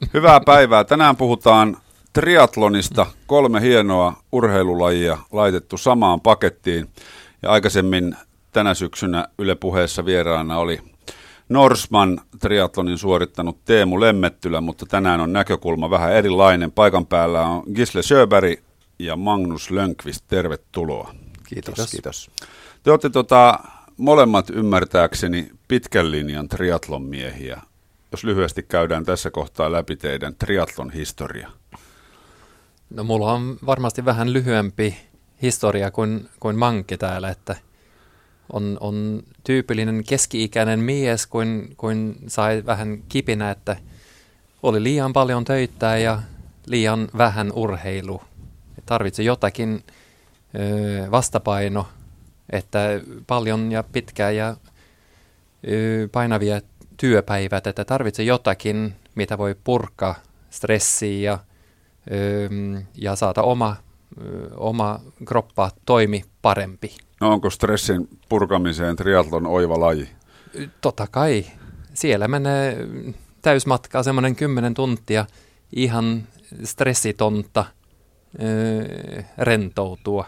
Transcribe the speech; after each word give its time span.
Hyvää 0.14 0.40
päivää. 0.40 0.84
Tänään 0.84 1.16
puhutaan 1.16 1.76
triatlonista. 2.12 3.06
Kolme 3.26 3.60
hienoa 3.60 4.14
urheilulajia 4.32 5.18
laitettu 5.32 5.78
samaan 5.78 6.20
pakettiin. 6.20 6.88
Ja 7.42 7.50
aikaisemmin 7.50 8.16
tänä 8.52 8.74
syksynä 8.74 9.28
Yle 9.38 9.54
puheessa 9.54 10.04
vieraana 10.04 10.58
oli 10.58 10.80
Norsman 11.48 12.20
triatlonin 12.40 12.98
suorittanut 12.98 13.64
Teemu 13.64 14.00
Lemmettylä, 14.00 14.60
mutta 14.60 14.86
tänään 14.86 15.20
on 15.20 15.32
näkökulma 15.32 15.90
vähän 15.90 16.12
erilainen. 16.12 16.72
Paikan 16.72 17.06
päällä 17.06 17.46
on 17.46 17.62
Gisle 17.74 18.02
Sjöberg 18.02 18.60
ja 18.98 19.16
Magnus 19.16 19.70
Lönkvist. 19.70 20.24
Tervetuloa. 20.28 21.14
Kiitos. 21.48 21.74
Kiitos. 21.74 21.90
Kiitos. 21.90 22.30
Te 22.82 22.90
olette 22.90 23.10
tota, 23.10 23.58
molemmat 23.96 24.50
ymmärtääkseni 24.50 25.50
pitkän 25.68 26.10
linjan 26.10 26.48
triatlon 26.48 27.02
miehiä. 27.02 27.60
Jos 28.12 28.24
lyhyesti 28.24 28.62
käydään 28.62 29.04
tässä 29.04 29.30
kohtaa 29.30 29.72
läpi 29.72 29.96
teidän 29.96 30.34
triatlon 30.34 30.90
historia. 30.90 31.50
No 32.90 33.04
mulla 33.04 33.32
on 33.32 33.58
varmasti 33.66 34.04
vähän 34.04 34.32
lyhyempi 34.32 34.96
historia 35.42 35.90
kuin, 35.90 36.28
kuin 36.40 36.56
Manki 36.56 36.98
täällä, 36.98 37.30
että 37.30 37.56
on, 38.52 38.76
on 38.80 39.22
tyypillinen 39.44 40.04
keski-ikäinen 40.08 40.80
mies, 40.80 41.26
kuin, 41.26 41.74
kuin 41.76 42.16
sai 42.26 42.62
vähän 42.66 43.02
kipinä, 43.08 43.50
että 43.50 43.76
oli 44.62 44.82
liian 44.82 45.12
paljon 45.12 45.44
töitä 45.44 45.98
ja 45.98 46.22
liian 46.66 47.08
vähän 47.18 47.52
urheilu. 47.52 48.22
Tarvitsi 48.86 49.24
jotakin 49.24 49.84
ö, 50.58 51.10
vastapaino, 51.10 51.88
että 52.50 52.80
paljon 53.26 53.72
ja 53.72 53.82
pitkää 53.82 54.30
ja 54.30 54.56
ö, 55.68 56.08
painavia 56.12 56.60
työpäivät, 57.02 57.66
että 57.66 57.84
tarvitsee 57.84 58.24
jotakin, 58.24 58.94
mitä 59.14 59.38
voi 59.38 59.54
purkaa 59.64 60.14
stressiä 60.50 61.30
ja, 61.30 61.38
ja 62.94 63.16
saada 63.16 63.42
oma, 63.42 63.76
oma 64.56 65.00
kroppa 65.24 65.70
toimi 65.86 66.24
parempi. 66.42 66.96
No 67.20 67.32
onko 67.32 67.50
stressin 67.50 68.08
purkamiseen 68.28 68.96
triatlon 68.96 69.46
oiva 69.46 69.80
laji? 69.80 70.08
Totta 70.80 71.06
kai. 71.10 71.44
Siellä 71.94 72.28
menee 72.28 72.76
täysmatkaa 73.42 74.02
semmoinen 74.02 74.36
kymmenen 74.36 74.74
tuntia 74.74 75.26
ihan 75.72 76.22
stressitonta 76.64 77.64
rentoutua. 79.38 80.26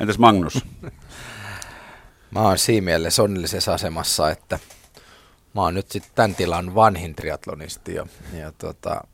Entäs 0.00 0.18
Magnus? 0.18 0.64
Mä 2.30 2.40
oon 2.40 2.58
siinä 2.58 2.84
mielessä 2.84 3.22
onnellisessa 3.22 3.74
asemassa, 3.74 4.30
että 4.30 4.58
mä 5.54 5.60
oon 5.60 5.74
nyt 5.74 5.90
sitten 5.90 6.12
tämän 6.14 6.34
tilan 6.34 6.74
vanhin 6.74 7.14
triatlonisti 7.14 7.94
ja, 7.94 8.06
ja 8.32 8.52
tota, 8.52 9.04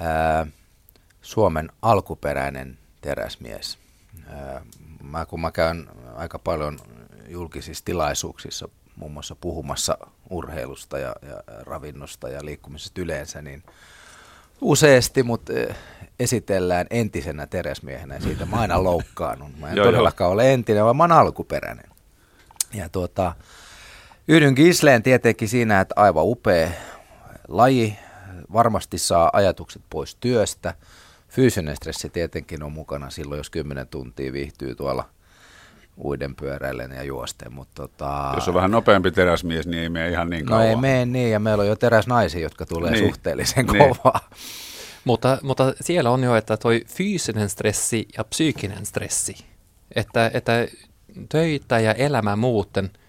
ää, 0.00 0.46
Suomen 1.22 1.72
alkuperäinen 1.82 2.78
teräsmies. 3.00 3.78
Ää, 4.28 4.64
mä, 5.02 5.26
kun 5.26 5.40
mä 5.40 5.50
käyn 5.50 5.88
aika 6.16 6.38
paljon 6.38 6.78
julkisissa 7.28 7.84
tilaisuuksissa 7.84 8.68
muun 8.96 9.12
muassa 9.12 9.34
puhumassa 9.34 9.98
urheilusta 10.30 10.98
ja, 10.98 11.16
ja 11.22 11.42
ravinnosta 11.46 12.28
ja 12.28 12.44
liikkumisesta 12.44 13.00
yleensä, 13.00 13.42
niin 13.42 13.62
useasti 14.60 15.22
mut 15.22 15.42
esitellään 16.20 16.86
entisenä 16.90 17.46
teräsmiehenä 17.46 18.14
ja 18.14 18.20
siitä 18.20 18.46
mä 18.46 18.56
aina 18.56 18.84
loukkaannut. 18.84 19.58
Mä 19.58 19.70
en 19.70 19.76
todellakaan 19.88 20.30
ole 20.30 20.52
entinen, 20.52 20.84
vaan 20.84 20.96
mä 20.96 21.02
oon 21.02 21.12
alkuperäinen. 21.12 21.90
Ja 22.74 22.88
tuota, 22.88 23.32
Yhdyn 24.28 24.54
Gisleen 24.54 25.02
tietenkin 25.02 25.48
siinä, 25.48 25.80
että 25.80 25.94
aivan 25.96 26.24
upea 26.26 26.70
laji, 27.48 27.98
varmasti 28.52 28.98
saa 28.98 29.30
ajatukset 29.32 29.82
pois 29.90 30.14
työstä. 30.14 30.74
Fyysinen 31.28 31.76
stressi 31.76 32.10
tietenkin 32.10 32.62
on 32.62 32.72
mukana 32.72 33.10
silloin, 33.10 33.38
jos 33.38 33.50
10 33.50 33.88
tuntia 33.88 34.32
viihtyy 34.32 34.74
tuolla 34.74 35.08
uiden 36.04 36.36
pyöräillen 36.36 36.90
ja 36.90 37.02
juosten. 37.02 37.52
Mutta 37.52 37.82
tota... 37.82 38.32
Jos 38.34 38.48
on 38.48 38.54
vähän 38.54 38.70
nopeampi 38.70 39.10
teräsmies, 39.10 39.66
niin 39.66 39.82
ei 39.82 39.88
mene 39.88 40.10
ihan 40.10 40.30
niin 40.30 40.46
kauan. 40.46 40.64
No 40.64 40.70
ei 40.70 40.76
mene 40.76 41.06
niin, 41.06 41.30
ja 41.30 41.40
meillä 41.40 41.62
on 41.62 41.68
jo 41.68 41.76
teräsnaisia, 41.76 42.40
jotka 42.40 42.66
tulee 42.66 42.90
niin. 42.90 43.06
suhteellisen 43.06 43.66
niin. 43.66 43.88
kovaa. 43.88 44.30
Mutta, 45.04 45.38
mutta 45.42 45.72
siellä 45.80 46.10
on 46.10 46.22
jo, 46.22 46.36
että 46.36 46.56
toi 46.56 46.84
fyysinen 46.86 47.48
stressi 47.48 48.08
ja 48.18 48.24
psyykkinen 48.24 48.86
stressi, 48.86 49.36
että, 49.94 50.30
että 50.34 50.68
töitä 51.28 51.80
ja 51.80 51.92
elämä 51.92 52.36
muuten– 52.36 52.90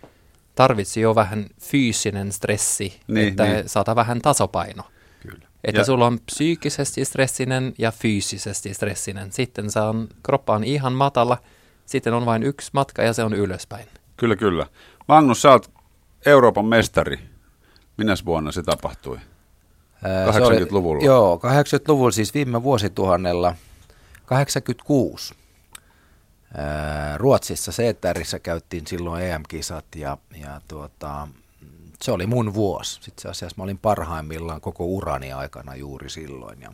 tarvitsi 0.55 1.01
jo 1.01 1.15
vähän 1.15 1.45
fyysinen 1.61 2.31
stressi, 2.31 2.99
niin, 3.07 3.27
että 3.27 3.43
niin. 3.43 3.69
saada 3.69 3.95
vähän 3.95 4.21
tasapaino. 4.21 4.83
Kyllä. 5.19 5.47
Että 5.63 5.81
ja. 5.81 5.85
sulla 5.85 6.07
on 6.07 6.19
psyykkisesti 6.19 7.05
stressinen 7.05 7.73
ja 7.77 7.91
fyysisesti 7.91 8.73
stressinen. 8.73 9.31
Sitten 9.31 9.71
se 9.71 9.79
on, 9.79 10.07
kroppa 10.23 10.53
on 10.53 10.63
ihan 10.63 10.93
matala, 10.93 11.37
sitten 11.85 12.13
on 12.13 12.25
vain 12.25 12.43
yksi 12.43 12.69
matka 12.73 13.03
ja 13.03 13.13
se 13.13 13.23
on 13.23 13.33
ylöspäin. 13.33 13.87
Kyllä, 14.17 14.35
kyllä. 14.35 14.67
Magnus, 15.07 15.41
sä 15.41 15.51
oot 15.51 15.71
Euroopan 16.25 16.65
mestari. 16.65 17.19
Minäs 17.97 18.25
vuonna 18.25 18.51
se 18.51 18.63
tapahtui? 18.63 19.17
80-luvulla. 20.03 21.05
joo, 21.05 21.35
80-luvulla 21.35 22.11
siis 22.11 22.33
viime 22.33 22.63
vuosituhannella. 22.63 23.55
86 24.25 25.35
Ruotsissa 27.17 27.71
Seetärissä 27.71 28.39
käyttiin 28.39 28.87
silloin 28.87 29.23
EM-kisat 29.23 29.85
ja, 29.95 30.17
ja 30.41 30.61
tuota, 30.67 31.27
se 32.01 32.11
oli 32.11 32.25
mun 32.25 32.53
vuosi. 32.53 32.99
Sitten 33.01 33.31
asiassa 33.31 33.55
mä 33.57 33.63
olin 33.63 33.77
parhaimmillaan 33.77 34.61
koko 34.61 34.85
urani 34.85 35.33
aikana 35.33 35.75
juuri 35.75 36.09
silloin. 36.09 36.61
Ja 36.61 36.71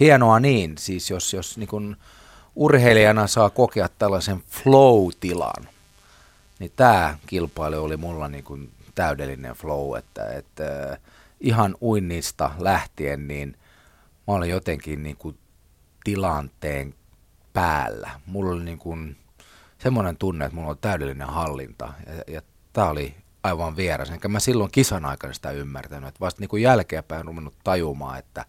hienoa 0.00 0.40
niin, 0.40 0.78
siis 0.78 1.10
jos, 1.10 1.32
jos 1.32 1.58
niin 1.58 1.68
kun 1.68 1.96
urheilijana 2.56 3.26
saa 3.26 3.50
kokea 3.50 3.88
tällaisen 3.98 4.42
flow-tilan, 4.50 5.68
niin 6.58 6.72
tämä 6.76 7.18
kilpailu 7.26 7.84
oli 7.84 7.96
mulla 7.96 8.28
niin 8.28 8.44
kun 8.44 8.68
täydellinen 8.94 9.54
flow, 9.54 9.98
että, 9.98 10.32
että 10.32 10.98
ihan 11.40 11.76
uinnista 11.82 12.50
lähtien, 12.58 13.28
niin 13.28 13.56
mä 14.26 14.34
olin 14.34 14.50
jotenkin 14.50 15.02
niin 15.02 15.16
kuin 15.16 15.38
tilanteen 16.04 16.94
päällä. 17.52 18.10
Mulla 18.26 18.50
oli 18.50 18.64
niin 18.64 18.78
kuin 18.78 19.16
semmoinen 19.78 20.16
tunne, 20.16 20.44
että 20.44 20.56
mulla 20.56 20.70
on 20.70 20.78
täydellinen 20.78 21.28
hallinta. 21.28 21.92
Ja, 22.06 22.34
ja 22.34 22.42
tämä 22.72 22.88
oli 22.88 23.14
aivan 23.42 23.76
vieras. 23.76 24.10
Enkä 24.10 24.28
mä 24.28 24.40
silloin 24.40 24.70
kisan 24.70 25.04
aikana 25.04 25.32
sitä 25.32 25.50
ymmärtänyt. 25.50 26.08
Että 26.08 26.20
vasta 26.20 26.40
niin 26.40 26.48
kuin 26.48 26.62
jälkeenpäin 26.62 27.24
ruvennut 27.24 27.54
tajumaan, 27.64 28.18
että 28.18 28.44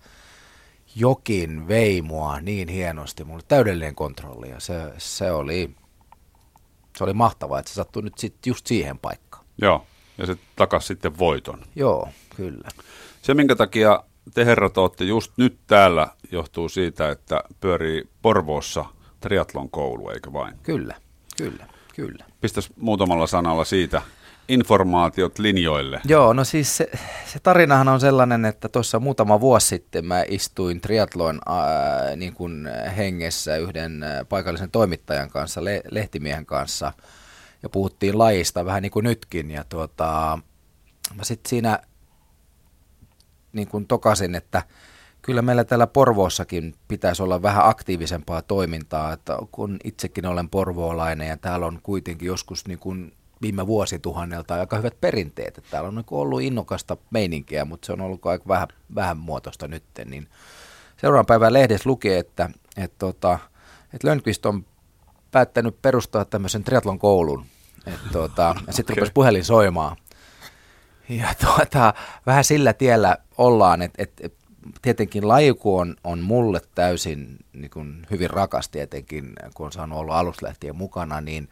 jokin 0.96 1.68
vei 1.68 2.02
mua 2.02 2.40
niin 2.40 2.68
hienosti. 2.68 3.24
Mulla 3.24 3.36
oli 3.36 3.44
täydellinen 3.48 3.96
kontrolli 3.96 4.50
ja 4.50 4.60
se, 4.60 4.94
se 4.98 5.32
oli, 5.32 5.76
se 6.98 7.04
oli 7.04 7.14
mahtavaa, 7.14 7.60
että 7.60 7.70
se 7.70 7.76
sattui 7.76 8.04
nyt 8.04 8.18
sit 8.18 8.46
just 8.46 8.68
siihen 8.68 9.00
paikkaan. 9.00 9.46
Joo, 9.62 9.86
ja 10.18 10.26
se 10.26 10.38
takas 10.56 10.88
sitten 10.88 11.18
voiton. 11.18 11.62
Joo, 11.76 12.10
kyllä. 12.36 12.70
Se, 13.22 13.34
minkä 13.34 13.56
takia 13.56 14.04
te 14.34 14.46
herrat 14.46 14.78
olette 14.78 15.04
just 15.04 15.32
nyt 15.38 15.58
täällä, 15.68 16.08
johtuu 16.32 16.70
siitä, 16.70 17.10
että 17.10 17.44
pyörii 17.60 18.10
Porvoossa 18.22 18.86
triatlon 19.20 19.70
koulu, 19.70 20.10
eikö 20.10 20.34
vain? 20.34 20.56
Kyllä, 20.64 20.96
kyllä, 21.38 21.66
kyllä. 21.96 22.26
Pistäs 22.42 22.70
muutamalla 22.76 23.28
sanalla 23.28 23.66
siitä 23.66 24.02
informaatiot 24.48 25.40
linjoille. 25.40 26.02
Joo, 26.06 26.34
no 26.34 26.44
siis 26.44 26.78
se, 26.78 26.90
se 27.26 27.40
tarinahan 27.40 27.88
on 27.88 28.00
sellainen, 28.00 28.46
että 28.46 28.70
tuossa 28.70 29.00
muutama 29.00 29.42
vuosi 29.42 29.68
sitten 29.68 30.06
mä 30.06 30.24
istuin 30.28 30.82
triatlon 30.82 31.40
ää, 31.46 32.16
niin 32.16 32.34
kuin 32.34 32.70
hengessä 32.98 33.58
yhden 33.58 34.06
paikallisen 34.30 34.72
toimittajan 34.72 35.30
kanssa, 35.30 35.64
le, 35.64 35.82
lehtimiehen 35.92 36.46
kanssa, 36.46 36.94
ja 37.64 37.70
puhuttiin 37.70 38.18
lajista 38.18 38.66
vähän 38.66 38.82
niin 38.82 38.92
kuin 38.92 39.04
nytkin, 39.04 39.52
ja 39.52 39.64
tuota, 39.64 40.40
mä 41.16 41.24
sitten 41.24 41.50
siinä 41.50 41.80
niin 43.54 43.68
kuin 43.68 43.88
tokasin, 43.88 44.36
että 44.36 44.64
kyllä 45.22 45.42
meillä 45.42 45.64
täällä 45.64 45.88
Porvoossakin 45.88 46.76
pitäisi 46.88 47.24
olla 47.24 47.42
vähän 47.42 47.70
aktiivisempaa 47.70 48.42
toimintaa, 48.42 49.14
että 49.14 49.38
kun 49.52 49.78
itsekin 49.84 50.26
olen 50.26 50.50
porvoolainen 50.50 51.28
ja 51.28 51.38
täällä 51.38 51.66
on 51.66 51.80
kuitenkin 51.84 52.28
joskus 52.28 52.68
niin 52.68 52.80
kuin 52.80 53.14
viime 53.42 53.68
vuosituhannelta 53.68 54.56
aika 54.56 54.78
hyvät 54.78 55.02
perinteet, 55.02 55.58
että 55.58 55.70
täällä 55.72 55.88
on 55.88 55.96
niin 55.96 56.06
ollut 56.12 56.42
innokasta 56.42 56.98
meininkiä, 57.12 57.66
mutta 57.66 57.86
se 57.86 57.94
on 57.94 58.02
ollut 58.02 58.26
aika 58.26 58.48
vähän, 58.48 58.68
vähän 58.96 59.18
muotoista 59.18 59.68
nyt, 59.68 59.84
niin 60.06 60.28
seuraavan 60.98 61.26
päivän 61.26 61.54
lehdessä 61.54 61.90
lukee, 61.90 62.20
että, 62.20 62.50
että, 62.78 62.96
tota, 63.00 63.40
että 63.94 64.08
Lönnqvist 64.08 64.46
on 64.46 64.66
päättänyt 65.32 65.82
perustaa 65.82 66.26
tämmöisen 66.26 66.64
triatlon 66.64 67.00
koulun, 67.00 67.46
että, 67.88 68.10
tota, 68.12 68.56
ja 68.68 68.74
sitten 68.74 68.94
okay. 68.94 69.02
rupesi 69.02 69.14
puhelin 69.14 69.46
soimaan, 69.46 69.98
ja 71.10 71.28
tuota, 71.46 71.94
vähän 72.26 72.44
sillä 72.44 72.74
tiellä 72.74 73.18
ollaan, 73.38 73.82
että, 73.82 74.04
että 74.22 74.30
tietenkin 74.82 75.28
lajiku 75.28 75.78
on, 75.78 75.96
on 76.04 76.20
mulle 76.20 76.62
täysin 76.76 77.38
niin 77.54 77.72
kuin 77.72 78.08
hyvin 78.12 78.30
rakas 78.30 78.70
tietenkin, 78.70 79.34
kun 79.54 79.66
on 79.66 79.72
saanut 79.72 80.00
olla 80.00 80.20
alusta 80.20 80.46
lähtien 80.46 80.76
mukana, 80.76 81.22
niin 81.22 81.50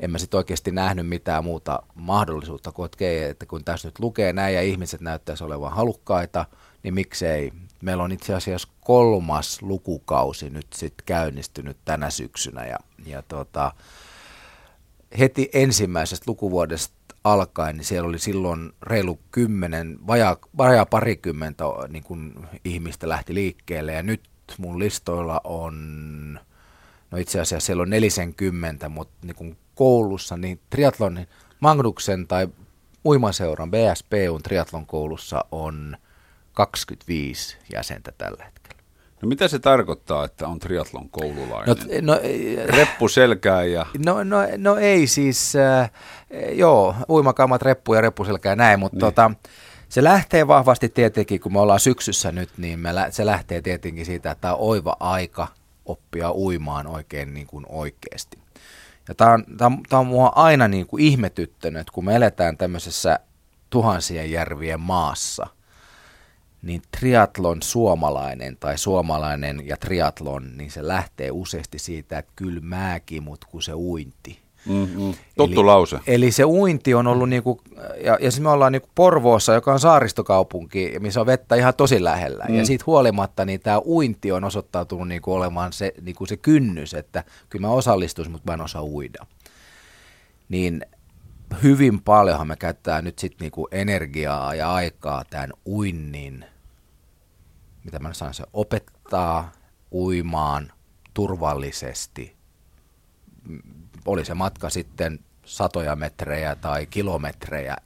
en 0.00 0.10
mä 0.10 0.18
sitten 0.18 0.38
oikeasti 0.38 0.70
nähnyt 0.70 1.08
mitään 1.08 1.44
muuta 1.44 1.82
mahdollisuutta 1.94 2.72
kuin, 2.72 2.90
että 3.30 3.46
kun 3.46 3.64
tässä 3.64 3.88
nyt 3.88 3.98
lukee 3.98 4.32
näin 4.32 4.54
ja 4.54 4.62
ihmiset 4.62 5.00
näyttäisi 5.00 5.44
olevan 5.44 5.72
halukkaita, 5.72 6.46
niin 6.82 6.94
miksei. 6.94 7.52
Meillä 7.82 8.02
on 8.02 8.12
itse 8.12 8.34
asiassa 8.34 8.68
kolmas 8.80 9.62
lukukausi 9.62 10.50
nyt 10.50 10.66
sitten 10.74 11.06
käynnistynyt 11.06 11.76
tänä 11.84 12.10
syksynä 12.10 12.66
ja, 12.66 12.78
ja 13.06 13.22
tota, 13.22 13.72
heti 15.18 15.50
ensimmäisestä 15.52 16.24
lukuvuodesta 16.26 16.94
alkaen, 17.24 17.76
niin 17.76 17.84
siellä 17.84 18.08
oli 18.08 18.18
silloin 18.18 18.72
reilu 18.82 19.20
kymmenen, 19.30 19.98
vajaa, 20.06 20.36
vajaa 20.58 20.86
parikymmentä 20.86 21.64
niin 21.88 22.04
kun 22.04 22.46
ihmistä 22.64 23.08
lähti 23.08 23.34
liikkeelle 23.34 23.92
ja 23.92 24.02
nyt 24.02 24.22
mun 24.58 24.78
listoilla 24.78 25.40
on, 25.44 26.40
no 27.10 27.18
itse 27.18 27.40
asiassa 27.40 27.66
siellä 27.66 27.82
on 27.82 27.90
40, 27.90 28.88
mutta 28.88 29.26
niin 29.26 29.36
kun 29.36 29.56
koulussa, 29.74 30.36
niin 30.36 30.60
triatlonin 30.70 31.28
Magnuksen 31.60 32.26
tai 32.26 32.48
uimaseuran 33.04 33.70
BSPUn 33.70 34.42
triatlon 34.42 34.86
koulussa 34.86 35.44
on 35.52 35.96
25 36.52 37.56
jäsentä 37.72 38.12
tällä 38.18 38.44
hetkellä. 38.44 38.83
No 39.24 39.28
mitä 39.28 39.48
se 39.48 39.58
tarkoittaa, 39.58 40.24
että 40.24 40.48
on 40.48 40.58
triatlon 40.58 41.08
koululainen? 41.08 41.76
No, 42.02 42.14
no, 42.14 42.20
Reppu 42.64 43.08
selkää 43.08 43.64
ja... 43.64 43.86
No, 44.06 44.24
no, 44.24 44.36
no 44.56 44.76
ei 44.76 45.06
siis, 45.06 45.56
äh, 45.56 45.90
joo, 46.52 46.94
uimakaamat, 47.08 47.62
reppu 47.62 47.94
ja 47.94 48.00
reppuselkää 48.00 48.56
näin, 48.56 48.80
mutta 48.80 48.96
niin. 48.96 49.00
tota, 49.00 49.30
se 49.88 50.04
lähtee 50.04 50.46
vahvasti 50.46 50.88
tietenkin, 50.88 51.40
kun 51.40 51.52
me 51.52 51.60
ollaan 51.60 51.80
syksyssä 51.80 52.32
nyt, 52.32 52.50
niin 52.56 52.78
me, 52.78 52.90
se 53.10 53.26
lähtee 53.26 53.62
tietenkin 53.62 54.06
siitä, 54.06 54.30
että 54.30 54.40
tämä 54.40 54.54
on 54.54 54.60
oiva 54.60 54.96
aika 55.00 55.48
oppia 55.86 56.32
uimaan 56.32 56.86
oikein 56.86 57.34
niin 57.34 57.46
kuin 57.46 57.66
oikeasti. 57.68 58.38
Ja 59.08 59.14
tämä 59.14 59.32
on, 59.32 59.44
tämä 59.56 59.66
on, 59.66 59.82
tämä 59.88 60.00
on 60.00 60.06
mua 60.06 60.32
aina 60.34 60.68
niin 60.68 60.86
kuin 60.86 61.02
ihmetyttänyt, 61.02 61.80
että 61.80 61.92
kun 61.92 62.04
me 62.04 62.16
eletään 62.16 62.56
tämmöisessä 62.56 63.18
tuhansien 63.70 64.30
järvien 64.30 64.80
maassa, 64.80 65.46
niin 66.64 66.82
triatlon 66.98 67.62
suomalainen 67.62 68.56
tai 68.60 68.78
suomalainen 68.78 69.62
ja 69.66 69.76
triatlon, 69.76 70.56
niin 70.56 70.70
se 70.70 70.88
lähtee 70.88 71.30
useasti 71.30 71.78
siitä, 71.78 72.18
että 72.18 72.32
kyllä 72.36 72.60
mäkin, 72.60 73.22
mutta 73.22 73.46
kun 73.50 73.62
se 73.62 73.74
uinti. 73.74 74.44
Mm-hmm. 74.66 75.14
Tuttu 75.36 75.60
eli, 75.60 75.66
lause. 75.66 75.98
Eli 76.06 76.30
se 76.30 76.44
uinti 76.44 76.94
on 76.94 77.06
ollut, 77.06 77.28
niinku, 77.28 77.60
ja, 78.04 78.18
ja 78.20 78.30
siis 78.30 78.40
me 78.40 78.50
ollaan 78.50 78.72
niinku 78.72 78.88
Porvoossa, 78.94 79.54
joka 79.54 79.72
on 79.72 79.80
saaristokaupunki, 79.80 80.92
missä 80.98 81.20
on 81.20 81.26
vettä 81.26 81.54
ihan 81.54 81.74
tosi 81.74 82.04
lähellä. 82.04 82.44
Mm. 82.48 82.54
Ja 82.54 82.66
siitä 82.66 82.84
huolimatta 82.86 83.44
niin 83.44 83.60
tämä 83.60 83.80
uinti 83.80 84.32
on 84.32 84.44
osoittautunut 84.44 85.08
niinku 85.08 85.32
olemaan 85.32 85.72
se, 85.72 85.94
niinku 86.00 86.26
se 86.26 86.36
kynnys, 86.36 86.94
että 86.94 87.24
kyllä 87.50 87.66
mä 87.66 87.72
osallistuisin, 87.72 88.32
mutta 88.32 88.50
mä 88.50 88.54
en 88.54 88.60
osaa 88.60 88.84
uida. 88.84 89.26
Niin 90.48 90.86
hyvin 91.62 92.00
paljonhan 92.00 92.48
me 92.48 92.56
käyttää 92.56 93.02
nyt 93.02 93.18
sitten 93.18 93.44
niinku 93.44 93.68
energiaa 93.72 94.54
ja 94.54 94.74
aikaa 94.74 95.24
tämän 95.30 95.52
uinnin, 95.66 96.44
mitä 97.84 97.98
mä 97.98 98.14
sanon, 98.14 98.34
se 98.34 98.44
opettaa 98.52 99.52
uimaan 99.92 100.72
turvallisesti. 101.14 102.36
Oli 104.06 104.24
se 104.24 104.34
matka 104.34 104.70
sitten 104.70 105.18
satoja 105.44 105.96
metrejä 105.96 106.54
tai 106.54 106.86
kilometrejä, 106.86 107.76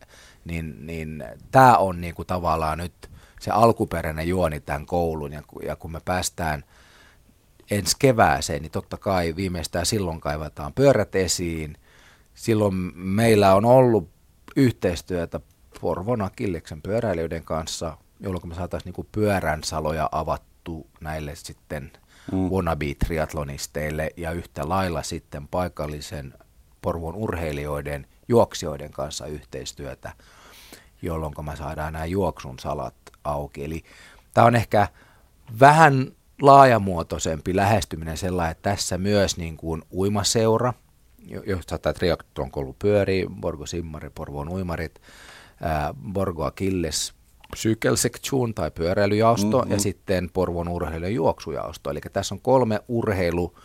niin, 0.44 0.86
niin 0.86 1.24
tämä 1.50 1.76
on 1.76 2.00
niinku 2.00 2.24
tavallaan 2.24 2.78
nyt 2.78 3.10
se 3.40 3.50
alkuperäinen 3.50 4.28
juoni 4.28 4.60
tämän 4.60 4.86
koulun, 4.86 5.32
ja, 5.32 5.42
ja 5.62 5.76
kun 5.76 5.92
me 5.92 6.00
päästään 6.04 6.64
ensi 7.70 7.96
kevääseen, 7.98 8.62
niin 8.62 8.72
totta 8.72 8.96
kai 8.96 9.36
viimeistään 9.36 9.86
silloin 9.86 10.20
kaivataan 10.20 10.72
pyörät 10.72 11.14
esiin. 11.14 11.76
Silloin 12.34 12.74
meillä 12.94 13.54
on 13.54 13.64
ollut 13.64 14.10
yhteistyötä 14.56 15.40
Porvon 15.80 16.22
Akilleksen 16.22 16.82
pyöräilijöiden 16.82 17.44
kanssa, 17.44 17.96
jolloin 18.20 18.48
me 18.48 18.54
saataisiin 18.54 18.86
niinku 18.86 19.06
pyörän 19.12 19.64
saloja 19.64 20.08
avattu 20.12 20.86
näille 21.00 21.34
sitten– 21.34 21.92
mm. 22.32 22.50
wannabe-triatlonisteille 22.50 24.10
ja 24.16 24.32
yhtä 24.32 24.68
lailla 24.68 25.02
sitten 25.02 25.48
paikallisen 25.48 26.34
Porvon 26.82 27.14
urheilijoiden, 27.14 28.06
juoksijoiden 28.28 28.90
kanssa 28.90 29.26
yhteistyötä, 29.26 30.12
jolloin 31.02 31.34
me 31.42 31.56
saadaan 31.56 31.92
nämä 31.92 32.04
juoksun 32.04 32.58
salat 32.58 32.94
auki. 33.24 33.64
Eli 33.64 33.84
tämä 34.34 34.46
on 34.46 34.56
ehkä 34.56 34.88
vähän 35.60 36.12
laajamuotoisempi 36.42 37.56
lähestyminen 37.56 38.16
sellainen, 38.16 38.52
että 38.52 38.70
tässä 38.70 38.98
myös 38.98 39.36
niin 39.36 39.56
kuin 39.56 39.82
uimaseura, 39.92 40.74
josta 41.46 41.78
tämä 41.78 41.92
triathlon 41.92 42.50
koulu 42.50 42.76
pyörii, 42.78 43.26
Borgo 43.40 43.66
Simmari, 43.66 44.10
Porvoon 44.10 44.48
uimarit, 44.48 45.00
Borgo 46.12 46.44
Akilles, 46.44 47.14
Cykelsektion 47.56 48.54
tai 48.54 48.70
pyöräilyjaosto 48.70 49.58
mm-hmm. 49.58 49.72
ja 49.72 49.80
sitten 49.80 50.30
Porvon 50.32 50.68
urheilun 50.68 51.14
juoksujaosto. 51.14 51.90
Eli 51.90 52.00
tässä 52.12 52.34
on 52.34 52.40
kolme 52.40 52.80
urheilu, 52.88 53.58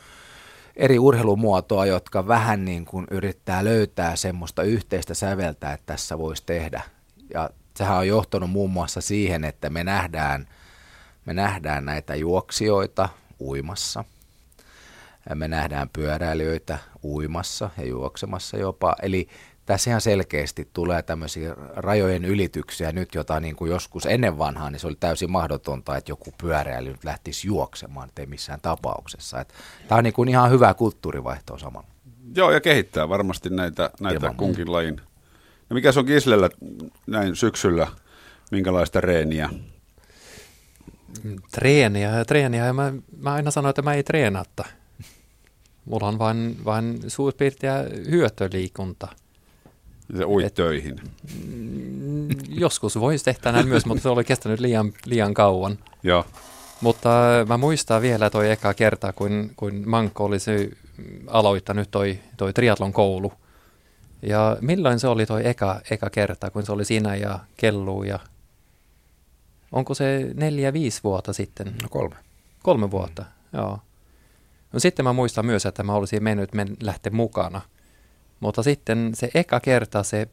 eri 0.76 1.00
urheilumuotoa, 1.00 1.86
jotka 1.86 2.28
vähän 2.28 2.66
niin 2.66 2.86
kuin 2.86 3.08
yrittää 3.12 3.64
löytää 3.64 4.16
semmoista 4.16 4.64
yhteistä 4.64 5.14
säveltä, 5.14 5.74
että 5.74 5.86
tässä 5.86 6.18
voisi 6.18 6.44
tehdä. 6.46 6.82
Ja 7.34 7.50
sehän 7.78 7.98
on 7.98 8.08
johtanut 8.08 8.50
muun 8.50 8.72
muassa 8.72 9.02
siihen, 9.02 9.44
että 9.44 9.70
me 9.70 9.84
nähdään, 9.84 10.48
me 11.26 11.34
nähdään 11.34 11.86
näitä 11.86 12.16
juoksijoita 12.16 13.10
uimassa. 13.40 14.04
Ja 15.30 15.36
me 15.36 15.48
nähdään 15.48 15.90
pyöräilijöitä 15.90 16.78
uimassa 17.04 17.70
ja 17.78 17.86
juoksemassa 17.86 18.58
jopa. 18.58 18.96
Eli 19.02 19.28
tässä 19.66 19.90
ihan 19.90 20.02
selkeästi 20.02 20.70
tulee 20.74 21.02
tämmöisiä 21.02 21.56
rajojen 21.76 22.26
ylityksiä 22.26 22.92
nyt, 22.92 23.16
jota 23.16 23.40
niin 23.40 23.56
kuin 23.56 23.72
joskus 23.72 24.06
ennen 24.06 24.38
vanhaa, 24.38 24.70
niin 24.70 24.80
se 24.80 24.88
oli 24.88 24.96
täysin 25.00 25.32
mahdotonta, 25.32 25.98
että 25.98 26.12
joku 26.12 26.34
pyöräily 26.42 26.92
nyt 26.92 27.04
lähtisi 27.04 27.48
juoksemaan, 27.48 28.10
ei 28.18 28.26
missään 28.26 28.60
tapauksessa. 28.62 29.46
tämä 29.88 29.98
on 29.98 30.04
niin 30.04 30.14
kuin 30.14 30.30
ihan 30.30 30.52
hyvä 30.52 30.74
kulttuurivaihto 30.74 31.58
samalla. 31.58 31.88
Joo, 32.36 32.52
ja 32.52 32.62
kehittää 32.62 33.10
varmasti 33.10 33.50
näitä, 33.50 33.90
näitä 34.00 34.34
kunkin 34.38 34.72
lajin. 34.72 35.02
No 35.70 35.74
mikä 35.74 35.92
se 35.92 36.00
on 36.00 36.06
Kislellä 36.06 36.50
näin 37.08 37.36
syksyllä, 37.36 37.88
minkälaista 38.52 39.02
reeniä? 39.02 39.50
Treeniä, 41.52 42.26
treeniä. 42.26 42.74
Mä, 42.74 42.94
mä 43.18 43.34
aina 43.34 43.52
sanoin, 43.52 43.70
että 43.70 43.82
mä 43.82 43.94
ei 43.94 44.04
treenatta. 44.04 44.66
Mulla 45.86 46.08
on 46.08 46.20
vain, 46.20 46.58
vain 46.66 47.00
suurpiirteä 47.08 47.86
hyötyliikunta– 48.10 49.08
se 50.18 50.26
uit 50.26 50.46
Et, 50.46 50.54
töihin. 50.54 50.96
Mm, 51.46 52.28
joskus 52.50 53.00
voisi 53.00 53.26
tehdä 53.26 53.52
näin 53.52 53.68
myös, 53.68 53.86
mutta 53.86 54.02
se 54.02 54.10
oli 54.10 54.24
kestänyt 54.24 54.60
liian, 54.60 54.94
liian 55.06 55.34
kauan. 55.34 55.80
Joo. 56.04 56.26
Mutta 56.82 57.40
äh, 57.40 57.48
mä 57.48 57.58
muistan 57.58 58.02
vielä 58.02 58.30
toi 58.30 58.52
eka 58.52 58.74
kerta, 58.74 59.14
kun, 59.14 59.52
kun 59.56 59.84
Mankko 59.86 60.26
olisi 60.26 60.78
aloittanut 61.28 61.92
toi, 61.92 62.20
toi 62.38 62.54
triatlon 62.54 62.94
koulu. 62.94 63.34
Ja 64.22 64.58
milloin 64.62 65.00
se 65.00 65.08
oli 65.08 65.26
toi 65.26 65.48
eka, 65.48 65.82
eka 65.90 66.10
kerta, 66.10 66.50
kun 66.50 66.66
se 66.66 66.72
oli 66.72 66.86
siinä 66.86 67.16
ja 67.16 67.40
kelluu 67.58 68.04
ja... 68.04 68.20
Onko 69.72 69.94
se 69.94 70.30
neljä, 70.34 70.74
viisi 70.74 71.02
vuotta 71.04 71.34
sitten? 71.34 71.68
No 71.68 71.90
kolme. 71.90 72.16
Kolme 72.64 72.92
vuotta, 72.92 73.22
mm. 73.22 73.60
joo. 73.60 73.80
No 74.74 74.80
sitten 74.80 75.06
mä 75.06 75.14
muistan 75.14 75.46
myös, 75.46 75.66
että 75.66 75.84
mä 75.84 75.94
olisin 75.94 76.24
mennyt 76.24 76.54
men, 76.54 76.78
lähteä 76.82 77.12
mukana– 77.12 77.62
mutta 78.40 78.64
sitten 78.64 79.12
se 79.14 79.30
eka 79.34 79.60
kerta 79.60 80.04
se 80.04 80.28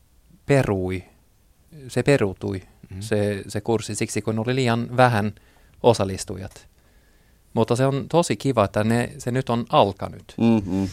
perui, 0.47 1.05
se 1.89 2.03
perutui 2.03 2.59
mm-hmm. 2.59 3.03
se, 3.03 3.43
se 3.49 3.61
kurssi 3.61 3.95
siksi, 3.95 4.23
kun 4.23 4.39
oli 4.39 4.55
liian 4.55 4.97
vähän 4.97 5.33
osallistujat. 5.83 6.69
Mutta 7.55 7.77
se 7.77 7.87
on 7.87 8.09
tosi 8.09 8.37
kiva, 8.37 8.65
että 8.65 8.85
ne, 8.85 9.13
se 9.19 9.31
nyt 9.31 9.51
on 9.51 9.65
alkanut. 9.69 10.35
Mm-hmm. 10.39 10.89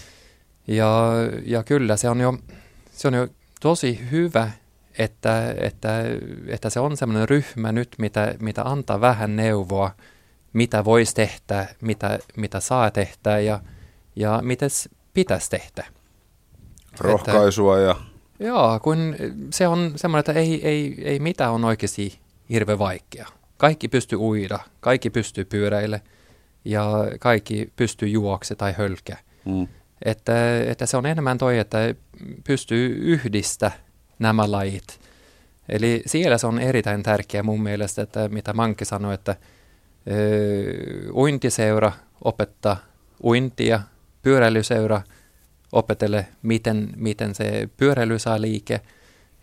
Ja, 0.68 1.12
ja 1.46 1.64
kyllä 1.64 1.98
se 1.98 2.10
on 2.10 2.20
jo, 2.20 2.38
se 2.92 3.08
on 3.08 3.14
jo 3.14 3.28
tosi 3.60 4.00
hyvä, 4.12 4.52
että, 4.98 5.56
että, 5.58 6.04
että 6.48 6.70
se 6.70 6.80
on 6.80 6.98
sellainen 6.98 7.30
ryhmä 7.30 7.72
nyt, 7.72 7.90
mitä, 7.98 8.36
mitä 8.40 8.64
antaa 8.64 9.02
vähän 9.02 9.36
neuvoa, 9.36 9.92
mitä 10.54 10.86
voisi 10.86 11.16
tehdä, 11.16 11.68
mitä, 11.82 12.20
mitä 12.38 12.60
saa 12.60 12.92
tehdä 12.92 13.40
ja, 13.40 13.60
ja 14.16 14.40
miten 14.44 14.70
pitäisi 15.14 15.50
tehdä 15.50 15.86
rohkaisua 17.00 17.80
ja... 17.80 17.96
Joo, 18.40 18.80
kun 18.80 19.16
se 19.50 19.68
on 19.68 19.92
semmoinen, 19.96 20.20
että 20.20 20.34
ei, 20.34 20.68
ei, 20.68 20.96
ei 21.04 21.20
mitään 21.20 21.52
on 21.52 21.66
oikeasti 21.66 22.20
hirveän 22.50 22.80
vaikea. 22.80 23.28
Kaikki 23.58 23.88
pystyy 23.88 24.18
uida, 24.18 24.60
kaikki 24.80 25.10
pystyy 25.10 25.46
pyöräille 25.46 26.02
ja 26.66 26.92
kaikki 27.20 27.74
pystyy 27.76 28.08
juokse 28.08 28.56
tai 28.56 28.74
hölkä. 28.78 29.18
Mm. 29.46 29.68
Että, 30.06 30.62
että 30.62 30.86
se 30.86 30.98
on 30.98 31.06
enemmän 31.06 31.38
toi, 31.38 31.60
että 31.60 31.96
pystyy 32.48 32.98
yhdistä 33.02 33.72
nämä 34.20 34.52
lajit. 34.52 35.00
Eli 35.70 36.02
siellä 36.06 36.38
se 36.38 36.48
on 36.48 36.60
erittäin 36.60 37.04
tärkeää 37.04 37.44
mun 37.44 37.64
mielestä, 37.64 38.02
että 38.02 38.30
mitä 38.30 38.54
Mankki 38.54 38.86
sanoi, 38.86 39.14
että 39.14 39.36
ö, 40.12 41.12
uintiseura 41.14 41.92
opettaa 42.24 42.78
uintia, 43.24 43.80
pyöräilyseura– 44.22 45.02
opetelle, 45.72 46.28
miten, 46.42 46.90
miten 46.96 47.36
se 47.36 47.70
pyöräily 47.78 48.20
saa 48.20 48.42
liike. 48.42 48.82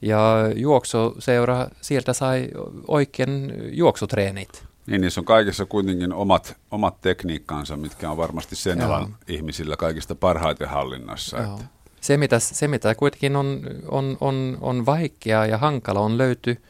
Ja 0.02 0.50
juoksuseura 0.56 1.68
sieltä 1.80 2.12
sai 2.12 2.48
oikein 2.88 3.52
juoksutreenit. 3.72 4.64
Niin, 4.86 5.00
niissä 5.00 5.20
on 5.20 5.24
kaikessa 5.24 5.66
kuitenkin 5.66 6.12
omat, 6.12 6.56
omat 6.70 7.00
tekniikkaansa, 7.00 7.76
mitkä 7.76 8.10
on 8.10 8.16
varmasti 8.16 8.56
sen 8.56 8.78
Joo. 8.78 8.88
alan 8.88 9.16
ihmisillä 9.28 9.76
kaikista 9.76 10.14
parhaiten 10.14 10.68
hallinnassa. 10.68 11.38
Joo. 11.38 11.54
Että. 11.54 11.64
Se, 12.00 12.16
mitä, 12.16 12.38
se, 12.38 12.68
mitä 12.68 12.94
kuitenkin 12.94 13.36
on, 13.36 13.60
on, 13.88 14.16
on, 14.20 14.58
on 14.60 14.86
vaikeaa 14.86 15.46
ja 15.46 15.58
hankala, 15.58 16.00
on 16.00 16.18
löyty 16.18 16.62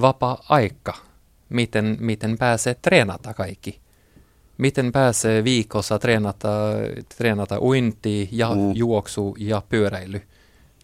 vapaa-aika, 0.00 0.94
miten, 1.48 1.96
miten 2.00 2.38
pääsee 2.38 2.74
treenata 2.74 3.34
kaikki. 3.34 3.80
Miten 4.58 4.92
pääsee 4.92 5.44
viikossa 5.44 5.98
treenata, 5.98 6.48
treenata 7.18 7.60
uinti 7.60 8.28
ja 8.32 8.54
mm. 8.54 8.72
juoksu 8.74 9.36
ja 9.38 9.62
pyöräily. 9.68 10.22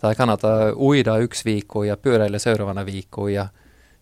Tai 0.00 0.14
kannattaa 0.14 0.72
uida 0.76 1.16
yksi 1.16 1.44
viikko 1.44 1.84
ja 1.84 1.96
pyöräillä 1.96 2.38
seuraavana 2.38 2.86
viikkoon 2.86 3.32
ja 3.32 3.48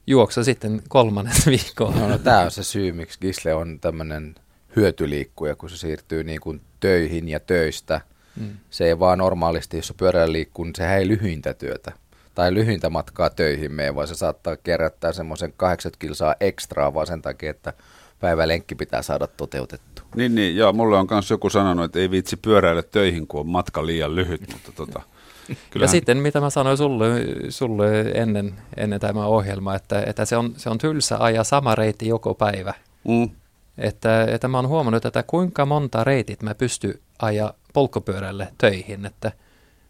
juoksa 0.07 0.45
sitten 0.45 0.83
kolmannes 0.89 1.47
viikkoa. 1.47 1.95
No, 1.95 2.09
no 2.09 2.19
tämä 2.19 2.41
on 2.41 2.51
se 2.51 2.65
syy, 2.65 2.93
miksi 2.93 3.19
Gisle 3.21 3.55
on 3.55 3.79
tämmöinen 3.81 4.35
hyötyliikkuja, 4.77 5.57
kun 5.57 5.71
se 5.71 5.77
siirtyy 5.77 6.25
niin 6.25 6.41
kuin 6.41 6.61
töihin 6.81 7.29
ja 7.29 7.41
töistä. 7.41 8.01
Mm. 8.37 8.51
Se 8.71 8.85
ei 8.85 8.99
vaan 8.99 9.19
normaalisti, 9.19 9.77
jos 9.77 9.95
pyörällä 9.97 10.33
liikkuu, 10.33 10.65
niin 10.65 10.75
sehän 10.77 10.99
ei 10.99 11.09
lyhyintä 11.09 11.55
työtä 11.55 11.93
tai 12.35 12.55
lyhyintä 12.55 12.91
matkaa 12.91 13.31
töihin 13.31 13.73
mene, 13.73 13.95
vaan 13.95 14.09
se 14.09 14.15
saattaa 14.15 14.57
kerättää 14.57 15.13
semmoisen 15.13 15.53
80 15.57 16.01
kilsaa 16.01 16.35
ekstraa 16.41 16.95
vaan 16.95 17.07
sen 17.07 17.23
takia, 17.23 17.51
että 17.51 17.73
päivälenkki 18.21 18.75
pitää 18.75 19.03
saada 19.03 19.27
toteutettu. 19.27 20.03
Niin, 20.17 20.35
niin 20.35 20.57
joo, 20.57 20.73
mulle 20.73 20.99
on 20.99 21.07
myös 21.11 21.31
joku 21.31 21.51
sanonut, 21.51 21.85
että 21.85 21.99
ei 21.99 22.11
viitsi 22.11 22.37
pyöräillä 22.37 22.83
töihin, 22.83 23.27
kun 23.27 23.41
on 23.41 23.49
matka 23.49 23.87
liian 23.87 24.17
lyhyt, 24.17 24.41
mutta 24.53 24.73
tota, 24.73 25.03
Kyllähän... 25.71 25.89
Ja 25.89 25.89
sitten 25.89 26.19
mitä 26.19 26.41
mä 26.41 26.51
sanoin 26.51 26.77
sulle, 26.77 27.07
sulle 27.49 28.01
ennen, 28.01 28.55
ennen 28.77 29.01
tämä 29.01 29.27
ohjelma, 29.27 29.75
että, 29.75 30.03
että 30.07 30.25
se, 30.25 30.37
on, 30.37 30.55
se 30.57 30.71
on 30.71 30.79
tylsä 30.79 31.17
ajaa 31.19 31.45
sama 31.45 31.75
reitti 31.75 32.09
joko 32.09 32.35
päivä. 32.35 32.75
Mm. 33.09 33.31
Että, 33.79 34.25
että 34.25 34.49
mä 34.49 34.59
oon 34.59 34.69
huomannut, 34.69 35.05
että 35.05 35.23
kuinka 35.23 35.67
monta 35.67 36.05
reitit 36.05 36.43
mä 36.43 36.55
pystyn 36.55 36.95
ajaa 37.23 37.53
polkupyörälle 37.73 38.49
töihin, 38.59 39.07
että 39.07 39.33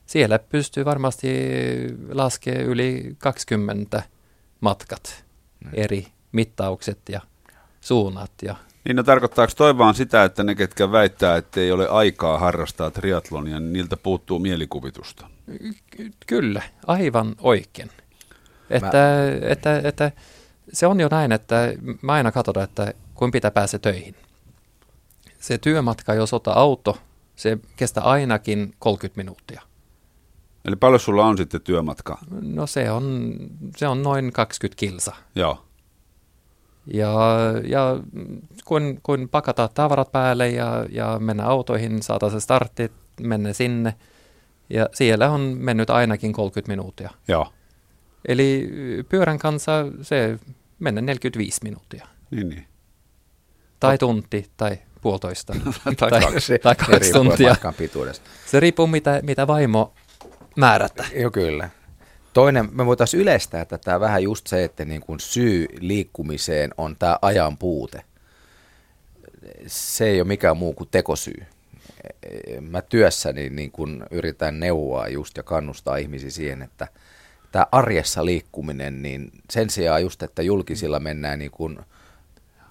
siellä 0.07 0.39
pystyy 0.39 0.85
varmasti 0.85 1.29
laskemaan 2.13 2.65
yli 2.65 3.17
20 3.19 4.03
matkat, 4.61 5.25
mm. 5.65 5.71
eri 5.75 6.07
mittaukset 6.33 6.99
ja 7.09 7.21
suunnat 7.81 8.33
ja 8.43 8.57
niin 8.85 8.97
no 8.97 9.03
tarkoittaako 9.03 9.53
toi 9.57 9.79
vaan 9.79 9.95
sitä, 9.95 10.25
että 10.25 10.43
ne, 10.45 10.55
ketkä 10.55 10.93
väittää, 10.93 11.37
että 11.37 11.61
ei 11.61 11.73
ole 11.73 11.89
aikaa 11.89 12.39
harrastaa 12.39 12.91
triatlonia, 12.91 13.61
niin 13.61 13.73
niiltä 13.73 13.97
puuttuu 13.97 14.39
mielikuvitusta? 14.39 15.27
Ky- 15.91 16.11
kyllä, 16.27 16.63
aivan 16.87 17.37
oikein. 17.41 17.91
Että, 18.71 18.87
mä... 18.87 18.91
että, 19.51 19.79
että, 19.79 19.89
että 19.89 20.13
se 20.73 20.87
on 20.87 21.01
jo 21.01 21.09
näin, 21.11 21.33
että 21.33 21.73
mä 22.03 22.13
aina 22.13 22.33
katsotaan, 22.33 22.65
että 22.65 22.95
kuin 23.15 23.31
pitää 23.31 23.51
päästä 23.51 23.79
töihin. 23.79 24.15
Se 25.39 25.59
työmatka, 25.59 26.15
jos 26.15 26.35
ottaa 26.35 26.59
auto, 26.59 26.99
se 27.37 27.59
kestää 27.77 28.05
ainakin 28.05 28.75
30 28.79 29.21
minuuttia. 29.21 29.63
Eli 30.65 30.77
paljon 30.77 31.01
sulla 31.01 31.27
on 31.27 31.37
sitten 31.37 31.61
työmatka? 31.61 32.19
No 32.43 32.67
se 32.67 32.91
on, 32.91 33.35
se 33.77 33.89
on 33.89 34.03
noin 34.03 34.33
20 34.33 34.79
kilsa. 34.81 35.15
Joo. 35.35 35.65
Ja, 36.95 37.15
ja 37.69 38.01
kun, 38.65 38.99
kun 39.03 39.29
pakata 39.29 39.69
tavarat 39.75 40.13
päälle 40.13 40.49
ja, 40.49 40.87
ja 40.89 41.19
mennä 41.19 41.45
autoihin, 41.45 42.03
saada 42.03 42.31
se 42.31 42.41
startti, 42.41 42.93
mennä 43.21 43.53
sinne. 43.53 43.95
Ja 44.71 44.89
siellä 44.93 45.31
on 45.31 45.41
mennyt 45.41 45.91
ainakin 45.91 46.33
30 46.33 46.73
minuuttia. 46.73 47.11
Joo. 47.29 47.53
Eli 48.29 48.71
pyörän 49.09 49.39
kanssa 49.39 49.73
se 50.03 50.39
mennä 50.79 51.01
45 51.01 51.61
minuuttia. 51.63 52.07
Niin, 52.31 52.49
niin. 52.49 52.67
Tai 53.81 53.99
tunti 53.99 54.51
tai 54.57 54.79
puolitoista. 55.01 55.53
tai, 55.85 56.11
tai 56.11 56.21
kaksi, 56.21 56.59
tai 56.59 56.75
kaksi 56.75 57.13
tuntia. 57.13 57.57
Se 58.47 58.61
riippuu 58.61 58.87
mitä, 58.87 59.21
mitä 59.23 59.47
vaimo 59.47 59.95
määrätä. 60.57 61.05
Joo, 61.15 61.31
kyllä. 61.31 61.71
Toinen, 62.33 62.69
me 62.73 62.87
voitaisiin 62.87 63.21
yleistää 63.21 63.65
tätä 63.65 64.01
vähän 64.01 64.23
just 64.23 64.47
se, 64.47 64.65
että 64.65 64.85
niin 64.85 65.01
kuin 65.01 65.21
syy 65.21 65.67
liikkumiseen 65.81 66.71
on 66.79 66.97
tämä 66.97 67.19
ajan 67.23 67.57
puute. 67.57 68.03
Se 69.67 70.07
ei 70.07 70.21
ole 70.21 70.29
mikään 70.29 70.57
muu 70.57 70.73
kuin 70.73 70.89
tekosyy. 70.91 71.47
Mä 72.61 72.83
työssäni 72.83 73.51
niin 73.51 73.71
kuin 73.71 74.05
yritän 74.11 74.61
neuvoa 74.61 75.09
just 75.09 75.37
ja 75.37 75.43
kannustaa 75.43 75.97
ihmisiä 75.97 76.31
siihen, 76.31 76.63
että 76.63 76.89
tämä 77.53 77.67
arjessa 77.73 78.25
liikkuminen, 78.25 79.03
niin 79.03 79.33
sen 79.51 79.71
sijaan 79.71 80.03
just, 80.03 80.23
että 80.23 80.43
julkisilla 80.43 81.01
mennään 81.01 81.39
niin 81.39 81.51
kuin 81.51 81.79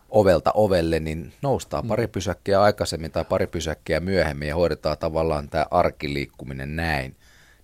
ovelta 0.09 0.51
ovelle, 0.53 0.99
niin 0.99 1.33
noustaan 1.41 1.87
pari 1.87 2.07
pysäkkiä 2.07 2.61
aikaisemmin 2.61 3.11
tai 3.11 3.25
pari 3.25 3.47
pysäkkiä 3.47 3.99
myöhemmin 3.99 4.47
ja 4.47 4.55
hoidetaan 4.55 4.97
tavallaan 4.97 5.49
tämä 5.49 5.65
arkiliikkuminen 5.71 6.75
näin 6.75 7.15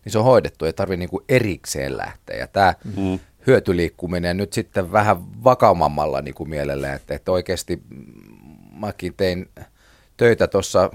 niin 0.06 0.12
se 0.12 0.18
on 0.18 0.26
hoidettu, 0.26 0.66
ei 0.66 0.74
tarvitse 0.74 0.98
niinku 0.98 1.24
erikseen 1.30 1.98
lähteä. 1.98 2.38
Ja 2.38 2.48
tämä 2.48 2.74
mm. 2.98 3.20
hyötyliikkuminen 3.48 4.38
nyt 4.38 4.54
sitten 4.54 4.92
vähän 4.92 5.44
vakaumammalla 5.44 6.22
niinku 6.22 6.46
mielellä, 6.46 6.94
että, 6.94 7.16
että 7.16 7.32
oikeasti 7.32 7.82
mäkin 8.72 9.14
tein 9.14 9.50
töitä 10.18 10.48
tuossa 10.48 10.90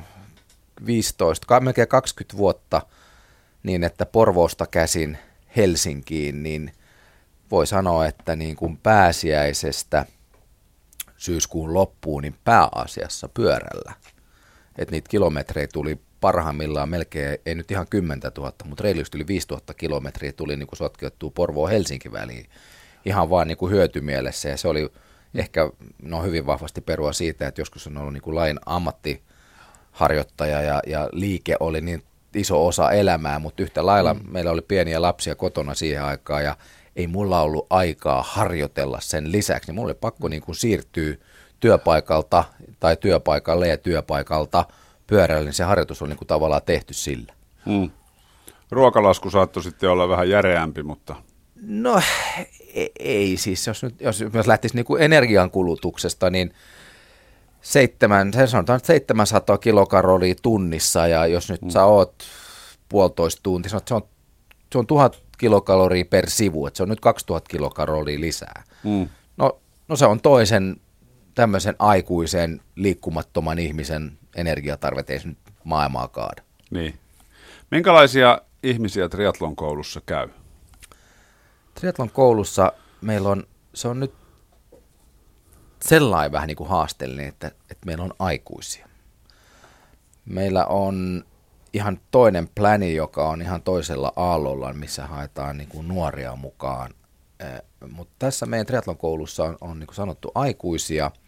15, 0.87 1.61
melkein 1.61 1.89
20 1.89 2.37
vuotta 2.37 2.83
niin, 3.63 3.85
että 3.85 4.07
Porvoosta 4.07 4.67
käsin 4.67 5.19
Helsinkiin, 5.57 6.43
niin 6.43 6.73
voi 7.51 7.67
sanoa, 7.67 8.07
että 8.07 8.37
niin 8.37 8.57
kuin 8.57 8.77
pääsiäisestä 8.77 10.07
syyskuun 11.17 11.75
loppuun, 11.75 12.23
niin 12.23 12.37
pääasiassa 12.45 13.29
pyörällä. 13.29 13.93
Että 14.79 14.93
niitä 14.93 15.09
kilometrejä 15.09 15.69
tuli 15.73 16.01
parhaimmillaan 16.21 16.89
melkein, 16.89 17.39
ei 17.47 17.55
nyt 17.55 17.71
ihan 17.71 17.87
10 17.91 18.21
000, 18.37 18.53
mutta 18.65 18.85
reilusti 18.85 19.19
yli 19.19 19.27
5000 19.27 19.75
kilometriä 19.75 20.33
tuli 20.33 20.57
niin 20.57 20.67
kuin 20.67 20.77
sotkettua 20.77 21.31
Porvoo-Helsinki 21.35 22.13
väliin 22.13 22.47
ihan 23.05 23.31
vaan 23.31 23.49
niin 23.49 23.59
kuin 23.59 23.73
hyötymielessä 23.73 24.49
ja 24.49 24.57
se 24.57 24.69
oli 24.69 24.93
ehkä 25.35 25.71
no, 26.03 26.23
hyvin 26.23 26.47
vahvasti 26.47 26.81
perua 26.81 27.13
siitä, 27.13 27.49
että 27.49 27.61
joskus 27.61 27.87
on 27.87 27.97
ollut 27.97 28.13
niin 28.13 28.23
kuin 28.23 28.35
lain 28.35 28.61
ammattiharjoittaja 28.67 30.63
ja, 30.63 30.83
ja 30.87 31.09
liike 31.13 31.57
oli 31.61 31.81
niin 31.81 32.03
iso 32.35 32.67
osa 32.67 32.91
elämää, 32.91 33.39
mutta 33.39 33.63
yhtä 33.63 33.87
lailla 33.87 34.15
mm. 34.15 34.21
meillä 34.29 34.51
oli 34.51 34.63
pieniä 34.63 35.03
lapsia 35.03 35.35
kotona 35.35 35.75
siihen 35.75 36.05
aikaan 36.05 36.45
ja 36.45 36.57
ei 36.97 37.07
mulla 37.07 37.43
ollut 37.43 37.67
aikaa 37.71 38.23
harjoitella 38.23 39.01
sen 39.01 39.33
lisäksi, 39.33 39.69
niin 39.69 39.75
mulla 39.75 39.87
oli 39.87 39.99
pakko 40.01 40.29
niin 40.29 40.43
kuin 40.43 40.57
siirtyä 40.57 41.17
työpaikalta 41.61 42.45
tai 42.81 42.97
työpaikalle 42.97 43.69
ja 43.69 43.77
työpaikalta– 43.77 44.65
pyörällä, 45.11 45.45
niin 45.45 45.53
se 45.53 45.65
harjoitus 45.65 46.03
on 46.03 46.09
niin 46.09 46.19
kuin 46.19 46.29
tavallaan 46.29 46.63
tehty 46.67 46.95
sillä. 46.95 47.33
Hmm. 47.67 47.91
Ruokalasku 48.71 49.31
saattoi 49.31 49.63
sitten 49.63 49.91
olla 49.91 50.09
vähän 50.09 50.29
järeämpi, 50.29 50.83
mutta... 50.83 51.17
No 51.63 52.01
ei, 52.75 52.93
ei 52.99 53.37
siis, 53.37 53.67
jos 53.67 53.83
nyt 53.83 54.01
jos, 54.01 54.25
jos 54.35 54.47
lähtisi 54.47 54.75
niin 54.75 54.85
kuin 54.85 55.03
energiankulutuksesta, 55.03 56.31
niin 56.31 56.55
seitsemän, 57.63 58.33
se 58.33 58.47
sanotaan 58.47 58.81
700 58.83 59.59
kilokaloria 59.59 60.35
tunnissa, 60.43 61.07
ja 61.07 61.27
jos 61.27 61.51
nyt 61.51 61.61
hmm. 61.61 61.71
sä 61.71 61.85
oot 61.85 62.15
puolitoista 62.89 63.41
tuntia, 63.43 63.71
se 63.71 63.95
on, 63.95 64.03
se 64.73 64.79
on 64.79 64.87
tuhat 64.87 65.23
kilokaloria 65.39 66.05
per 66.05 66.31
sivu, 66.31 66.67
että 66.67 66.77
se 66.77 66.83
on 66.83 66.89
nyt 66.89 67.01
2000 67.01 67.49
kilokaloria 67.49 68.21
lisää. 68.21 68.63
Hmm. 68.85 69.09
No, 69.37 69.61
no 69.89 69.97
se 69.97 70.07
on 70.07 70.21
toisen 70.21 70.77
tämmöisen 71.35 71.75
aikuisen 71.79 72.61
liikkumattoman 72.75 73.59
ihmisen 73.59 74.19
energiatarvet 74.37 75.11
ei 75.11 75.21
nyt 75.25 75.39
maailmaa 75.65 76.09
kaada. 76.09 76.43
Niin. 76.71 76.99
Minkälaisia 77.71 78.41
ihmisiä 78.63 79.09
triatlon 79.09 79.57
koulussa 79.57 80.01
käy? 80.07 80.29
Triatlon 81.75 82.11
koulussa 82.11 82.73
meillä 83.01 83.29
on, 83.29 83.47
se 83.75 83.89
on 83.89 84.01
nyt 84.01 84.15
sellainen 85.83 86.33
vähän 86.33 86.47
niin 86.47 86.57
kuin 86.57 86.69
haasteellinen, 86.69 87.27
että, 87.29 87.47
että 87.47 87.87
meillä 87.87 88.05
on 88.05 88.15
aikuisia. 88.19 88.89
Meillä 90.25 90.67
on 90.67 91.25
ihan 91.73 92.01
toinen 92.11 92.49
pläni, 92.55 92.95
joka 92.95 93.29
on 93.29 93.43
ihan 93.43 93.63
toisella 93.63 94.13
aallolla, 94.17 94.73
missä 94.73 95.07
haetaan 95.07 95.59
niin 95.59 95.69
kuin 95.69 95.89
nuoria 95.89 96.37
mukaan. 96.37 96.95
Eh, 97.41 97.63
Mutta 97.91 98.15
tässä 98.19 98.47
meidän 98.47 98.67
triatlon 98.67 98.97
koulussa 98.97 99.45
on, 99.45 99.59
on 99.61 99.79
niin 99.79 99.87
kuin 99.87 99.97
sanottu 99.97 100.33
aikuisia– 100.35 101.11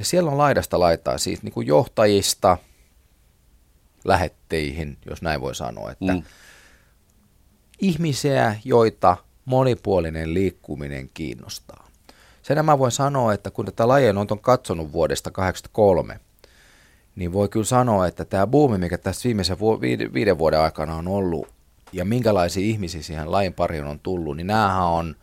ja 0.00 0.04
siellä 0.04 0.30
on 0.30 0.38
laidasta 0.38 0.80
laittaa 0.80 1.18
siis 1.18 1.42
niin 1.42 1.52
kuin 1.52 1.66
johtajista 1.66 2.58
lähetteihin, 4.04 4.98
jos 5.10 5.22
näin 5.22 5.40
voi 5.40 5.54
sanoa, 5.54 5.90
että 5.90 6.12
mm. 6.12 6.22
ihmisiä, 7.80 8.56
joita 8.64 9.16
monipuolinen 9.44 10.34
liikkuminen 10.34 11.10
kiinnostaa. 11.14 11.88
Sen 12.42 12.64
mä 12.64 12.78
voin 12.78 12.92
sanoa, 12.92 13.32
että 13.34 13.50
kun 13.50 13.64
tätä 13.64 13.88
lajia 13.88 14.14
on 14.30 14.40
katsonut 14.40 14.92
vuodesta 14.92 15.30
1983, 15.30 16.20
niin 17.16 17.32
voi 17.32 17.48
kyllä 17.48 17.66
sanoa, 17.66 18.06
että 18.06 18.24
tämä 18.24 18.46
buumi, 18.46 18.78
mikä 18.78 18.98
tässä 18.98 19.24
viimeisen 19.24 19.58
vu- 19.58 19.80
viiden 20.14 20.38
vuoden 20.38 20.60
aikana 20.60 20.94
on 20.94 21.08
ollut, 21.08 21.48
ja 21.92 22.04
minkälaisia 22.04 22.64
ihmisiä 22.66 23.02
siihen 23.02 23.32
lajin 23.32 23.54
pariin 23.54 23.84
on 23.84 24.00
tullut, 24.00 24.36
niin 24.36 24.46
näähän 24.46 24.86
on 24.86 25.16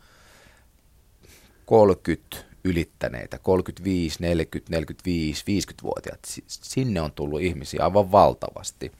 30 1.66 2.47
ylittäneitä, 2.68 3.38
35, 3.38 4.18
40, 4.20 4.70
45, 4.70 5.44
50-vuotiaat. 5.44 6.20
Sinne 6.46 7.00
on 7.00 7.12
tullut 7.12 7.40
ihmisiä 7.40 7.84
aivan 7.84 8.12
valtavasti. 8.12 8.92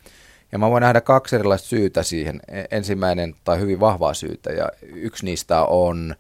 Ja 0.52 0.58
mä 0.58 0.70
voin 0.70 0.80
nähdä 0.80 1.00
kaksi 1.00 1.36
erilaista 1.36 1.68
syytä 1.68 2.02
siihen. 2.02 2.40
E, 2.48 2.64
ensimmäinen 2.70 3.34
tai 3.44 3.60
hyvin 3.60 3.80
vahvaa 3.80 4.14
syytä, 4.14 4.52
ja 4.52 4.68
yksi 4.82 5.24
niistä 5.24 5.62
on, 5.62 6.14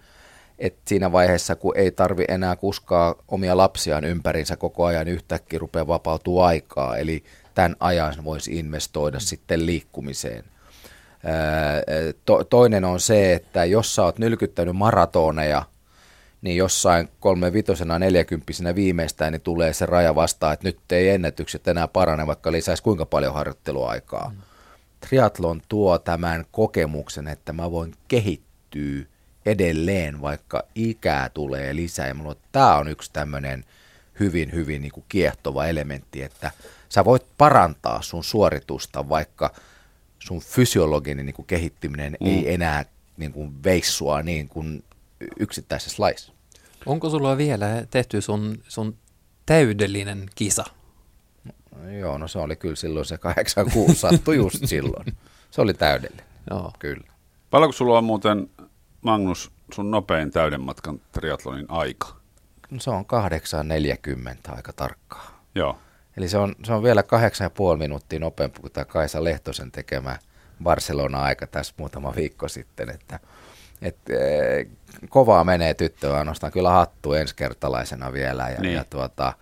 että 0.58 0.80
siinä 0.86 1.12
vaiheessa, 1.12 1.56
kun 1.56 1.76
ei 1.76 1.90
tarvi 1.90 2.24
enää 2.28 2.56
kuskaa 2.56 3.14
omia 3.28 3.56
lapsiaan 3.56 4.04
ympärinsä 4.04 4.56
koko 4.56 4.84
ajan, 4.84 5.08
yhtäkkiä 5.08 5.58
rupeaa 5.58 5.86
vapautua 5.86 6.46
aikaa. 6.46 6.96
Eli 6.96 7.24
tämän 7.54 7.76
ajan 7.80 8.14
voisi 8.24 8.58
investoida 8.58 9.20
sitten 9.20 9.66
liikkumiseen. 9.66 10.44
To, 12.24 12.44
toinen 12.44 12.84
on 12.84 13.00
se, 13.00 13.34
että 13.34 13.64
jos 13.64 13.94
sä 13.94 14.04
oot 14.04 14.18
nylkyttänyt 14.18 14.76
maratoneja– 14.76 15.62
niin 16.42 16.56
jossain 16.56 17.08
kolme 17.20 17.52
vitosena 17.52 17.98
neljäkymppisenä 17.98 18.74
viimeistään 18.74 19.32
niin 19.32 19.40
tulee 19.40 19.72
se 19.72 19.86
raja 19.86 20.14
vastaan, 20.14 20.52
että 20.52 20.68
nyt 20.68 20.92
ei 20.92 21.08
ennätykset 21.08 21.68
enää 21.68 21.88
parane, 21.88 22.26
vaikka 22.26 22.52
lisäisi 22.52 22.82
kuinka 22.82 23.06
paljon 23.06 23.34
harjoitteluaikaa. 23.34 24.28
Mm. 24.28 24.42
Triathlon 25.00 25.62
tuo 25.68 25.98
tämän 25.98 26.44
kokemuksen, 26.50 27.28
että 27.28 27.52
mä 27.52 27.70
voin 27.70 27.94
kehittyä 28.08 29.04
edelleen, 29.46 30.20
vaikka 30.20 30.62
ikää 30.74 31.28
tulee 31.28 31.76
lisää. 31.76 32.08
Ja 32.08 32.14
mulla, 32.14 32.36
tämä 32.52 32.76
on 32.76 32.88
yksi 32.88 33.10
tämmöinen 33.12 33.64
hyvin, 34.20 34.52
hyvin 34.52 34.82
niin 34.82 34.92
kuin 34.92 35.04
kiehtova 35.08 35.66
elementti, 35.66 36.22
että 36.22 36.50
sä 36.88 37.04
voit 37.04 37.26
parantaa 37.38 38.02
sun 38.02 38.24
suoritusta, 38.24 39.08
vaikka 39.08 39.50
sun 40.18 40.40
fysiologinen 40.40 41.26
niin 41.26 41.34
kuin 41.34 41.46
kehittyminen 41.46 42.16
mm. 42.20 42.26
ei 42.26 42.54
enää 42.54 42.84
niin 43.16 43.32
kuin 43.32 43.64
veissua 43.64 44.22
niin 44.22 44.48
kuin 44.48 44.84
yksittäisessä 45.40 46.02
laissa. 46.02 46.32
Onko 46.86 47.10
sulla 47.10 47.36
vielä 47.36 47.66
tehty 47.90 48.20
sun, 48.20 48.58
sun 48.68 48.96
täydellinen 49.46 50.30
kisa? 50.34 50.64
No, 51.76 51.90
joo, 51.90 52.18
no 52.18 52.28
se 52.28 52.38
oli 52.38 52.56
kyllä 52.56 52.76
silloin 52.76 53.06
se 53.06 53.18
86, 53.18 53.94
sattui 53.94 54.36
just 54.36 54.66
silloin. 54.66 55.06
Se 55.50 55.60
oli 55.60 55.74
täydellinen, 55.74 56.26
joo. 56.50 56.72
kyllä. 56.78 57.12
Paljonko 57.50 57.72
sulla 57.72 57.98
on 57.98 58.04
muuten, 58.04 58.50
Magnus, 59.02 59.50
sun 59.74 59.90
nopein 59.90 60.30
täyden 60.30 60.60
matkan 60.60 61.00
triatlonin 61.12 61.66
aika? 61.68 62.16
No, 62.70 62.80
se 62.80 62.90
on 62.90 63.04
8.40 64.46 64.56
aika 64.56 64.72
tarkkaa. 64.72 65.44
Joo. 65.54 65.78
Eli 66.16 66.28
se 66.28 66.38
on, 66.38 66.54
se 66.64 66.72
on 66.72 66.82
vielä 66.82 67.02
8,5 67.72 67.78
minuuttia 67.78 68.18
nopeampi 68.18 68.60
kuin 68.60 68.72
tämä 68.72 68.84
Kaisa 68.84 69.24
Lehtosen 69.24 69.72
tekemä 69.72 70.18
Barcelona-aika 70.62 71.46
tässä 71.46 71.74
muutama 71.76 72.14
viikko 72.16 72.48
sitten, 72.48 72.90
että 72.90 73.20
et, 73.82 73.96
e, 74.10 74.66
kovaa 75.08 75.44
menee 75.44 75.74
tyttöä, 75.74 76.24
nostan 76.24 76.52
kyllä 76.52 76.70
hattu 76.70 77.12
ensikertalaisena 77.12 78.12
vielä. 78.12 78.48
Ja, 78.48 78.60
niin. 78.60 78.74
ja 78.74 78.84
tuota, 78.90 79.32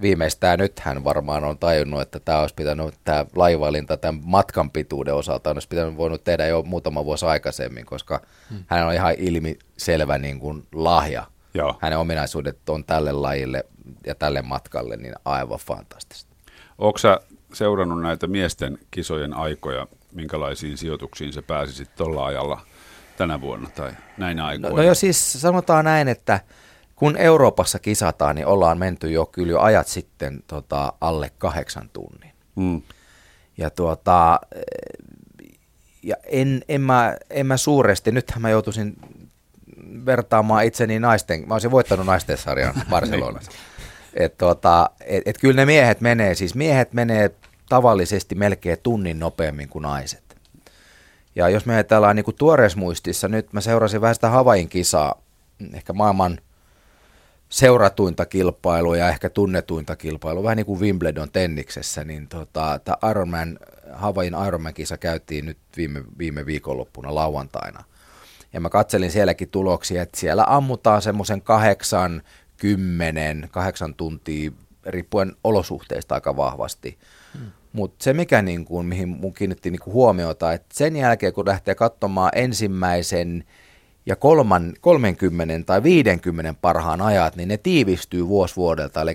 viimeistään 0.00 0.58
nyt 0.58 0.80
hän 0.80 1.04
varmaan 1.04 1.44
on 1.44 1.58
tajunnut, 1.58 2.00
että 2.00 2.20
tämä 2.20 2.40
olisi 2.40 2.54
pitänyt, 2.54 2.94
tämä 3.04 3.26
laivalinta 3.36 3.96
tämän 3.96 4.20
matkan 4.24 4.70
pituuden 4.70 5.14
osalta 5.14 5.50
olisi 5.50 5.68
pitänyt 5.68 5.96
voinut 5.96 6.24
tehdä 6.24 6.46
jo 6.46 6.62
muutama 6.62 7.04
vuosi 7.04 7.26
aikaisemmin, 7.26 7.86
koska 7.86 8.20
hmm. 8.50 8.64
hän 8.66 8.86
on 8.86 8.94
ihan 8.94 9.14
ilmiselvä 9.18 10.18
niin 10.18 10.40
kuin 10.40 10.66
lahja. 10.74 11.26
Joo. 11.54 11.78
Hänen 11.80 11.98
ominaisuudet 11.98 12.68
on 12.68 12.84
tälle 12.84 13.12
lajille 13.12 13.64
ja 14.06 14.14
tälle 14.14 14.42
matkalle 14.42 14.96
niin 14.96 15.14
aivan 15.24 15.58
fantastista. 15.58 16.36
Onko 16.78 16.98
sä 16.98 17.20
seurannut 17.52 18.02
näitä 18.02 18.26
miesten 18.26 18.78
kisojen 18.90 19.34
aikoja, 19.34 19.86
minkälaisiin 20.12 20.78
sijoituksiin 20.78 21.32
se 21.32 21.42
pääsi 21.42 21.86
tuolla 21.96 22.26
ajalla– 22.26 22.60
tänä 23.16 23.40
vuonna 23.40 23.70
tai 23.74 23.92
näinä 24.16 24.46
aikoina? 24.46 24.76
No, 24.76 24.76
no 24.76 24.82
jo 24.82 24.94
siis 24.94 25.32
sanotaan 25.32 25.84
näin, 25.84 26.08
että 26.08 26.40
kun 26.96 27.16
Euroopassa 27.16 27.78
kisataan, 27.78 28.34
niin 28.36 28.46
ollaan 28.46 28.78
menty 28.78 29.10
jo 29.10 29.26
kyllä 29.26 29.52
jo 29.52 29.60
ajat 29.60 29.86
sitten 29.86 30.42
tota, 30.46 30.92
alle 31.00 31.30
kahdeksan 31.38 31.90
tunnin. 31.92 32.32
Mm. 32.56 32.82
Ja 33.58 33.70
tuota, 33.70 34.40
ja 36.02 36.16
en, 36.24 36.64
en, 36.68 36.80
mä, 36.80 37.16
en 37.30 37.46
mä 37.46 37.56
suuresti, 37.56 38.12
nythän 38.12 38.42
mä 38.42 38.50
joutuisin 38.50 38.96
vertaamaan 40.06 40.64
itseni 40.64 40.98
naisten, 40.98 41.48
mä 41.48 41.54
olisin 41.54 41.70
voittanut 41.70 42.06
naisten 42.06 42.38
sarjan 42.38 42.74
Barcelonassa. 42.90 43.50
että 44.14 44.38
tuota, 44.38 44.90
et, 45.04 45.22
et 45.26 45.38
kyllä 45.38 45.54
ne 45.54 45.66
miehet 45.66 46.00
menee, 46.00 46.34
siis 46.34 46.54
miehet 46.54 46.92
menee 46.92 47.30
tavallisesti 47.68 48.34
melkein 48.34 48.78
tunnin 48.82 49.18
nopeammin 49.18 49.68
kuin 49.68 49.82
naiset. 49.82 50.25
Ja 51.36 51.48
jos 51.48 51.66
me 51.66 51.74
ajatellaan 51.74 52.16
niin 52.16 52.24
kuin 52.24 52.36
tuoreismuistissa, 52.36 53.28
nyt 53.28 53.52
mä 53.52 53.60
seurasin 53.60 54.00
vähän 54.00 54.14
sitä 54.14 54.28
Havain 54.28 54.68
kisaa, 54.68 55.22
ehkä 55.74 55.92
maailman 55.92 56.38
seuratuinta 57.48 58.26
kilpailua 58.26 58.96
ja 58.96 59.08
ehkä 59.08 59.30
tunnetuinta 59.30 59.96
kilpailua, 59.96 60.42
vähän 60.42 60.56
niin 60.56 60.66
kuin 60.66 60.80
Wimbledon 60.80 61.30
tenniksessä, 61.30 62.04
niin 62.04 62.28
tota, 62.28 62.80
tämä 62.84 63.10
Ironman, 63.10 63.58
Havain 63.92 64.34
Ironman-kisa 64.46 64.96
käytiin 64.96 65.46
nyt 65.46 65.58
viime, 65.76 66.04
viime 66.18 66.46
viikonloppuna 66.46 67.14
lauantaina. 67.14 67.84
Ja 68.52 68.60
mä 68.60 68.68
katselin 68.68 69.10
sielläkin 69.10 69.48
tuloksia, 69.48 70.02
että 70.02 70.20
siellä 70.20 70.44
ammutaan 70.48 71.02
semmoisen 71.02 71.42
kahdeksan, 71.42 72.22
kymmenen, 72.56 73.48
kahdeksan 73.50 73.94
tuntia, 73.94 74.50
riippuen 74.86 75.36
olosuhteista 75.44 76.14
aika 76.14 76.36
vahvasti. 76.36 76.98
Mutta 77.76 78.04
se, 78.04 78.12
mikä 78.12 78.42
niin 78.42 78.64
kuin, 78.64 78.86
mihin 78.86 79.08
mun 79.08 79.32
kiinnitti 79.32 79.70
niin 79.70 79.80
kuin 79.80 79.94
huomiota, 79.94 80.52
että 80.52 80.66
sen 80.72 80.96
jälkeen 80.96 81.32
kun 81.32 81.46
lähtee 81.46 81.74
katsomaan 81.74 82.30
ensimmäisen 82.34 83.44
ja 84.06 84.16
kolman, 84.16 84.72
30 84.80 85.66
tai 85.66 85.82
50 85.82 86.54
parhaan 86.60 87.00
ajat, 87.00 87.36
niin 87.36 87.48
ne 87.48 87.56
tiivistyy 87.56 88.28
vuosi 88.28 88.56
vuodelta. 88.56 89.00
Eli 89.00 89.14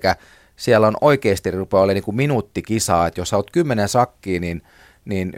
siellä 0.55 0.87
on 0.87 0.97
oikeasti 1.01 1.51
rupeaa 1.51 1.83
olemaan 1.83 1.95
niin 1.95 2.03
kuin 2.03 2.15
minuuttikisaa, 2.15 3.07
että 3.07 3.21
jos 3.21 3.29
sä 3.29 3.35
oot 3.35 3.51
kymmenen 3.51 3.89
sakkiä, 3.89 4.39
niin, 4.39 4.61
niin 5.05 5.33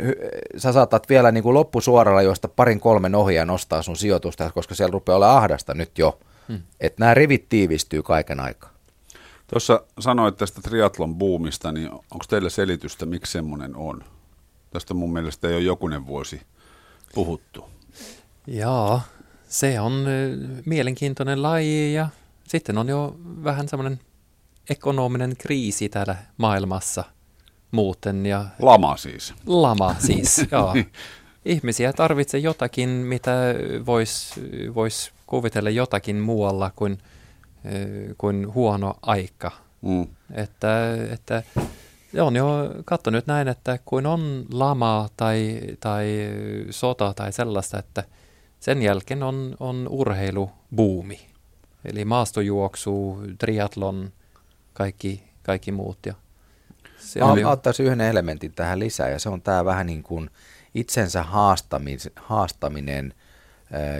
sä 0.58 0.72
saatat 0.72 1.10
vielä 1.10 1.32
niin 1.32 1.44
kuin 1.44 1.54
loppusuoralla 1.54 2.22
joista 2.22 2.48
parin 2.48 2.80
kolmen 2.80 3.16
ohjaa 3.16 3.46
nostaa 3.46 3.82
sun 3.82 3.98
sijoitusta, 3.98 4.52
koska 4.52 4.76
siellä 4.76 4.94
rupeaa 4.94 5.16
olla 5.16 5.38
ahdasta 5.38 5.74
nyt 5.74 5.98
jo. 5.98 6.20
Hmm. 6.48 6.62
Että 6.80 7.00
nämä 7.00 7.14
rivit 7.14 7.50
tiivistyy 7.50 8.04
kaiken 8.04 8.40
aikaa. 8.40 8.73
Tuossa 9.54 9.82
sanoit 10.00 10.38
tästä 10.38 10.62
triatlon 10.62 11.16
buumista, 11.16 11.72
niin 11.72 11.92
onko 11.92 12.26
teillä 12.30 12.50
selitystä, 12.50 13.06
miksi 13.06 13.32
semmoinen 13.32 13.76
on? 13.76 14.04
Tästä 14.72 14.94
mun 14.94 15.14
mielestä 15.14 15.48
ei 15.48 15.56
ole 15.56 15.64
jokunen 15.64 16.08
vuosi 16.08 16.42
puhuttu. 17.14 17.66
Joo, 18.48 19.02
se 19.48 19.80
on 19.80 20.06
mielenkiintoinen 20.66 21.44
laji 21.44 21.94
ja 21.94 22.08
sitten 22.48 22.78
on 22.78 22.90
jo 22.90 23.16
vähän 23.44 23.68
semmoinen 23.68 24.00
ekonominen 24.70 25.36
kriisi 25.38 25.90
täällä 25.90 26.16
maailmassa 26.38 27.04
muuten. 27.72 28.26
Ja 28.26 28.46
lama 28.60 28.98
siis. 28.98 29.34
Lama 29.46 29.96
siis, 30.00 30.42
joo. 30.52 30.74
Ihmisiä 31.46 31.94
tarvitsee 31.94 32.40
jotakin, 32.40 32.90
mitä 32.90 33.32
voisi 33.86 34.42
vois 34.76 35.12
kuvitella 35.26 35.70
jotakin 35.70 36.16
muualla 36.16 36.72
kuin– 36.76 36.98
kuin 38.18 38.54
huono 38.54 38.94
aika. 39.02 39.52
Mm. 39.82 40.08
Että, 40.34 40.94
että 41.12 41.44
on 42.22 42.36
jo 42.36 42.48
katsonut 42.86 43.28
näin, 43.28 43.48
että 43.48 43.80
kun 43.86 44.06
on 44.06 44.46
lama 44.52 45.10
tai, 45.18 45.62
tai 45.80 46.08
sota 46.70 47.14
tai 47.14 47.34
sellaista, 47.34 47.80
että 47.80 48.04
sen 48.60 48.82
jälkeen 48.82 49.24
on, 49.24 49.56
on 49.60 49.88
urheilubuumi. 49.90 51.20
Eli 51.86 52.06
maastojuoksu, 52.06 53.18
triatlon, 53.38 54.12
kaikki, 54.74 55.24
kaikki 55.44 55.72
muut. 55.72 55.98
Ja 56.06 56.14
se 56.98 57.20
Mä 57.20 57.40
jo... 57.40 57.50
ottaisin 57.50 57.86
yhden 57.86 58.02
elementin 58.02 58.54
tähän 58.54 58.80
lisää 58.80 59.10
ja 59.10 59.20
se 59.20 59.30
on 59.30 59.42
tämä 59.42 59.66
vähän 59.66 59.86
niin 59.86 60.04
kuin 60.04 60.30
itsensä 60.74 61.24
haastaminen, 61.24 62.00
haastaminen 62.16 63.14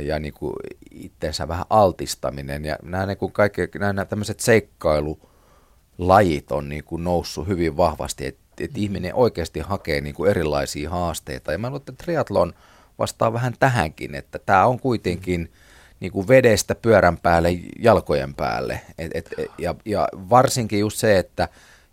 ja 0.06 0.20
niin 0.20 0.34
kuin 0.34 0.54
itsensä 0.92 1.48
vähän 1.48 1.66
altistaminen. 1.70 2.66
Ja 2.66 2.76
nämä, 2.84 3.06
niin 3.06 3.18
kuin 3.18 3.32
kaikki, 3.32 3.62
nämä 3.80 4.06
tämmöiset 4.06 4.40
seikkailulajit 4.40 6.52
on 6.52 6.70
niin 6.70 6.84
kuin 6.84 7.04
noussut 7.04 7.48
hyvin 7.48 7.78
vahvasti, 7.78 8.26
että 8.26 8.44
et 8.60 8.78
ihminen 8.78 9.16
oikeasti 9.16 9.60
hakee 9.60 10.02
niin 10.02 10.16
kuin 10.16 10.30
erilaisia 10.30 10.90
haasteita. 10.90 11.52
Ja 11.52 11.58
mä 11.58 11.68
luulen, 11.68 11.82
että 11.82 12.04
triatlon 12.04 12.54
vastaa 13.00 13.34
vähän 13.34 13.54
tähänkin, 13.60 14.16
että 14.16 14.40
tämä 14.40 14.66
on 14.66 14.80
kuitenkin 14.80 15.52
niin 16.00 16.12
kuin 16.12 16.28
vedestä 16.28 16.76
pyörän 16.76 17.18
päälle, 17.18 17.50
jalkojen 17.80 18.34
päälle. 18.34 18.82
Et, 18.98 19.12
et, 19.14 19.30
ja, 19.58 19.76
ja 19.86 20.08
varsinkin 20.14 20.80
just 20.80 20.98
se, 20.98 21.20
että 21.20 21.50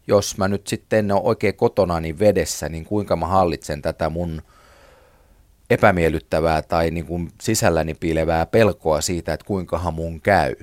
jos 0.07 0.39
mä 0.39 0.49
nyt 0.49 0.67
sitten 0.67 0.99
en 0.99 1.13
ole 1.13 1.21
oikein 1.25 1.55
kotona 1.55 2.01
niin 2.01 2.19
vedessä, 2.19 2.69
niin 2.69 2.85
kuinka 2.85 3.17
mä 3.17 3.27
hallitsen 3.27 3.83
tätä 3.83 4.11
mun– 4.11 4.43
epämiellyttävää 5.71 6.63
tai 6.63 6.91
niin 6.91 7.07
kuin 7.07 7.33
sisälläni 7.41 7.95
piilevää 7.95 8.47
pelkoa 8.47 9.01
siitä, 9.01 9.33
että 9.33 9.47
kuinkahan 9.47 9.95
mun 9.95 10.21
käy. 10.21 10.55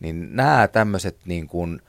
Niin 0.00 0.36
nämä 0.36 0.68
tämmöiset 0.68 1.16
niin 1.24 1.46
kuin 1.46 1.80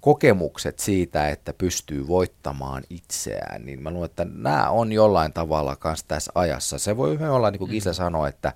kokemukset 0.00 0.78
siitä, 0.78 1.28
että 1.28 1.52
pystyy 1.52 2.08
voittamaan 2.08 2.82
itseään, 2.90 3.66
niin 3.66 3.82
mä 3.82 3.90
luulen, 3.90 4.10
että 4.10 4.26
nämä 4.34 4.70
on 4.70 4.92
jollain 4.92 5.32
tavalla 5.32 5.76
kanssa 5.76 6.08
tässä 6.08 6.32
ajassa. 6.34 6.78
Se 6.78 6.96
voi 6.96 7.18
olla, 7.30 7.50
niin 7.50 7.58
kuin 7.58 7.70
Gisle 7.70 7.94
sanoi, 7.94 8.28
että 8.28 8.52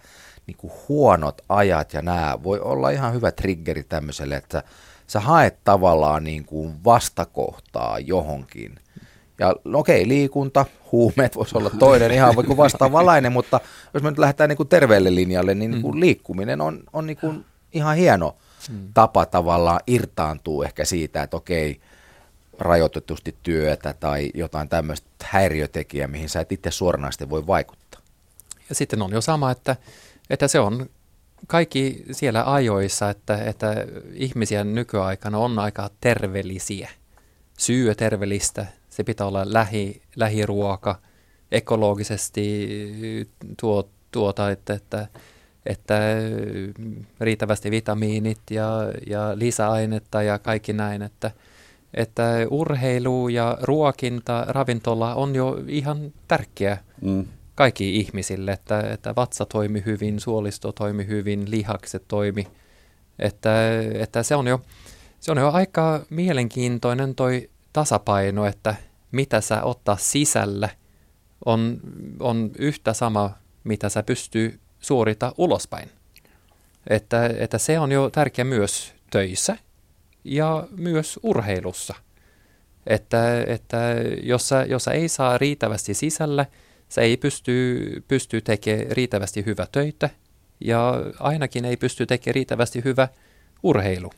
niin 0.46 0.56
kuin 0.56 0.72
huonot 0.88 1.42
ajat 1.48 1.92
ja 1.92 2.02
nämä 2.02 2.38
voi 2.42 2.60
olla 2.60 2.90
ihan 2.90 3.12
hyvä 3.14 3.32
triggeri 3.32 3.82
tämmöiselle, 3.82 4.36
että 4.36 4.62
sä 5.06 5.20
haet 5.20 5.58
tavallaan 5.64 6.24
niin 6.24 6.44
kuin 6.44 6.84
vastakohtaa 6.84 7.98
johonkin. 7.98 8.74
Ja 9.38 9.54
no 9.64 9.78
okei, 9.78 10.08
liikunta, 10.08 10.66
huumeet 10.92 11.36
voisi 11.36 11.58
olla 11.58 11.70
toinen 11.70 12.10
ihan 12.10 12.34
kuin 12.34 12.56
vastaavanlainen, 12.56 13.32
mutta 13.32 13.60
jos 13.94 14.02
me 14.02 14.10
nyt 14.10 14.18
lähdetään 14.18 14.48
niin 14.48 14.56
kuin 14.56 14.68
terveelle 14.68 15.14
linjalle, 15.14 15.54
niin, 15.54 15.70
niin 15.70 15.82
kuin 15.82 15.94
mm. 15.94 16.00
liikkuminen 16.00 16.60
on, 16.60 16.80
on 16.92 17.06
niin 17.06 17.16
kuin 17.16 17.44
ihan 17.72 17.96
hieno 17.96 18.36
mm. 18.70 18.88
tapa 18.94 19.26
tavallaan 19.26 19.80
irtaantua 19.86 20.64
ehkä 20.64 20.84
siitä, 20.84 21.22
että 21.22 21.36
okei, 21.36 21.80
rajoitetusti 22.58 23.36
työtä 23.42 23.94
tai 24.00 24.30
jotain 24.34 24.68
tämmöistä 24.68 25.08
häiriötekijää, 25.22 26.08
mihin 26.08 26.28
sä 26.28 26.40
et 26.40 26.52
itse 26.52 26.70
suoranaisesti 26.70 27.30
voi 27.30 27.46
vaikuttaa. 27.46 28.00
Ja 28.68 28.74
sitten 28.74 29.02
on 29.02 29.12
jo 29.12 29.20
sama, 29.20 29.50
että, 29.50 29.76
että 30.30 30.48
se 30.48 30.60
on 30.60 30.86
kaikki 31.46 32.04
siellä 32.12 32.52
ajoissa, 32.52 33.10
että, 33.10 33.44
että 33.44 33.74
ihmisiä 34.12 34.64
nykyaikana 34.64 35.38
on 35.38 35.58
aika 35.58 35.90
terveellisiä, 36.00 36.90
syö 37.58 37.94
terveellistä, 37.94 38.66
se 38.94 39.04
pitää 39.04 39.26
olla 39.26 39.42
lähi, 39.46 40.02
lähiruoka, 40.16 40.98
ekologisesti 41.52 42.68
tuo, 43.60 43.88
tuota, 44.10 44.50
että, 44.50 44.74
että, 44.74 45.08
että 45.66 45.94
riittävästi 47.20 47.70
vitamiinit 47.70 48.38
ja, 48.50 48.68
ja 49.06 49.38
lisäainetta 49.38 50.22
ja 50.22 50.38
kaikki 50.38 50.72
näin, 50.72 51.02
että, 51.02 51.30
että 51.94 52.22
urheilu 52.50 53.28
ja 53.28 53.58
ruokinta, 53.62 54.44
ravintola 54.48 55.14
on 55.14 55.34
jo 55.34 55.60
ihan 55.68 56.12
tärkeä 56.28 56.78
mm. 57.02 57.24
kaikki 57.54 57.96
ihmisille, 57.96 58.52
että, 58.52 58.80
että 58.80 59.14
vatsa 59.16 59.46
toimi 59.46 59.82
hyvin, 59.86 60.20
suolisto 60.20 60.72
toimi 60.72 61.06
hyvin, 61.06 61.50
lihakset 61.50 62.04
toimi, 62.08 62.46
että, 63.18 63.50
että 63.94 64.22
se 64.22 64.34
on 64.34 64.46
jo 64.46 64.60
se 65.20 65.32
on 65.32 65.38
jo 65.38 65.50
aika 65.50 66.00
mielenkiintoinen 66.10 67.14
toi 67.14 67.50
tasapaino, 67.74 68.46
että 68.46 68.74
mitä 69.12 69.40
sä 69.40 69.62
ottaa 69.62 69.96
sisälle 69.96 70.70
on, 71.44 71.80
on 72.20 72.50
yhtä 72.58 72.92
sama, 72.92 73.30
mitä 73.64 73.88
sä 73.88 74.02
pystyy 74.02 74.60
suorita 74.80 75.32
ulospäin. 75.38 75.90
Että, 76.90 77.26
että 77.26 77.58
se 77.58 77.78
on 77.78 77.92
jo 77.92 78.10
tärkeä 78.10 78.44
myös 78.44 78.94
töissä 79.10 79.56
ja 80.24 80.68
myös 80.76 81.20
urheilussa. 81.22 81.94
Että, 82.86 83.40
että 83.46 83.76
jos, 84.22 84.48
sä, 84.48 84.64
jos 84.68 84.84
sä 84.84 84.90
ei 84.90 85.08
saa 85.08 85.38
riittävästi 85.38 85.94
sisälle, 85.94 86.46
se 86.88 87.00
ei 87.00 87.16
pysty, 87.16 88.04
pysty 88.08 88.40
tekemään 88.40 88.86
riittävästi 88.90 89.46
hyvä 89.46 89.66
töitä 89.72 90.10
ja 90.60 90.94
ainakin 91.20 91.64
ei 91.64 91.76
pysty 91.76 92.06
tekemään 92.06 92.34
riittävästi 92.34 92.84
hyvä 92.84 93.08
urheilu. 93.62 94.12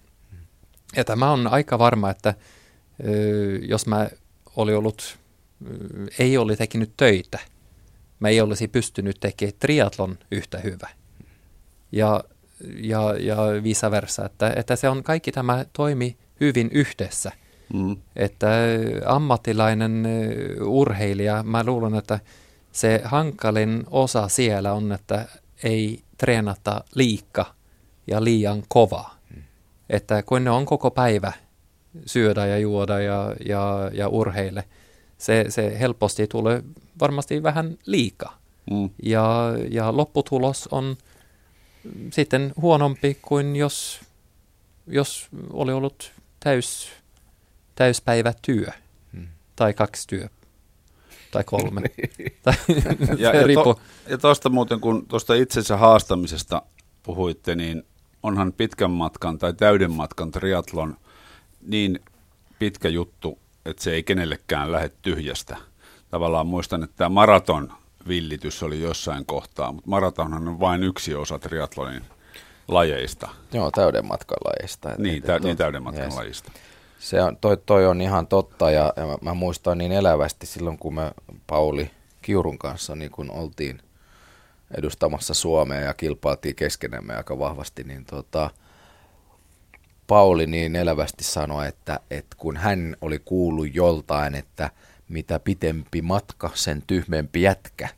Ja 0.96 1.04
tämä 1.04 1.32
on 1.32 1.46
aika 1.46 1.78
varma, 1.78 2.10
että 2.10 2.34
jos 3.68 3.86
mä 3.86 4.08
oli 4.56 4.74
ollut, 4.74 5.18
ei 6.18 6.38
oli 6.38 6.56
tekinyt 6.56 6.90
töitä, 6.96 7.38
mä 8.20 8.28
ei 8.28 8.40
olisi 8.40 8.68
pystynyt 8.68 9.16
tekemään 9.20 9.56
triatlon 9.60 10.18
yhtä 10.30 10.58
hyvä. 10.58 10.88
Ja, 11.92 12.24
ja, 12.76 13.14
ja 13.18 13.36
vice 13.62 13.90
versa, 13.90 14.24
että, 14.24 14.52
että 14.56 14.76
se 14.76 14.88
on 14.88 15.02
kaikki 15.02 15.32
tämä 15.32 15.64
toimi 15.72 16.16
hyvin 16.40 16.70
yhdessä. 16.72 17.32
Mm. 17.74 17.96
Että 18.16 18.48
ammattilainen 19.06 20.06
urheilija, 20.60 21.42
mä 21.42 21.64
luulen, 21.64 21.94
että 21.94 22.20
se 22.72 23.00
hankalin 23.04 23.84
osa 23.90 24.28
siellä 24.28 24.72
on, 24.72 24.92
että 24.92 25.28
ei 25.62 26.02
treenata 26.18 26.84
liikka 26.94 27.54
ja 28.06 28.24
liian 28.24 28.62
kova. 28.68 29.10
Mm. 29.36 29.42
Että 29.90 30.22
kun 30.22 30.44
ne 30.44 30.50
on 30.50 30.66
koko 30.66 30.90
päivä 30.90 31.32
syödä 32.06 32.46
ja 32.46 32.58
juoda 32.58 33.00
ja, 33.00 33.34
ja, 33.46 33.90
ja 33.92 34.08
urheille, 34.08 34.64
se, 35.18 35.44
se 35.48 35.78
helposti 35.80 36.26
tulee 36.26 36.62
varmasti 37.00 37.42
vähän 37.42 37.78
liikaa. 37.86 38.38
Mm. 38.70 38.90
Ja, 39.02 39.52
ja 39.70 39.96
lopputulos 39.96 40.68
on 40.70 40.96
sitten 42.12 42.52
huonompi 42.60 43.18
kuin 43.22 43.56
jos, 43.56 44.00
jos 44.86 45.28
oli 45.52 45.72
ollut 45.72 46.12
täys, 46.40 46.88
täyspäivä 47.74 48.32
työ 48.42 48.68
mm. 49.12 49.26
tai 49.56 49.74
kaksi 49.74 50.08
työ 50.08 50.28
tai 51.30 51.44
kolme. 51.44 51.80
ja, 53.18 53.34
ja, 53.36 53.62
to, 53.64 53.80
ja 54.08 54.18
tuosta 54.18 54.48
muuten, 54.48 54.80
kun 54.80 55.06
tuosta 55.08 55.34
itsensä 55.34 55.76
haastamisesta 55.76 56.62
puhuitte, 57.02 57.54
niin 57.56 57.82
onhan 58.22 58.52
pitkän 58.52 58.90
matkan 58.90 59.38
tai 59.38 59.54
täyden 59.54 59.92
matkan 59.92 60.30
triatlon 60.30 60.96
niin 61.66 62.00
pitkä 62.58 62.88
juttu, 62.88 63.38
että 63.64 63.82
se 63.82 63.92
ei 63.92 64.02
kenellekään 64.02 64.72
lähde 64.72 64.90
tyhjästä. 65.02 65.56
Tavallaan 66.10 66.46
muistan, 66.46 66.82
että 66.82 66.96
tämä 66.96 67.08
maraton 67.08 67.72
villitys 68.08 68.62
oli 68.62 68.80
jossain 68.80 69.26
kohtaa, 69.26 69.72
mutta 69.72 69.90
maratonhan 69.90 70.48
on 70.48 70.60
vain 70.60 70.82
yksi 70.82 71.14
osa 71.14 71.38
triatlonin 71.38 72.02
lajeista. 72.68 73.28
Joo, 73.52 73.70
täyden 73.70 74.06
matkan 74.06 74.38
lajeista. 74.44 74.90
Niin, 74.98 75.22
tä, 75.22 75.38
niin 75.38 75.56
täyden 75.56 75.82
matkan 75.82 76.04
yes. 76.04 76.16
lajista. 76.16 76.52
Se 76.98 77.22
on, 77.22 77.36
toi, 77.36 77.56
toi 77.56 77.86
on 77.86 78.00
ihan 78.00 78.26
totta 78.26 78.70
ja, 78.70 78.92
ja 78.96 79.06
mä, 79.06 79.16
mä 79.20 79.34
muistan 79.34 79.78
niin 79.78 79.92
elävästi 79.92 80.46
silloin, 80.46 80.78
kun 80.78 80.94
me 80.94 81.12
Pauli 81.46 81.90
Kiurun 82.22 82.58
kanssa 82.58 82.96
niin 82.96 83.10
kun 83.10 83.30
oltiin 83.30 83.82
edustamassa 84.78 85.34
Suomea 85.34 85.80
ja 85.80 85.94
kilpailtiin 85.94 86.56
keskenämme 86.56 87.16
aika 87.16 87.38
vahvasti, 87.38 87.84
niin 87.84 88.04
tota, 88.04 88.50
Pauli 90.06 90.46
niin 90.46 90.76
elävästi 90.76 91.24
sanoi, 91.24 91.68
että, 91.68 92.00
että 92.10 92.36
kun 92.36 92.56
hän 92.56 92.96
oli 93.00 93.18
kuullut 93.18 93.74
joltain, 93.74 94.34
että 94.34 94.70
mitä 95.08 95.38
pitempi 95.38 96.02
matka, 96.02 96.50
sen 96.54 96.82
tyhmempi 96.86 97.42
jätkä. 97.42 97.88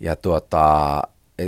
Ja, 0.00 0.16
tuota, 0.16 1.02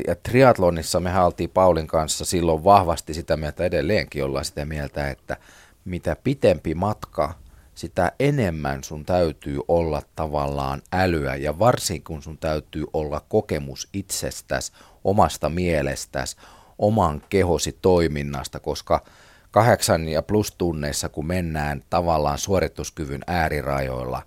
ja 0.07 0.14
triatlonissa 0.14 1.01
me 1.01 1.21
oltiin 1.21 1.51
Paulin 1.51 1.87
kanssa 1.87 2.25
silloin 2.25 2.64
vahvasti 2.64 3.14
sitä 3.14 3.37
mieltä, 3.37 3.64
edelleenkin 3.64 4.25
ollaan 4.25 4.45
sitä 4.45 4.64
mieltä, 4.64 5.11
että 5.11 5.37
mitä 5.85 6.17
pitempi 6.25 6.75
matka, 6.75 7.35
sitä 7.75 8.12
enemmän 8.21 8.85
sun 8.85 9.05
täytyy 9.05 9.61
olla 9.69 10.03
tavallaan 10.17 10.83
älyä 10.93 11.37
ja 11.37 11.59
varsinkin 11.59 12.05
kun 12.05 12.23
sun 12.23 12.38
täytyy 12.38 12.85
olla 12.93 13.25
kokemus 13.29 13.88
itsestäsi, 13.93 14.73
omasta 15.05 15.49
mielestäsi, 15.49 16.37
oman 16.79 17.23
kehosi 17.29 17.79
toiminnasta, 17.83 18.61
koska– 18.61 19.01
kahdeksan 19.50 20.08
ja 20.08 20.22
plus 20.22 20.54
tunneissa, 20.58 21.08
kun 21.08 21.26
mennään 21.26 21.82
tavallaan 21.90 22.38
suorituskyvyn 22.38 23.20
äärirajoilla, 23.26 24.22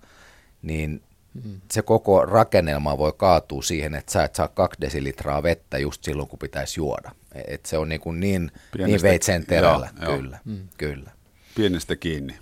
niin 0.62 1.02
mm. 1.44 1.60
se 1.70 1.82
koko 1.82 2.26
rakennelma 2.26 2.98
voi 2.98 3.12
kaatua 3.16 3.62
siihen, 3.62 3.94
että 3.94 4.12
sä 4.12 4.24
et 4.24 4.34
saa 4.34 4.48
kaksi 4.48 4.80
desilitraa 4.80 5.42
vettä 5.42 5.78
just 5.78 6.04
silloin, 6.04 6.28
kun 6.28 6.38
pitäisi 6.38 6.80
juoda. 6.80 7.10
Et 7.46 7.66
se 7.66 7.78
on 7.78 7.88
niin, 7.88 8.00
kuin 8.00 8.20
niin, 8.20 8.52
niin 8.86 9.02
veitsen 9.02 9.46
terällä, 9.46 9.88
joo, 10.02 10.16
kyllä, 10.16 10.38
joo. 10.46 10.56
Mm. 10.56 10.68
kyllä. 10.78 11.10
Pienestä 11.54 11.96
kiinni. 11.96 12.34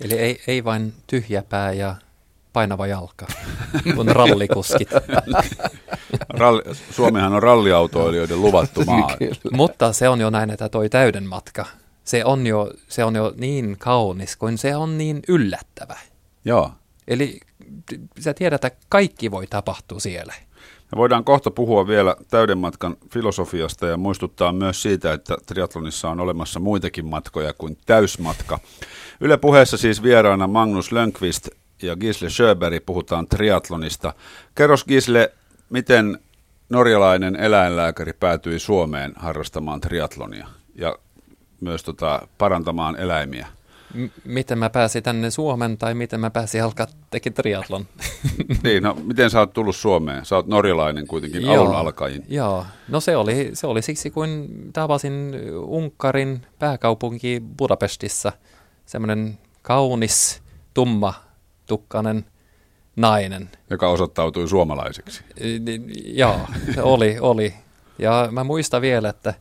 Eli 0.00 0.14
ei, 0.14 0.42
ei 0.46 0.64
vain 0.64 0.94
tyhjä 1.06 1.42
pää 1.42 1.72
ja 1.72 1.94
painava 2.52 2.86
jalka, 2.86 3.26
kun 3.94 4.08
rallikuskit. 4.08 4.90
Ralli, 6.38 6.62
Suomihan 6.90 7.32
on 7.32 7.42
ralliautoilijoiden 7.42 8.42
luvattu 8.42 8.84
maa. 8.86 9.16
Mutta 9.52 9.92
se 9.92 10.08
on 10.08 10.20
jo 10.20 10.30
näin, 10.30 10.50
että 10.50 10.68
toi 10.68 10.88
täyden 10.88 11.24
matka 11.24 11.66
se 12.04 12.24
on 12.24 12.46
jo, 12.46 12.70
se 12.88 13.04
on 13.04 13.14
jo 13.14 13.34
niin 13.36 13.76
kaunis 13.78 14.36
kuin 14.36 14.58
se 14.58 14.76
on 14.76 14.98
niin 14.98 15.22
yllättävä. 15.28 15.98
Joo. 16.44 16.72
Eli 17.08 17.40
sä 18.20 18.34
tiedät, 18.34 18.64
että 18.64 18.84
kaikki 18.88 19.30
voi 19.30 19.46
tapahtua 19.46 20.00
siellä. 20.00 20.34
Me 20.92 20.96
voidaan 20.96 21.24
kohta 21.24 21.50
puhua 21.50 21.86
vielä 21.86 22.16
täyden 22.30 22.58
matkan 22.58 22.96
filosofiasta 23.12 23.86
ja 23.86 23.96
muistuttaa 23.96 24.52
myös 24.52 24.82
siitä, 24.82 25.12
että 25.12 25.36
triatlonissa 25.46 26.10
on 26.10 26.20
olemassa 26.20 26.60
muitakin 26.60 27.06
matkoja 27.06 27.52
kuin 27.52 27.78
täysmatka. 27.86 28.58
Yle 29.20 29.36
puheessa 29.36 29.76
siis 29.76 30.02
vieraana 30.02 30.46
Magnus 30.46 30.92
Lönkvist 30.92 31.48
ja 31.82 31.96
Gisle 31.96 32.30
Sjöberg 32.30 32.86
puhutaan 32.86 33.26
triatlonista. 33.26 34.14
Kerros 34.54 34.84
Gisle, 34.84 35.32
miten 35.70 36.18
norjalainen 36.68 37.36
eläinlääkäri 37.36 38.12
päätyi 38.12 38.58
Suomeen 38.58 39.12
harrastamaan 39.16 39.80
triatlonia 39.80 40.46
ja 40.74 40.98
myös 41.62 41.82
tota, 41.82 42.28
parantamaan 42.38 42.96
eläimiä. 42.96 43.46
M- 43.94 44.06
miten 44.24 44.58
mä 44.58 44.70
pääsin 44.70 45.02
tänne 45.02 45.30
Suomen 45.30 45.78
tai 45.78 45.94
miten 45.94 46.20
mä 46.20 46.30
pääsin 46.30 46.62
alkaa 46.64 46.86
tekemään 47.10 47.34
triatlon? 47.34 47.86
niin, 48.64 48.82
no 48.82 48.96
miten 49.04 49.30
sä 49.30 49.38
oot 49.38 49.52
tullut 49.52 49.76
Suomeen? 49.76 50.24
Sä 50.24 50.36
oot 50.36 50.46
norjalainen 50.46 51.06
kuitenkin 51.06 51.42
joo, 51.42 51.54
alun 51.54 51.76
alkaen. 51.76 52.24
Joo, 52.28 52.66
no 52.88 53.00
se 53.00 53.16
oli, 53.16 53.50
se 53.52 53.66
oli 53.66 53.82
siksi, 53.82 54.10
kun 54.10 54.48
tavasin 54.72 55.34
Unkarin 55.66 56.46
pääkaupunki 56.58 57.42
Budapestissa 57.58 58.32
semmoinen 58.86 59.38
kaunis, 59.62 60.42
tumma, 60.74 61.14
tukkanen 61.66 62.24
nainen. 62.96 63.50
Joka 63.70 63.88
osoittautui 63.88 64.48
suomalaiseksi. 64.48 65.24
Joo, 66.04 66.40
se 66.74 66.82
oli, 66.82 67.16
oli. 67.20 67.54
Ja 67.98 68.28
mä 68.30 68.44
muistan 68.44 68.82
vielä, 68.82 69.08
että 69.08 69.34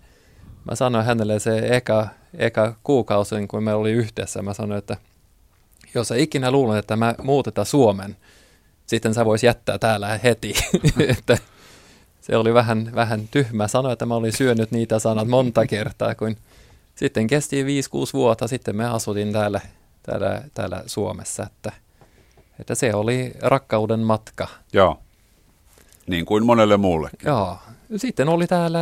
mä 0.66 0.76
sanoin 0.76 1.06
hänelle 1.06 1.40
se 1.40 1.76
eka, 1.76 2.08
eka 2.38 2.76
kuukausi, 2.84 3.48
kun 3.48 3.64
me 3.64 3.74
oli 3.74 3.92
yhdessä, 3.92 4.42
mä 4.42 4.54
sanoin, 4.54 4.78
että 4.78 4.98
jos 5.94 6.08
sä 6.08 6.16
ikinä 6.16 6.52
luulen, 6.52 6.80
että 6.80 6.96
mä 6.96 7.16
muutetaan 7.24 7.66
Suomen, 7.66 8.18
sitten 8.86 9.14
sä 9.14 9.26
vois 9.26 9.44
jättää 9.44 9.78
täällä 9.80 10.20
heti. 10.24 10.54
että 11.18 11.38
se 12.22 12.38
oli 12.38 12.54
vähän, 12.54 12.92
vähän 12.96 13.28
tyhmä 13.28 13.68
sanoa, 13.68 13.94
että 13.94 14.06
mä 14.06 14.16
olin 14.16 14.38
syönyt 14.38 14.72
niitä 14.72 15.00
sanat 15.00 15.28
monta 15.28 15.68
kertaa, 15.68 16.16
kun 16.16 16.36
sitten 16.96 17.28
kesti 17.28 17.64
5-6 17.64 17.68
vuotta, 18.14 18.48
sitten 18.48 18.76
me 18.76 18.86
asutin 18.86 19.34
täällä, 19.34 19.62
täällä, 20.04 20.42
täällä 20.54 20.84
Suomessa, 20.86 21.44
että, 21.44 21.72
että 22.60 22.76
se 22.76 22.96
oli 22.96 23.34
rakkauden 23.42 24.00
matka. 24.00 24.48
Joo, 24.74 25.00
niin 26.08 26.26
kuin 26.26 26.46
monelle 26.46 26.78
muulle. 26.78 27.10
Joo, 27.26 27.58
sitten 27.96 28.30
oli 28.30 28.48
täällä, 28.48 28.80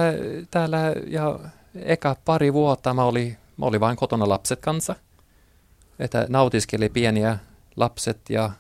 täällä 0.52 0.94
ja 1.08 1.40
eka 1.76 2.16
pari 2.26 2.54
vuotta 2.54 2.94
mä 2.94 3.04
oli, 3.04 3.38
mä 3.58 3.66
oli 3.66 3.80
vain 3.80 3.98
kotona 3.98 4.30
lapset 4.30 4.60
kanssa, 4.60 4.96
että 6.00 6.26
nautiskeli 6.30 6.90
pieniä 6.90 7.38
lapset 7.76 8.20
ja 8.30 8.52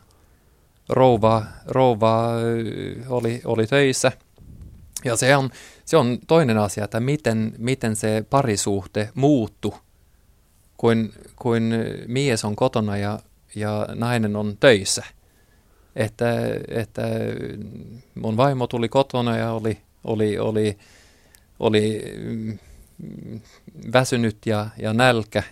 rouva, 0.89 1.43
rouva 1.65 2.29
oli, 3.09 3.41
oli 3.45 3.67
töissä– 3.67 4.11
ja 5.05 5.15
se 5.15 5.35
on, 5.35 5.49
se 5.85 5.97
on 5.97 6.19
toinen 6.27 6.57
asia, 6.57 6.83
että 6.83 6.99
miten, 6.99 7.53
miten 7.57 7.95
se 7.95 8.25
parisuhte 8.29 9.09
muuttu, 9.15 9.75
kun, 10.77 11.13
kun 11.35 11.71
mies 12.07 12.45
on 12.45 12.55
kotona 12.55 12.97
ja, 12.97 13.19
ja 13.55 13.87
nainen 13.95 14.35
on 14.35 14.57
töissä. 14.59 15.03
Että, 15.95 16.35
että 16.67 17.01
mun 18.15 18.37
vaimo 18.37 18.67
tuli 18.67 18.89
kotona 18.89 19.37
ja 19.37 19.51
oli, 19.51 19.77
oli, 20.03 20.39
oli, 20.39 20.77
oli 21.59 22.03
mm, 22.17 22.59
väsynyt 23.93 24.37
ja, 24.45 24.67
ja 24.77 24.93
nälkä 24.93 25.43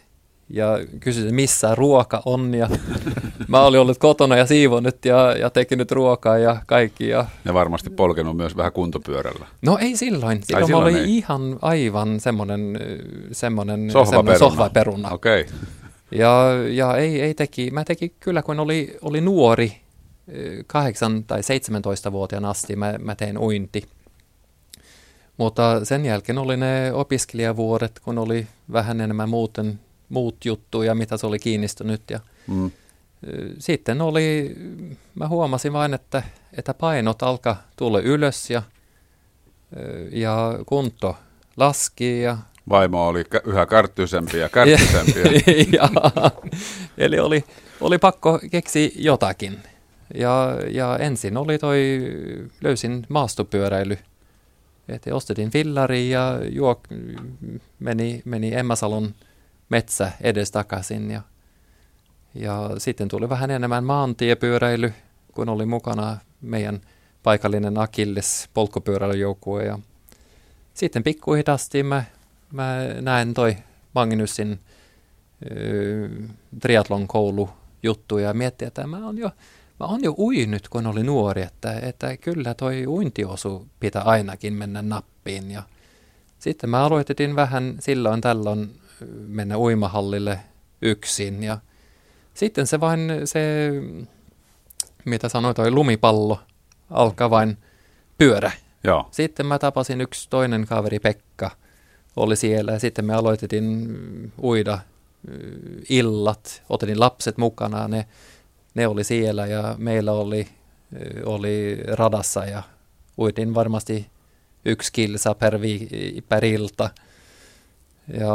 ja 0.50 0.80
kysyin, 1.00 1.36
missä 1.36 1.76
ruoka 1.76 2.22
on. 2.26 2.54
Ja 2.54 2.70
mä 3.48 3.62
olin 3.62 3.80
ollut 3.80 3.98
kotona 3.98 4.38
ja 4.38 4.46
siivonnut 4.46 5.06
ja, 5.06 5.38
ja 5.38 5.50
tekinyt 5.50 5.92
ruokaa 5.92 6.38
ja 6.38 6.62
kaikki. 6.66 7.08
Ja... 7.08 7.26
ja 7.46 7.54
varmasti 7.54 7.90
polkenut 7.90 8.38
myös 8.38 8.58
vähän 8.58 8.72
kuntopyörällä. 8.72 9.46
No 9.62 9.78
ei 9.82 9.98
silloin. 9.98 10.44
Silloin, 10.44 10.64
Ai, 10.64 10.68
silloin 10.68 10.72
mä 10.72 10.78
olin 10.78 10.98
ei. 10.98 11.18
ihan 11.18 11.60
aivan 11.62 12.20
semmoinen, 12.20 12.80
semmoinen 13.32 13.92
sohvaperuna. 13.92 14.40
sohvaperuna. 14.40 15.10
Okay. 15.10 15.46
Ja, 16.12 16.50
ja 16.70 16.98
ei, 16.98 17.22
ei 17.22 17.34
teki, 17.34 17.72
mä 17.72 17.84
teki 17.84 18.14
kyllä 18.20 18.42
kun 18.42 18.60
oli, 18.60 18.98
oli 19.02 19.22
nuori, 19.22 19.78
8 20.68 21.24
tai 21.24 21.42
17-vuotiaan 21.42 22.46
asti 22.46 22.76
mä, 22.76 22.94
mä 23.00 23.16
tein 23.16 23.38
uinti. 23.38 23.84
Mutta 25.38 25.86
sen 25.86 26.06
jälkeen 26.06 26.38
oli 26.38 26.58
ne 26.58 26.94
opiskelijavuodet, 26.94 28.00
kun 28.00 28.18
oli 28.18 28.48
vähän 28.72 29.02
enemmän 29.02 29.30
muuten 29.30 29.80
muut 30.10 30.46
juttuja, 30.46 30.96
mitä 30.96 31.18
se 31.18 31.28
oli 31.28 31.40
kiinnistynyt. 31.40 32.02
Ja 32.10 32.20
mm. 32.48 32.72
Sitten 33.60 34.02
oli, 34.02 34.56
mä 35.16 35.28
huomasin 35.28 35.74
vain, 35.74 35.94
että, 35.94 36.24
että 36.58 36.74
painot 36.74 37.24
alkaa 37.24 37.64
tulla 37.76 38.00
ylös 38.00 38.50
ja, 38.50 38.62
ja 40.12 40.60
kunto 40.66 41.16
laski. 41.58 42.22
Ja, 42.22 42.38
Vaimo 42.70 43.08
oli 43.08 43.24
yhä 43.46 43.66
karttyisempi 43.66 44.38
ja 44.38 44.50
karttisempi. 44.50 45.22
ja, 45.78 45.90
eli 46.98 47.20
oli, 47.20 47.44
oli 47.82 47.98
pakko 47.98 48.40
keksiä 48.52 48.90
jotakin. 48.96 49.60
Ja, 50.14 50.58
ja 50.70 50.98
ensin 50.98 51.38
oli 51.38 51.58
toi, 51.58 52.00
löysin 52.62 53.06
maastopyöräily. 53.10 53.98
Että 54.90 55.16
ostettiin 55.16 55.52
fillari 55.52 56.10
ja 56.10 56.40
juok, 56.50 56.88
meni, 57.80 58.22
meni 58.26 58.56
Emmasalon 58.56 59.16
metsä 59.70 60.12
edestakaisin 60.22 61.12
ja, 61.12 61.22
ja 62.36 62.70
sitten 62.78 63.08
tuli 63.08 63.30
vähän 63.30 63.52
enemmän 63.52 63.84
maantiepyöräily, 63.84 64.94
kun 65.34 65.50
oli 65.50 65.66
mukana 65.66 66.18
meidän 66.42 66.82
paikallinen 67.24 67.78
Akilles 67.78 68.50
polkupyöräilyjoukkue 68.54 69.66
ja 69.66 69.80
sitten 70.74 71.04
pikkuhitaasti 71.04 71.84
mä, 71.84 72.04
mä 72.54 72.78
näen 73.02 73.34
toi 73.34 73.58
Magnusin 73.94 74.60
triatlon 76.62 77.08
koulu 77.08 77.50
juttu 77.84 78.18
ja 78.18 78.34
miettii, 78.34 78.68
että 78.68 78.88
mä 78.88 79.06
oon 79.06 79.18
jo, 79.18 79.32
mä 79.80 79.86
oon 79.86 80.04
jo 80.04 80.16
uinut, 80.18 80.70
kun 80.70 80.88
oli 80.88 81.04
nuori, 81.04 81.42
että, 81.42 81.80
että 81.80 82.18
kyllä 82.18 82.54
toi 82.54 82.88
uintiosu 82.88 83.68
pitää 83.80 84.02
ainakin 84.02 84.54
mennä 84.54 84.82
nappiin 84.82 85.52
ja 85.52 85.64
sitten 86.40 86.70
mä 86.70 86.86
aloitettiin 86.86 87.36
vähän 87.36 87.78
silloin 87.80 88.22
tällöin 88.22 88.80
mennä 89.28 89.58
uimahallille 89.58 90.40
yksin. 90.82 91.44
Ja 91.44 91.58
sitten 92.34 92.68
se 92.68 92.80
vain 92.80 93.00
se, 93.26 93.72
mitä 95.06 95.30
sanoit, 95.30 95.56
toi 95.56 95.72
lumipallo 95.72 96.40
alkaa 96.90 97.30
vain 97.30 97.58
pyörä. 98.18 98.52
Joo. 98.84 99.08
Sitten 99.12 99.46
mä 99.46 99.60
tapasin 99.60 100.02
yksi 100.02 100.30
toinen 100.30 100.66
kaveri, 100.68 101.00
Pekka, 101.00 101.52
oli 102.16 102.36
siellä 102.36 102.72
ja 102.72 102.80
sitten 102.80 103.06
me 103.06 103.14
aloitettiin 103.14 104.34
uida 104.44 104.80
illat, 105.90 106.64
otin 106.70 107.00
lapset 107.00 107.38
mukana, 107.38 107.88
ne, 107.88 108.08
ne 108.78 108.88
oli 108.88 109.04
siellä 109.04 109.46
ja 109.46 109.76
meillä 109.78 110.12
oli, 110.12 110.48
oli 111.26 111.78
radassa 111.88 112.46
ja 112.46 112.64
uitin 113.20 113.56
varmasti 113.56 114.08
yksi 114.66 114.92
kilsa 114.94 115.36
per, 115.36 115.62
vi, 115.62 115.88
per 116.30 116.46
ilta– 116.46 116.90
ja 118.14 118.34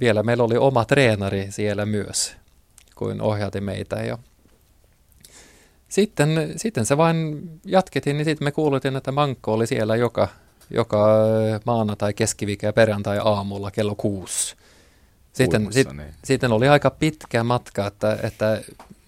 vielä 0.00 0.22
meillä 0.22 0.44
oli 0.44 0.56
oma 0.56 0.84
treenari 0.84 1.46
siellä 1.50 1.86
myös, 1.86 2.36
kuin 2.94 3.20
ohjati 3.20 3.60
meitä. 3.60 3.96
Ja 3.96 4.18
sitten, 5.88 6.52
sitten 6.56 6.86
se 6.86 6.96
vain 6.96 7.50
jatkettiin, 7.64 8.16
niin 8.16 8.24
sitten 8.24 8.46
me 8.46 8.52
kuultiin, 8.52 8.96
että 8.96 9.12
Mankko 9.12 9.52
oli 9.52 9.66
siellä 9.66 9.96
joka, 9.96 10.28
joka 10.70 11.06
maanantai, 11.66 12.14
keskiviikko 12.14 12.66
ja 12.66 12.72
perjantai 12.72 13.18
aamulla 13.24 13.70
kello 13.70 13.94
kuusi. 13.94 14.56
Sitten, 15.32 15.72
sit, 15.72 15.92
niin. 15.92 16.14
sitten 16.24 16.52
oli 16.52 16.68
aika 16.68 16.90
pitkä 16.90 17.44
matka, 17.44 17.86
että, 17.86 18.18
että 18.22 18.62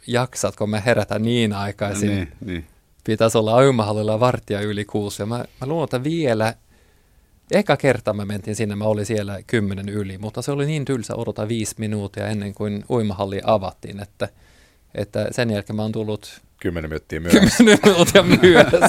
jaksatko 0.07 0.67
me 0.67 0.83
herätä 0.87 1.19
niin 1.19 1.53
aikaisin. 1.53 2.09
No 2.09 2.15
niin, 2.15 2.33
niin. 2.45 2.67
Pitäisi 3.05 3.38
olla 3.38 3.57
aymahallilla 3.57 4.21
varttia 4.21 4.61
yli 4.61 4.85
kuusi. 4.85 5.23
Ja 5.23 5.27
mä, 5.27 5.45
mä 5.61 5.67
luulen, 5.67 5.85
että 5.85 6.05
vielä 6.05 6.55
Eka 7.51 7.77
kerta 7.77 8.12
mä 8.12 8.25
mentiin 8.25 8.57
sinne, 8.57 8.77
mä 8.77 8.85
olin 8.85 9.07
siellä 9.07 9.43
kymmenen 9.47 9.88
yli, 9.88 10.19
mutta 10.19 10.43
se 10.43 10.53
oli 10.53 10.67
niin 10.67 10.85
tylsä 10.85 11.15
odota 11.17 11.49
viisi 11.49 11.75
minuuttia 11.79 12.27
ennen 12.27 12.55
kuin 12.55 12.85
uimahalli 12.91 13.41
avattiin, 13.45 14.01
että, 14.01 14.29
että 14.95 15.29
sen 15.31 15.51
jälkeen 15.51 15.77
mä 15.77 15.83
oon 15.83 15.93
tullut... 15.93 16.41
Kymmenen 16.61 16.91
minuuttia. 16.91 17.21
Kymmenen 17.21 17.79
minuuttia 17.85 18.25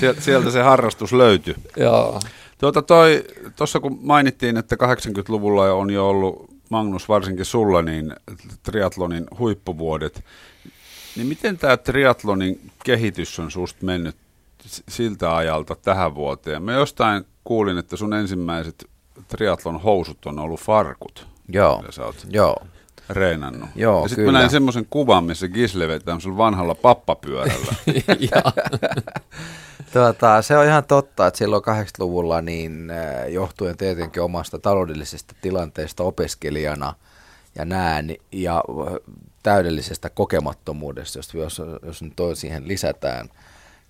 sieltä, 0.00 0.20
sieltä 0.20 0.50
se 0.50 0.62
harrastus 0.62 1.12
löytyi. 1.12 1.54
Joo. 1.76 2.20
Tuota 2.58 2.82
toi, 2.82 3.24
tuossa 3.56 3.80
kun 3.80 3.98
mainittiin, 4.02 4.56
että 4.56 4.76
80-luvulla 4.76 5.74
on 5.74 5.90
jo 5.90 6.08
ollut 6.08 6.50
Magnus, 6.68 7.08
varsinkin 7.08 7.44
sulla, 7.44 7.82
niin 7.82 8.16
triatlonin 8.62 9.26
huippuvuodet, 9.38 10.24
niin 11.16 11.26
miten 11.26 11.58
tämä 11.58 11.76
triatlonin 11.76 12.70
kehitys 12.84 13.38
on 13.38 13.50
susta 13.50 13.86
mennyt 13.86 14.16
siltä 14.88 15.36
ajalta 15.36 15.76
tähän 15.76 16.14
vuoteen. 16.14 16.62
Mä 16.62 16.72
jostain 16.72 17.24
kuulin, 17.44 17.78
että 17.78 17.96
sun 17.96 18.14
ensimmäiset 18.14 18.90
triatlon 19.28 19.80
housut 19.80 20.26
on 20.26 20.38
ollut 20.38 20.60
farkut. 20.60 21.26
Joo, 21.48 21.84
oot 22.04 22.26
joo. 22.30 22.56
Reenannut. 23.10 23.70
Joo, 23.74 24.02
ja 24.02 24.08
sitten 24.08 24.24
mä 24.24 24.32
näin 24.32 24.50
semmoisen 24.50 24.86
kuvan, 24.90 25.24
missä 25.24 25.48
Gisle 25.48 25.88
vetää 25.88 26.16
vanhalla 26.36 26.74
pappapyörällä. 26.74 27.74
tuota, 29.92 30.42
se 30.42 30.58
on 30.58 30.66
ihan 30.66 30.84
totta, 30.84 31.26
että 31.26 31.38
silloin 31.38 31.62
80-luvulla 31.62 32.42
niin 32.42 32.90
äh, 32.90 33.28
johtuen 33.28 33.76
tietenkin 33.76 34.22
omasta 34.22 34.58
taloudellisesta 34.58 35.34
tilanteesta 35.40 36.02
opiskelijana 36.02 36.94
ja 37.54 37.64
näen 37.64 38.16
ja 38.32 38.64
täydellisestä 39.42 40.10
kokemattomuudesta, 40.10 41.18
jos, 41.18 41.34
jos, 41.34 41.62
jos 41.82 42.02
nyt 42.02 42.14
siihen 42.34 42.68
lisätään– 42.68 43.28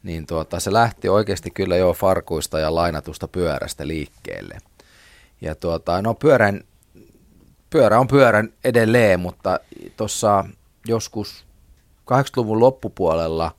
niin 0.03 0.27
tuota, 0.27 0.61
se 0.61 0.73
lähti 0.73 1.09
oikeasti 1.09 1.51
kyllä 1.51 1.77
jo 1.77 1.93
farkuista 1.93 2.59
ja 2.59 2.75
lainatusta 2.75 3.29
pyörästä 3.29 3.87
liikkeelle. 3.87 4.59
Ja 5.41 5.55
tuota, 5.55 6.03
no 6.03 6.15
pyörän, 6.15 6.65
pyörä 7.71 8.01
on 8.01 8.09
pyörän 8.09 8.53
edelleen, 8.65 9.21
mutta 9.21 9.61
tuossa 9.97 10.45
joskus 10.87 11.45
80-luvun 12.13 12.61
loppupuolella 12.61 13.55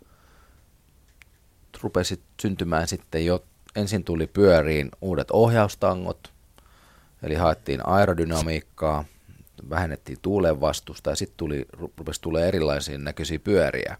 rupesi 1.81 2.21
syntymään 2.41 2.87
sitten 2.87 3.25
jo, 3.25 3.43
ensin 3.75 4.03
tuli 4.03 4.27
pyöriin 4.27 4.91
uudet 5.01 5.31
ohjaustangot, 5.31 6.33
eli 7.23 7.35
haettiin 7.35 7.87
aerodynamiikkaa, 7.87 9.05
vähennettiin 9.69 10.17
tuulen 10.21 10.61
vastusta 10.61 11.09
ja 11.09 11.15
sitten 11.15 11.37
tuli, 11.37 11.65
rupesi 11.97 12.21
tulee 12.21 12.47
erilaisia 12.47 12.97
näköisiä 12.97 13.39
pyöriä. 13.39 13.97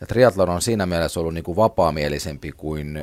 Ja 0.00 0.06
triathlon 0.06 0.48
on 0.48 0.62
siinä 0.62 0.86
mielessä 0.86 1.20
ollut 1.20 1.34
niin 1.34 1.44
kuin 1.44 1.56
vapaamielisempi 1.56 2.52
kuin 2.52 2.98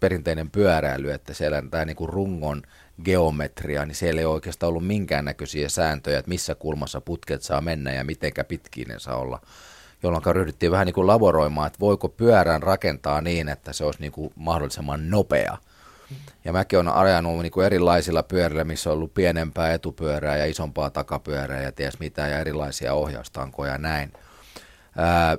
perinteinen 0.00 0.50
pyöräily, 0.50 1.10
että 1.10 1.34
siellä 1.34 1.62
tämä 1.70 1.84
niin 1.84 1.96
kuin 1.96 2.08
rungon 2.08 2.62
geometria, 3.04 3.86
niin 3.86 3.94
siellä 3.94 4.20
ei 4.20 4.24
oikeastaan 4.24 4.68
ollut 4.68 4.86
minkäännäköisiä 4.86 5.68
sääntöjä, 5.68 6.18
että 6.18 6.28
missä 6.28 6.54
kulmassa 6.54 7.00
putket 7.00 7.42
saa 7.42 7.60
mennä 7.60 7.92
ja 7.92 8.04
mitenkä 8.04 8.44
pitkiä 8.44 8.84
ne 8.88 8.98
saa 8.98 9.16
olla 9.16 9.40
jolloin 10.02 10.36
ryhdyttiin 10.36 10.72
vähän 10.72 10.86
niin 10.86 10.94
kuin 10.94 11.06
laboroimaan, 11.06 11.66
että 11.66 11.80
voiko 11.80 12.08
pyörän 12.08 12.62
rakentaa 12.62 13.20
niin, 13.20 13.48
että 13.48 13.72
se 13.72 13.84
olisi 13.84 14.00
niin 14.00 14.12
kuin 14.12 14.32
mahdollisimman 14.36 15.10
nopea. 15.10 15.58
Ja 16.44 16.52
mäkin 16.52 16.78
olen 16.78 16.92
ajanut 16.92 17.42
niin 17.42 17.52
kuin 17.52 17.66
erilaisilla 17.66 18.22
pyörillä, 18.22 18.64
missä 18.64 18.90
on 18.90 18.96
ollut 18.96 19.14
pienempää 19.14 19.74
etupyörää 19.74 20.36
ja 20.36 20.46
isompaa 20.46 20.90
takapyörää 20.90 21.62
ja 21.62 21.72
ties 21.72 21.98
mitä 21.98 22.28
ja 22.28 22.38
erilaisia 22.38 22.94
ohjaustankoja 22.94 23.72
ja 23.72 23.78
näin. 23.78 24.12
Ää, 24.96 25.38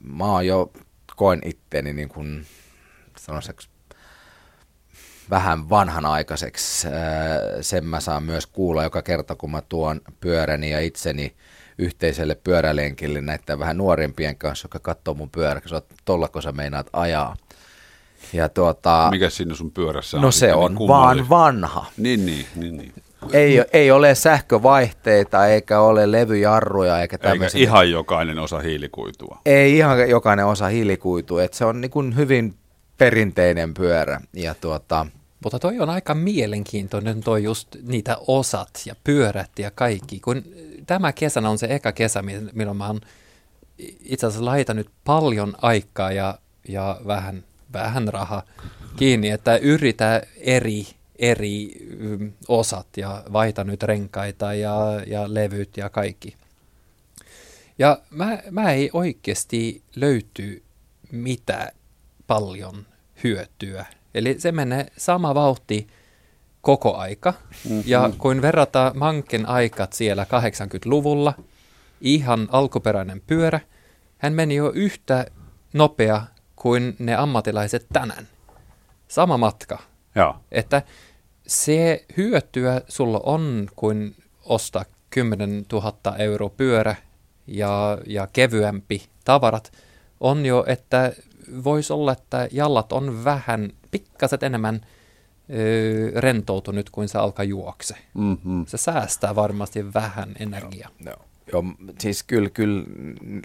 mä 0.00 0.24
oon 0.24 0.46
jo 0.46 0.72
koen 1.16 1.40
itteni 1.44 1.92
niin 1.92 2.08
kuin 2.08 2.46
sanoiseksi 3.16 3.68
vähän 5.30 5.70
vanhanaikaiseksi. 5.70 6.88
Sen 7.60 7.86
mä 7.86 8.00
saan 8.00 8.22
myös 8.22 8.46
kuulla 8.46 8.82
joka 8.82 9.02
kerta, 9.02 9.34
kun 9.34 9.50
mä 9.50 9.62
tuon 9.68 10.00
pyöräni 10.20 10.70
ja 10.70 10.80
itseni 10.80 11.34
yhteiselle 11.78 12.34
pyörälenkille 12.34 13.20
näiden 13.20 13.58
vähän 13.58 13.76
nuorempien 13.76 14.36
kanssa, 14.36 14.66
joka 14.66 14.78
katsoo 14.78 15.14
mun 15.14 15.30
pyörä, 15.30 15.60
kun 15.60 15.68
sä 15.68 15.82
tollako 16.04 16.40
sä 16.40 16.52
meinaat 16.52 16.86
ajaa. 16.92 17.36
Ja 18.32 18.48
tuota, 18.48 19.08
Mikä 19.10 19.30
siinä 19.30 19.54
sun 19.54 19.70
pyörässä 19.70 20.16
on? 20.16 20.22
No 20.22 20.30
se 20.30 20.54
on 20.54 20.74
niin 20.74 20.88
vaan 20.88 21.28
vanha. 21.28 21.86
Niin, 21.96 22.26
niin, 22.26 22.46
niin. 22.56 22.76
niin. 22.76 22.92
Ei, 23.32 23.64
ei 23.72 23.90
ole 23.90 24.14
sähkövaihteita, 24.14 25.46
eikä 25.46 25.80
ole 25.80 26.12
levyjarruja, 26.12 27.00
eikä 27.00 27.18
tämmöisiä. 27.18 27.58
Eikä 27.58 27.70
ihan 27.70 27.90
jokainen 27.90 28.38
osa 28.38 28.58
hiilikuitua. 28.58 29.38
Ei 29.46 29.76
ihan 29.76 30.10
jokainen 30.10 30.46
osa 30.46 30.66
hiilikuitua, 30.66 31.42
että 31.42 31.56
se 31.56 31.64
on 31.64 31.80
niin 31.80 31.90
kuin 31.90 32.16
hyvin 32.16 32.54
perinteinen 32.98 33.74
pyörä. 33.74 34.20
Ja 34.32 34.54
tuota, 34.54 35.06
mutta 35.44 35.58
toi 35.58 35.80
on 35.80 35.90
aika 35.90 36.14
mielenkiintoinen 36.14 37.20
toi 37.20 37.42
just 37.42 37.68
niitä 37.82 38.16
osat 38.26 38.82
ja 38.86 38.94
pyörät 39.04 39.58
ja 39.58 39.70
kaikki. 39.70 40.20
Kun 40.20 40.42
tämä 40.86 41.12
kesänä 41.12 41.50
on 41.50 41.58
se 41.58 41.66
eka 41.70 41.92
kesä, 41.92 42.22
milloin 42.52 42.76
mä 42.76 42.86
oon 42.86 43.00
itse 44.04 44.26
asiassa 44.26 44.44
laitanut 44.44 44.90
paljon 45.04 45.54
aikaa 45.62 46.12
ja, 46.12 46.38
ja 46.68 47.00
vähän, 47.06 47.44
vähän 47.72 48.08
rahaa 48.08 48.42
kiinni, 48.96 49.30
että 49.30 49.56
yritä 49.56 50.22
eri, 50.36 50.86
eri 51.18 51.86
mm, 51.98 52.32
osat 52.48 52.86
ja 52.96 53.24
vaihtanut 53.32 53.82
renkaita 53.82 54.54
ja, 54.54 54.76
ja 55.06 55.34
levyt 55.34 55.76
ja 55.76 55.90
kaikki. 55.90 56.36
Ja 57.78 58.02
mä, 58.10 58.38
mä 58.50 58.72
ei 58.72 58.90
oikeasti 58.92 59.82
löyty 59.96 60.62
mitä 61.12 61.72
paljon 62.26 62.86
hyötyä 63.24 63.86
Eli 64.14 64.40
se 64.40 64.52
menee 64.52 64.86
sama 64.96 65.34
vauhti 65.34 65.86
koko 66.60 66.96
aika. 66.96 67.34
Mm-hmm. 67.64 67.82
Ja 67.86 68.10
kun 68.18 68.42
verrataan 68.42 68.98
Manken 68.98 69.46
aikat 69.46 69.92
siellä 69.92 70.24
80-luvulla, 70.24 71.34
ihan 72.00 72.48
alkuperäinen 72.52 73.22
pyörä, 73.26 73.60
hän 74.18 74.32
meni 74.32 74.54
jo 74.54 74.72
yhtä 74.74 75.26
nopea 75.72 76.22
kuin 76.56 76.96
ne 76.98 77.14
ammatilaiset 77.14 77.86
tänään. 77.92 78.28
Sama 79.08 79.36
matka. 79.36 79.78
Joo. 80.14 80.36
Että 80.52 80.82
se 81.46 82.04
hyötyä 82.16 82.80
sulla 82.88 83.20
on, 83.22 83.68
kun 83.76 84.14
ostaa 84.44 84.84
10 85.10 85.66
000 85.72 86.16
euro 86.18 86.48
pyörä 86.48 86.96
ja, 87.46 87.98
ja 88.06 88.28
kevyempi 88.32 89.08
tavarat, 89.24 89.72
on 90.20 90.46
jo, 90.46 90.64
että 90.66 91.12
voisi 91.64 91.92
olla, 91.92 92.12
että 92.12 92.48
jallat 92.52 92.92
on 92.92 93.24
vähän, 93.24 93.70
pikkaset 93.90 94.42
enemmän 94.42 94.80
ö, 95.50 96.20
rentoutunut 96.20 96.90
kuin 96.90 97.08
se 97.08 97.18
alkaa 97.18 97.44
juokse. 97.44 97.94
Mm-hmm. 98.14 98.66
Se 98.66 98.76
säästää 98.76 99.34
varmasti 99.34 99.94
vähän 99.94 100.34
energiaa. 100.38 100.90
No, 101.04 101.10
no. 101.10 101.16
Joo, 101.52 101.64
siis 101.98 102.22
kyllä, 102.22 102.50
kyllä 102.50 102.84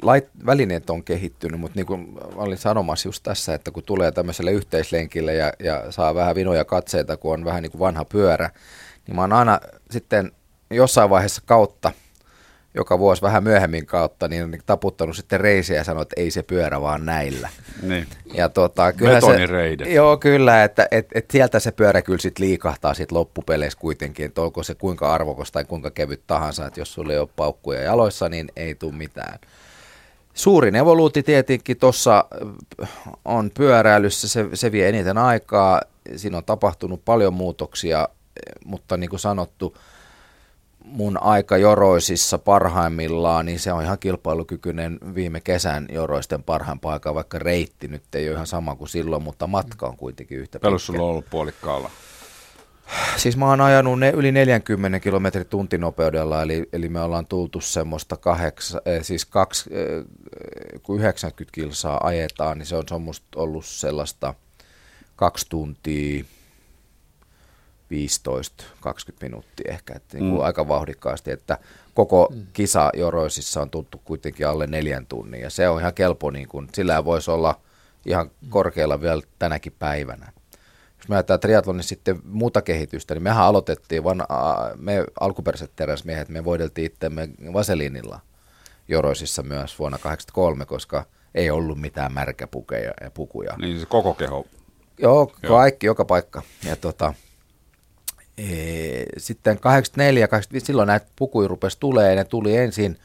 lait, 0.01 0.29
välineet 0.45 0.89
on 0.89 1.03
kehittynyt, 1.03 1.59
mutta 1.59 1.75
niin 1.75 1.85
kuin 1.85 2.07
olin 2.35 2.57
sanomassa 2.57 3.07
just 3.07 3.23
tässä, 3.23 3.53
että 3.53 3.71
kun 3.71 3.83
tulee 3.83 4.11
tämmöiselle 4.11 4.51
yhteislenkille 4.51 5.33
ja, 5.33 5.53
ja 5.59 5.91
saa 5.91 6.15
vähän 6.15 6.35
vinoja 6.35 6.65
katseita, 6.65 7.17
kun 7.17 7.33
on 7.33 7.45
vähän 7.45 7.63
niin 7.63 7.71
kuin 7.71 7.79
vanha 7.79 8.05
pyörä, 8.05 8.49
niin 9.07 9.15
mä 9.15 9.21
oon 9.21 9.33
aina 9.33 9.59
sitten 9.91 10.31
jossain 10.69 11.09
vaiheessa 11.09 11.41
kautta 11.45 11.91
joka 12.75 12.99
vuosi 12.99 13.21
vähän 13.21 13.43
myöhemmin 13.43 13.85
kautta, 13.85 14.27
niin 14.27 14.43
on 14.43 14.53
taputtanut 14.65 15.15
sitten 15.15 15.39
reisiä 15.39 15.77
ja 15.77 15.83
sanonut, 15.83 16.01
että 16.11 16.21
ei 16.21 16.31
se 16.31 16.43
pyörä 16.43 16.81
vaan 16.81 17.05
näillä. 17.05 17.49
Niin. 17.81 18.07
Ja 18.33 18.49
tota, 18.49 18.93
kyllä 18.93 19.21
se, 19.21 19.89
joo, 19.89 20.17
kyllä, 20.17 20.63
että 20.63 20.87
et, 20.91 21.07
et 21.15 21.31
sieltä 21.31 21.59
se 21.59 21.71
pyörä 21.71 22.01
kyllä 22.01 22.19
sitten 22.19 22.45
liikahtaa 22.45 22.93
sit 22.93 23.11
loppupeleissä 23.11 23.79
kuitenkin, 23.79 24.25
että 24.25 24.41
onko 24.41 24.63
se 24.63 24.75
kuinka 24.75 25.13
arvokas 25.13 25.51
tai 25.51 25.65
kuinka 25.65 25.91
kevyt 25.91 26.21
tahansa, 26.27 26.65
että 26.65 26.81
jos 26.81 26.93
sulla 26.93 27.13
ei 27.13 27.19
ole 27.19 27.29
paukkuja 27.35 27.81
jaloissa, 27.81 28.29
niin 28.29 28.51
ei 28.55 28.75
tule 28.75 28.93
mitään. 28.93 29.39
Suurin 30.33 30.75
evoluuti 30.75 31.23
tietenkin 31.23 31.77
tuossa 31.77 32.25
äh, 32.81 32.89
on 33.25 33.51
pyöräilyssä, 33.57 34.27
se, 34.27 34.45
se 34.53 34.71
vie 34.71 34.89
eniten 34.89 35.17
aikaa, 35.17 35.81
siinä 36.15 36.37
on 36.37 36.43
tapahtunut 36.43 37.05
paljon 37.05 37.33
muutoksia, 37.33 38.09
mutta 38.65 38.97
niin 38.97 39.09
kuin 39.09 39.19
sanottu, 39.19 39.77
mun 40.93 41.23
aika 41.23 41.57
joroisissa 41.57 42.37
parhaimmillaan, 42.37 43.45
niin 43.45 43.59
se 43.59 43.73
on 43.73 43.83
ihan 43.83 43.99
kilpailukykyinen 43.99 44.99
viime 45.15 45.41
kesän 45.41 45.85
joroisten 45.91 46.43
parhaan 46.43 46.79
paikka, 46.79 47.15
vaikka 47.15 47.39
reitti 47.39 47.87
nyt 47.87 48.15
ei 48.15 48.27
ole 48.27 48.33
ihan 48.33 48.47
sama 48.47 48.75
kuin 48.75 48.89
silloin, 48.89 49.23
mutta 49.23 49.47
matka 49.47 49.87
on 49.87 49.97
kuitenkin 49.97 50.37
yhtä 50.37 50.59
pitkä. 50.59 50.77
sulla 50.77 51.03
on 51.03 51.09
ollut 51.09 51.29
puolikkaalla? 51.29 51.89
Siis 53.17 53.37
mä 53.37 53.49
oon 53.49 53.61
ajanut 53.61 53.99
ne 53.99 54.09
yli 54.09 54.31
40 54.31 54.99
kilometrin 54.99 55.45
tuntinopeudella, 55.45 56.41
eli, 56.41 56.69
eli 56.73 56.89
me 56.89 57.01
ollaan 57.01 57.25
tultu 57.25 57.61
semmoista 57.61 58.17
kahdeksa, 58.17 58.81
eh, 58.85 59.03
siis 59.03 59.25
kaksi, 59.25 59.69
eh, 59.73 60.03
kun 60.83 60.99
90 60.99 61.55
kilsaa 61.55 62.07
ajetaan, 62.07 62.57
niin 62.57 62.65
se 62.65 62.75
on 62.75 62.83
semmoista 62.87 63.27
ollut 63.35 63.65
sellaista 63.65 64.33
kaksi 65.15 65.45
tuntia, 65.49 66.23
15-20 67.93 67.95
minuuttia 69.21 69.73
ehkä, 69.73 69.93
että 69.95 70.17
niin 70.17 70.29
kuin 70.29 70.41
mm. 70.41 70.45
aika 70.45 70.67
vauhdikkaasti, 70.67 71.31
että 71.31 71.57
koko 71.93 72.29
mm. 72.35 72.45
kisa 72.53 72.89
Joroisissa 72.93 73.61
on 73.61 73.69
tuttu 73.69 74.01
kuitenkin 74.05 74.47
alle 74.47 74.67
neljän 74.67 75.05
tunnin 75.05 75.41
ja 75.41 75.49
se 75.49 75.69
on 75.69 75.79
ihan 75.79 75.93
kelpo, 75.93 76.31
niin 76.31 76.47
kuin, 76.47 76.67
sillä 76.73 77.05
voisi 77.05 77.31
olla 77.31 77.59
ihan 78.05 78.31
mm. 78.41 78.49
korkealla 78.49 79.01
vielä 79.01 79.21
tänäkin 79.39 79.73
päivänä. 79.79 80.31
Jos 80.97 81.09
me 81.09 81.15
ajatellaan 81.15 81.39
triatlonin 81.39 81.83
sitten 81.83 82.19
muuta 82.25 82.61
kehitystä, 82.61 83.13
niin 83.13 83.23
mehän 83.23 83.43
aloitettiin, 83.43 84.03
vaan 84.03 84.23
me 84.75 85.05
alkuperäiset 85.19 85.71
teräsmiehet, 85.75 86.29
me 86.29 86.45
voideltiin 86.45 86.85
itsemme 86.85 87.29
vaselinilla 87.53 88.19
Joroisissa 88.87 89.43
myös 89.43 89.79
vuonna 89.79 89.97
1983, 89.97 90.65
koska 90.65 91.05
ei 91.35 91.49
ollut 91.49 91.81
mitään 91.81 92.13
märkäpukeja 92.13 92.93
ja 93.01 93.11
pukuja. 93.11 93.53
Niin 93.57 93.79
se 93.79 93.85
koko 93.85 94.13
keho. 94.13 94.45
Joo, 94.97 95.31
kaikki, 95.47 95.85
Joo. 95.85 95.91
joka 95.91 96.05
paikka. 96.05 96.41
Ja 96.65 96.75
tota, 96.75 97.13
sitten 99.17 99.59
84, 99.59 100.27
85, 100.27 100.65
silloin 100.65 100.87
näitä 100.87 101.05
pukuja 101.15 101.47
rupesi 101.47 101.79
tulee, 101.79 102.15
ne 102.15 102.23
tuli 102.23 102.57
ensin 102.57 102.99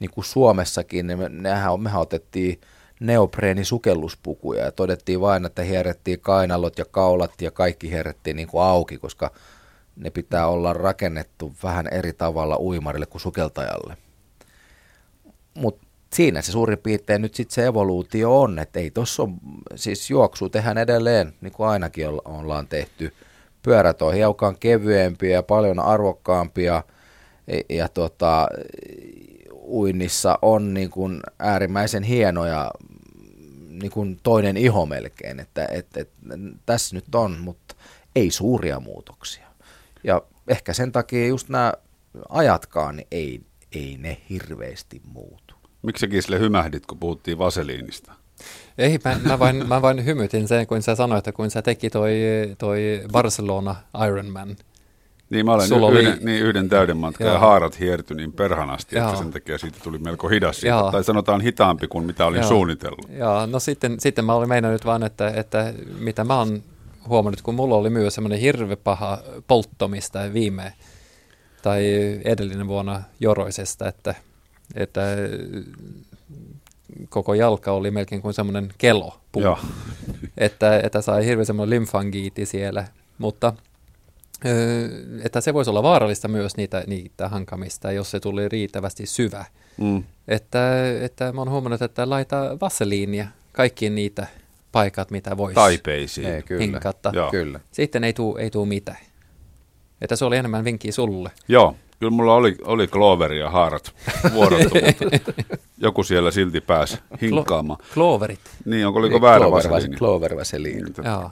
niin 0.00 0.10
kuin 0.10 0.24
Suomessakin, 0.24 1.06
ne, 1.06 1.16
nehän, 1.28 1.72
on, 1.72 1.82
mehän 1.82 2.00
otettiin 2.00 2.60
neopreenisukelluspukuja 3.00 4.64
ja 4.64 4.72
todettiin 4.72 5.20
vain, 5.20 5.46
että 5.46 5.62
hierrettiin 5.62 6.20
kainalot 6.20 6.78
ja 6.78 6.84
kaulat 6.84 7.32
ja 7.40 7.50
kaikki 7.50 7.90
hierrettiin 7.90 8.36
niin 8.36 8.48
kuin 8.48 8.62
auki, 8.62 8.98
koska 8.98 9.30
ne 9.96 10.10
pitää 10.10 10.46
olla 10.46 10.72
rakennettu 10.72 11.52
vähän 11.62 11.86
eri 11.90 12.12
tavalla 12.12 12.56
uimarille 12.60 13.06
kuin 13.06 13.22
sukeltajalle. 13.22 13.96
Mutta 15.54 15.86
siinä 16.12 16.42
se 16.42 16.52
suurin 16.52 16.78
piirtein 16.78 17.22
nyt 17.22 17.34
sitten 17.34 17.54
se 17.54 17.66
evoluutio 17.66 18.40
on, 18.40 18.58
että 18.58 18.80
ei 18.80 18.90
tuossa 18.90 19.28
siis 19.74 20.10
juoksu 20.10 20.48
tehdään 20.48 20.78
edelleen, 20.78 21.34
niin 21.40 21.52
kuin 21.52 21.68
ainakin 21.68 22.08
ollaan 22.24 22.66
tehty– 22.66 23.12
pyörät 23.68 24.02
on 24.02 24.14
hiukan 24.14 24.58
kevyempiä 24.58 25.30
ja 25.30 25.42
paljon 25.42 25.80
arvokkaampia 25.80 26.82
ja, 27.68 27.88
tota, 27.88 28.48
uinnissa 29.66 30.38
on 30.42 30.74
niin 30.74 30.90
kuin 30.90 31.20
äärimmäisen 31.38 32.02
hienoja 32.02 32.70
niin 33.68 33.90
kuin 33.90 34.20
toinen 34.22 34.56
iho 34.56 34.86
melkein, 34.86 35.40
että 35.40 35.68
et, 35.70 35.96
et, 35.96 36.10
tässä 36.66 36.96
nyt 36.96 37.14
on, 37.14 37.38
mutta 37.40 37.74
ei 38.16 38.30
suuria 38.30 38.80
muutoksia. 38.80 39.46
Ja 40.04 40.22
ehkä 40.48 40.72
sen 40.72 40.92
takia 40.92 41.26
just 41.26 41.48
nämä 41.48 41.72
ajatkaan, 42.28 42.96
niin 42.96 43.08
ei, 43.10 43.40
ei 43.72 43.96
ne 43.98 44.20
hirveästi 44.30 45.02
muutu. 45.04 45.54
Miksi 45.82 46.22
sille 46.22 46.38
hymähdit, 46.38 46.86
kun 46.86 46.98
puhuttiin 46.98 47.38
vaseliinista? 47.38 48.12
Ei, 48.78 48.98
mä, 49.04 49.16
mä, 49.24 49.38
vain, 49.38 49.68
mä 49.68 49.82
vain 49.82 50.04
hymytin 50.04 50.48
sen, 50.48 50.66
kun 50.66 50.82
sä 50.82 50.94
sanoit, 50.94 51.18
että 51.18 51.32
kun 51.32 51.50
sä 51.50 51.62
teki 51.62 51.90
toi, 51.90 52.12
toi 52.58 53.02
Barcelona 53.12 53.76
Ironman, 54.06 54.56
Niin 55.30 55.46
mä 55.46 55.52
olen 55.52 55.68
Sulla 55.68 55.90
yhden, 55.90 56.06
oli- 56.06 56.16
oli... 56.16 56.24
niin, 56.24 56.42
yhden 56.42 56.68
täyden 56.68 56.96
matkan 56.96 57.26
ja 57.26 57.38
haarat 57.38 57.80
hiertyi 57.80 58.16
niin 58.16 58.32
perhanasti, 58.32 58.96
Joo. 58.96 59.08
että 59.08 59.18
sen 59.18 59.30
takia 59.32 59.58
siitä 59.58 59.78
tuli 59.82 59.98
melko 59.98 60.28
hidas. 60.28 60.60
Siitä, 60.60 60.88
tai 60.92 61.04
sanotaan 61.04 61.40
hitaampi 61.40 61.88
kuin 61.88 62.06
mitä 62.06 62.26
olin 62.26 62.40
Joo. 62.40 62.48
suunnitellut. 62.48 63.06
Joo, 63.18 63.46
no 63.46 63.58
sitten, 63.60 64.00
sitten 64.00 64.24
mä 64.24 64.34
olin 64.34 64.48
meinannut 64.48 64.84
vaan, 64.84 65.02
että, 65.02 65.28
että 65.28 65.74
mitä 65.98 66.24
mä 66.24 66.38
oon 66.38 66.62
huomannut, 67.08 67.42
kun 67.42 67.54
mulla 67.54 67.74
oli 67.74 67.90
myös 67.90 68.14
semmoinen 68.14 68.38
hirve 68.38 68.76
paha 68.76 69.18
polttomista 69.46 70.18
viime 70.32 70.72
tai 71.62 71.84
edellinen 72.24 72.68
vuonna 72.68 73.02
joroisesta, 73.20 73.88
että, 73.88 74.14
että 74.74 75.00
koko 77.08 77.34
jalka 77.34 77.72
oli 77.72 77.90
melkein 77.90 78.22
kuin 78.22 78.34
semmoinen 78.34 78.72
kelo. 78.78 79.20
Joo. 79.36 79.58
että, 80.38 80.80
että 80.80 81.00
sai 81.00 81.26
hirveän 81.26 81.46
semmoinen 81.46 81.70
lymfangiiti 81.70 82.46
siellä, 82.46 82.84
mutta 83.18 83.52
että 85.24 85.40
se 85.40 85.54
voisi 85.54 85.70
olla 85.70 85.82
vaarallista 85.82 86.28
myös 86.28 86.56
niitä, 86.56 86.84
niitä 86.86 87.28
hankamista, 87.28 87.92
jos 87.92 88.10
se 88.10 88.20
tuli 88.20 88.48
riittävästi 88.48 89.06
syvä. 89.06 89.44
Mm. 89.76 90.04
Että, 90.28 90.60
että 91.00 91.32
mä 91.32 91.40
oon 91.40 91.50
huomannut, 91.50 91.82
että 91.82 92.10
laita 92.10 92.56
vaseliinia 92.60 93.26
kaikkiin 93.52 93.94
niitä 93.94 94.26
paikat, 94.72 95.10
mitä 95.10 95.36
voisi 95.36 95.54
Taipeisiin. 95.54 96.26
Ei, 96.26 96.42
kyllä. 96.42 96.62
hinkata. 96.62 97.10
Joo. 97.14 97.30
Kyllä. 97.30 97.60
Sitten 97.72 98.04
ei 98.04 98.12
tuu, 98.12 98.36
ei 98.36 98.50
tuu 98.50 98.66
mitään. 98.66 98.98
Että 100.00 100.16
se 100.16 100.24
oli 100.24 100.36
enemmän 100.36 100.64
vinkkiä 100.64 100.92
sulle. 100.92 101.30
Joo, 101.48 101.76
kyllä 101.98 102.10
mulla 102.10 102.34
oli, 102.34 102.56
oli 102.64 102.86
Cloveri 102.86 103.38
ja 103.40 103.50
haarat 103.50 103.94
vuorottu, 104.32 104.74
mutta 104.74 105.32
joku 105.78 106.02
siellä 106.02 106.30
silti 106.30 106.60
pääsi 106.60 106.98
hinkkaamaan. 107.22 107.78
Cloverit. 107.94 108.40
Niin, 108.64 108.86
onko 108.86 108.98
oliko 108.98 109.20
väärä 109.20 109.44
Clover- 109.46 109.50
vaseliini? 109.50 109.96
Clover 109.96 110.36
vaseliini. 110.36 110.82
Niin, 110.82 110.94
Joo. 111.04 111.30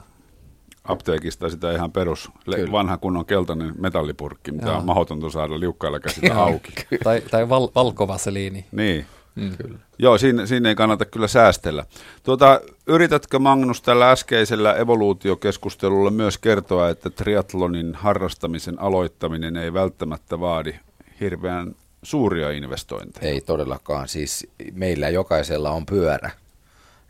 apteekista 0.83 1.49
sitä 1.49 1.71
ihan 1.71 1.91
perus, 1.91 2.29
Kyllä. 2.45 2.71
vanha 2.71 2.97
kunnon 2.97 3.25
keltainen 3.25 3.73
metallipurkki, 3.79 4.51
mitä 4.51 4.67
Joo. 4.67 4.77
on 4.77 4.85
mahdotonta 4.85 5.29
saada 5.29 5.59
liukkailla 5.59 5.99
käsillä 5.99 6.35
auki. 6.35 6.69
tai 7.03 7.21
tai 7.31 7.49
val, 7.49 7.67
valkovaseliini. 7.75 8.65
Niin. 8.71 9.05
Mm. 9.37 9.79
Joo, 9.99 10.17
siinä, 10.17 10.45
siinä 10.45 10.69
ei 10.69 10.75
kannata 10.75 11.05
kyllä 11.05 11.27
säästellä. 11.27 11.85
Tuota, 12.23 12.61
yritätkö 12.87 13.39
Magnus 13.39 13.81
tällä 13.81 14.11
äskeisellä 14.11 14.73
evoluutiokeskustelulla 14.73 16.11
myös 16.11 16.37
kertoa, 16.37 16.89
että 16.89 17.09
triatlonin 17.09 17.95
harrastamisen 17.95 18.81
aloittaminen 18.81 19.57
ei 19.57 19.73
välttämättä 19.73 20.39
vaadi 20.39 20.73
hirveän 21.19 21.75
suuria 22.03 22.51
investointeja? 22.51 23.31
Ei 23.31 23.41
todellakaan. 23.41 24.07
Siis 24.07 24.47
meillä 24.73 25.09
jokaisella 25.09 25.71
on 25.71 25.85
pyörä. 25.85 26.31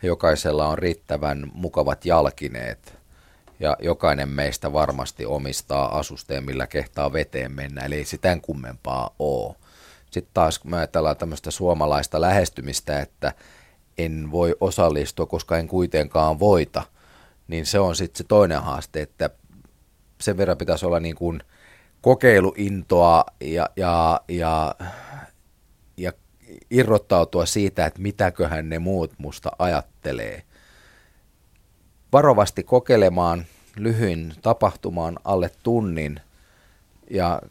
Jokaisella 0.03 0.67
on 0.67 0.77
riittävän 0.77 1.51
mukavat 1.53 2.05
jalkineet. 2.05 2.97
Ja 3.59 3.77
jokainen 3.79 4.29
meistä 4.29 4.73
varmasti 4.73 5.25
omistaa 5.25 5.97
asusteen, 5.97 6.45
millä 6.45 6.67
kehtaa 6.67 7.13
veteen 7.13 7.51
mennä. 7.51 7.81
Eli 7.81 7.95
ei 7.95 8.05
sitä 8.05 8.37
kummempaa 8.41 9.09
ole. 9.19 9.55
Sitten 10.17 10.33
taas 10.33 10.59
kun 10.59 10.71
me 10.71 10.77
ajatellaan 10.77 11.17
tämmöistä 11.17 11.51
suomalaista 11.51 12.21
lähestymistä, 12.21 13.01
että 13.01 13.33
en 13.97 14.31
voi 14.31 14.55
osallistua, 14.59 15.25
koska 15.25 15.57
en 15.57 15.67
kuitenkaan 15.67 16.39
voita, 16.39 16.83
niin 17.47 17.65
se 17.65 17.79
on 17.79 17.95
sitten 17.95 18.17
se 18.17 18.23
toinen 18.23 18.61
haaste, 18.61 19.01
että 19.01 19.29
sen 20.21 20.37
verran 20.37 20.57
pitäisi 20.57 20.85
olla 20.85 20.99
niin 20.99 21.15
kuin 21.15 21.43
kokeiluintoa 22.01 23.25
ja, 23.41 23.69
ja, 23.75 24.21
ja, 24.27 24.75
ja 25.97 26.13
irrottautua 26.69 27.45
siitä, 27.45 27.85
että 27.85 28.01
mitäköhän 28.01 28.69
ne 28.69 28.79
muut 28.79 29.13
musta 29.17 29.51
ajattelee. 29.59 30.43
Varovasti 32.13 32.63
kokeilemaan 32.63 33.45
lyhyin 33.75 34.33
tapahtumaan 34.41 35.19
alle 35.23 35.51
tunnin 35.63 36.19
ja 37.09 37.41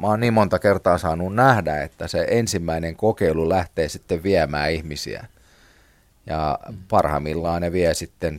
mä 0.00 0.06
oon 0.06 0.20
niin 0.20 0.34
monta 0.34 0.58
kertaa 0.58 0.98
saanut 0.98 1.34
nähdä, 1.34 1.82
että 1.82 2.08
se 2.08 2.26
ensimmäinen 2.30 2.96
kokeilu 2.96 3.48
lähtee 3.48 3.88
sitten 3.88 4.22
viemään 4.22 4.72
ihmisiä. 4.72 5.26
Ja 6.26 6.58
parhaimmillaan 6.88 7.62
ne 7.62 7.72
vie 7.72 7.94
sitten, 7.94 8.38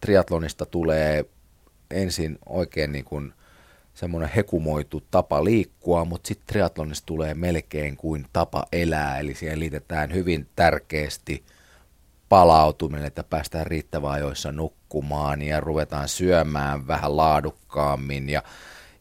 triatlonista 0.00 0.66
tulee 0.66 1.24
ensin 1.90 2.38
oikein 2.46 2.92
niin 2.92 3.04
kuin 3.04 3.32
semmoinen 3.94 4.30
hekumoitu 4.36 5.02
tapa 5.10 5.44
liikkua, 5.44 6.04
mutta 6.04 6.28
sitten 6.28 6.46
triatlonista 6.46 7.06
tulee 7.06 7.34
melkein 7.34 7.96
kuin 7.96 8.26
tapa 8.32 8.64
elää, 8.72 9.18
eli 9.18 9.34
siihen 9.34 9.60
liitetään 9.60 10.12
hyvin 10.12 10.48
tärkeästi 10.56 11.44
palautuminen, 12.28 13.06
että 13.06 13.24
päästään 13.24 13.66
riittävän 13.66 14.10
ajoissa 14.10 14.52
nukkumaan 14.52 15.42
ja 15.42 15.60
ruvetaan 15.60 16.08
syömään 16.08 16.86
vähän 16.86 17.16
laadukkaammin 17.16 18.28
ja, 18.28 18.42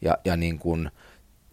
ja, 0.01 0.17
ja 0.25 0.37
niin 0.37 0.59
kuin 0.59 0.91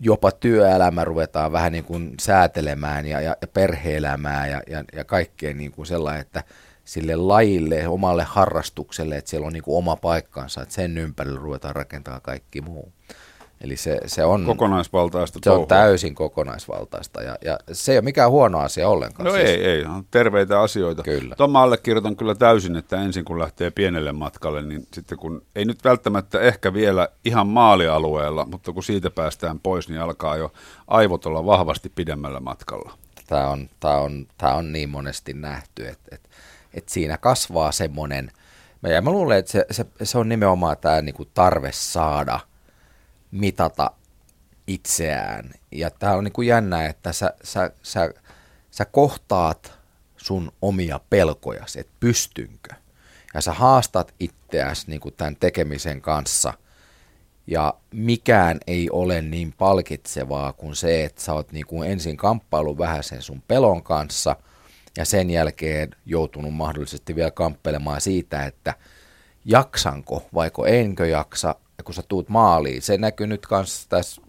jopa 0.00 0.32
työelämä 0.32 1.04
ruvetaan 1.04 1.52
vähän 1.52 1.72
niin 1.72 1.84
kuin 1.84 2.14
säätelemään 2.20 3.06
ja, 3.06 3.20
ja, 3.20 3.36
ja 3.40 3.46
perheelämää 3.48 4.46
ja, 4.46 4.62
ja, 4.66 4.84
ja 4.92 5.04
kaikkea 5.04 5.54
niin 5.54 5.72
kuin 5.72 5.86
sellainen, 5.86 6.20
että 6.20 6.44
sille 6.84 7.16
lajille, 7.16 7.88
omalle 7.88 8.24
harrastukselle, 8.24 9.16
että 9.16 9.30
siellä 9.30 9.46
on 9.46 9.52
niin 9.52 9.62
kuin 9.62 9.76
oma 9.76 9.96
paikkansa, 9.96 10.62
että 10.62 10.74
sen 10.74 10.98
ympärillä 10.98 11.40
ruvetaan 11.40 11.76
rakentamaan 11.76 12.22
kaikki 12.22 12.60
muu. 12.60 12.92
Eli 13.60 13.76
se, 13.76 14.00
se 14.06 14.24
on, 14.24 14.44
Kokonaisvaltaista 14.44 15.38
se 15.42 15.50
on 15.50 15.54
touhua. 15.54 15.66
täysin 15.66 16.14
kokonaisvaltaista 16.14 17.22
ja, 17.22 17.36
ja 17.44 17.58
se 17.72 17.92
ei 17.92 17.98
ole 17.98 18.04
mikään 18.04 18.30
huono 18.30 18.58
asia 18.58 18.88
ollenkaan. 18.88 19.24
No 19.24 19.32
siis. 19.32 19.50
ei, 19.50 19.64
ei, 19.64 19.84
on 19.84 20.04
terveitä 20.10 20.60
asioita. 20.60 21.02
Kyllä. 21.02 21.34
Tuon 21.34 21.56
allekirjoitan 21.56 22.16
kyllä 22.16 22.34
täysin, 22.34 22.76
että 22.76 23.02
ensin 23.02 23.24
kun 23.24 23.38
lähtee 23.38 23.70
pienelle 23.70 24.12
matkalle, 24.12 24.62
niin 24.62 24.86
sitten 24.92 25.18
kun, 25.18 25.42
ei 25.54 25.64
nyt 25.64 25.84
välttämättä 25.84 26.40
ehkä 26.40 26.72
vielä 26.72 27.08
ihan 27.24 27.46
maalialueella, 27.46 28.46
mutta 28.50 28.72
kun 28.72 28.82
siitä 28.82 29.10
päästään 29.10 29.60
pois, 29.60 29.88
niin 29.88 30.00
alkaa 30.00 30.36
jo 30.36 30.52
aivot 30.88 31.26
olla 31.26 31.46
vahvasti 31.46 31.88
pidemmällä 31.88 32.40
matkalla. 32.40 32.92
Tämä 33.26 33.48
on, 33.48 33.68
tämä 33.80 33.94
on, 33.98 34.26
tämä 34.38 34.54
on 34.54 34.72
niin 34.72 34.88
monesti 34.88 35.32
nähty, 35.32 35.88
että, 35.88 36.14
että, 36.14 36.28
että 36.74 36.92
siinä 36.92 37.18
kasvaa 37.18 37.72
semmoinen, 37.72 38.30
ja 38.82 39.02
mä 39.02 39.10
luulen, 39.10 39.38
että 39.38 39.52
se, 39.52 39.66
se, 39.70 39.86
se 40.02 40.18
on 40.18 40.28
nimenomaan 40.28 40.76
tämä 40.80 41.00
niin 41.00 41.14
kuin 41.14 41.28
tarve 41.34 41.70
saada 41.72 42.40
mitata 43.30 43.90
itseään. 44.66 45.50
Ja 45.72 45.90
tämä 45.90 46.12
on 46.12 46.24
niin 46.24 46.32
kuin 46.32 46.48
jännä, 46.48 46.86
että 46.86 47.12
sä, 47.12 47.34
sä, 47.44 47.70
sä, 47.82 48.14
sä 48.70 48.84
kohtaat 48.84 49.72
sun 50.16 50.52
omia 50.62 51.00
pelkojasi, 51.10 51.80
että 51.80 51.92
pystynkö. 52.00 52.74
Ja 53.34 53.40
sä 53.40 53.52
haastat 53.52 54.14
itseäsi 54.20 54.84
niin 54.90 55.00
kuin 55.00 55.14
tämän 55.16 55.36
tekemisen 55.36 56.00
kanssa– 56.00 56.52
ja 57.46 57.74
mikään 57.92 58.60
ei 58.66 58.90
ole 58.90 59.22
niin 59.22 59.54
palkitsevaa 59.58 60.52
kuin 60.52 60.76
se, 60.76 61.04
että 61.04 61.22
sä 61.22 61.32
oot 61.32 61.52
niin 61.52 61.66
kuin 61.66 61.90
ensin 61.90 62.16
kamppailu 62.16 62.78
vähän 62.78 63.02
sen 63.02 63.22
sun 63.22 63.42
pelon 63.48 63.82
kanssa 63.82 64.36
ja 64.96 65.04
sen 65.04 65.30
jälkeen 65.30 65.90
joutunut 66.06 66.54
mahdollisesti 66.54 67.16
vielä 67.16 67.30
kamppailemaan 67.30 68.00
siitä, 68.00 68.44
että 68.44 68.74
jaksanko 69.44 70.22
vaiko 70.34 70.66
enkö 70.66 71.06
jaksa. 71.06 71.54
Kun 71.84 71.94
sä 71.94 72.02
tuut 72.08 72.28
maaliin, 72.28 72.82
se 72.82 72.98
näkyy 72.98 73.26
nyt 73.26 73.46
kanssa 73.46 73.88
tässä 73.88 74.22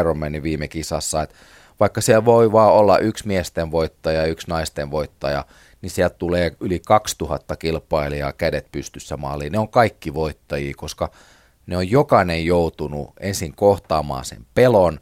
Ironmanin 0.00 0.42
viime 0.42 0.68
kisassa, 0.68 1.22
että 1.22 1.34
vaikka 1.80 2.00
siellä 2.00 2.24
voi 2.24 2.52
vaan 2.52 2.72
olla 2.72 2.98
yksi 2.98 3.26
miesten 3.26 3.70
voittaja 3.70 4.20
ja 4.20 4.26
yksi 4.26 4.48
naisten 4.48 4.90
voittaja, 4.90 5.44
niin 5.82 5.90
sieltä 5.90 6.16
tulee 6.18 6.56
yli 6.60 6.80
2000 6.86 7.56
kilpailijaa 7.56 8.32
kädet 8.32 8.66
pystyssä 8.72 9.16
maaliin. 9.16 9.52
Ne 9.52 9.58
on 9.58 9.68
kaikki 9.68 10.14
voittajia, 10.14 10.74
koska 10.76 11.10
ne 11.66 11.76
on 11.76 11.90
jokainen 11.90 12.46
joutunut 12.46 13.10
ensin 13.20 13.54
kohtaamaan 13.56 14.24
sen 14.24 14.46
pelon 14.54 15.00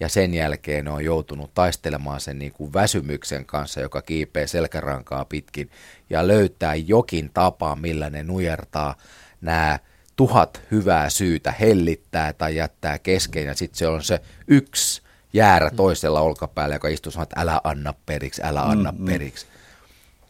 ja 0.00 0.08
sen 0.08 0.34
jälkeen 0.34 0.84
ne 0.84 0.90
on 0.90 1.04
joutunut 1.04 1.54
taistelemaan 1.54 2.20
sen 2.20 2.38
niin 2.38 2.52
kuin 2.52 2.72
väsymyksen 2.72 3.46
kanssa, 3.46 3.80
joka 3.80 4.02
kiipee 4.02 4.46
selkärankaa 4.46 5.24
pitkin 5.24 5.70
ja 6.10 6.26
löytää 6.26 6.74
jokin 6.74 7.30
tapa, 7.34 7.76
millä 7.76 8.10
ne 8.10 8.22
nujertaa 8.22 8.94
nämä 9.40 9.78
tuhat 10.16 10.62
hyvää 10.70 11.10
syytä 11.10 11.54
hellittää 11.60 12.32
tai 12.32 12.56
jättää 12.56 12.98
kesken 12.98 13.46
ja 13.46 13.54
sitten 13.54 13.78
se 13.78 13.88
on 13.88 14.04
se 14.04 14.20
yksi 14.48 15.02
jäärä 15.32 15.70
toisella 15.70 16.20
olkapäällä, 16.20 16.74
joka 16.74 16.88
istuu 16.88 17.12
sanoo, 17.12 17.22
että 17.22 17.40
älä 17.40 17.60
anna 17.64 17.94
periksi, 18.06 18.42
älä 18.44 18.62
anna 18.62 18.92
mm, 18.92 19.04
periksi. 19.04 19.46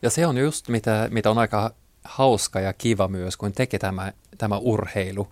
Ja 0.02 0.10
se 0.10 0.26
on 0.26 0.38
just 0.38 0.68
mitä, 0.68 1.08
mitä 1.10 1.30
on 1.30 1.38
aika 1.38 1.74
hauska 2.04 2.60
ja 2.60 2.72
kiva 2.72 3.08
myös, 3.08 3.36
kun 3.36 3.52
tekee 3.52 3.78
tämä, 3.78 4.12
tämä 4.38 4.58
urheilu. 4.58 5.28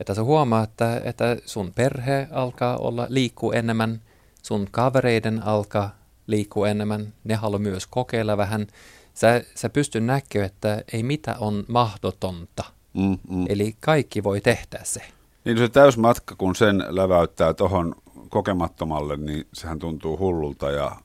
Että 0.00 0.14
sä 0.14 0.22
huomaa, 0.22 0.62
että, 0.64 1.00
että 1.04 1.36
sun 1.46 1.72
perhe 1.74 2.28
alkaa 2.30 2.76
olla 2.76 3.06
liikkuu 3.08 3.52
enemmän, 3.52 4.00
sun 4.42 4.68
kavereiden 4.70 5.42
alkaa 5.42 5.96
liikkuu 6.26 6.64
enemmän, 6.64 7.12
ne 7.24 7.34
haluaa 7.34 7.58
myös 7.58 7.86
kokeilla 7.86 8.36
vähän. 8.36 8.66
Sä, 9.14 9.44
sä 9.54 9.68
pystyy 9.68 10.00
näkemään, 10.00 10.46
että 10.46 10.82
ei 10.92 11.02
mitä 11.02 11.36
on 11.38 11.64
mahdotonta. 11.68 12.64
Mm, 12.94 13.18
mm. 13.28 13.46
Eli 13.48 13.76
kaikki 13.80 14.24
voi 14.24 14.40
tehdä 14.40 14.80
se. 14.82 15.00
Niin 15.44 15.58
se 15.58 15.68
täysmatka, 15.68 16.34
kun 16.38 16.56
sen 16.56 16.84
läväyttää 16.88 17.54
tuohon 17.54 17.94
kokemattomalle, 18.28 19.16
niin 19.16 19.46
sehän 19.52 19.78
tuntuu 19.78 20.18
hullulta 20.18 20.70
ja 20.70 20.96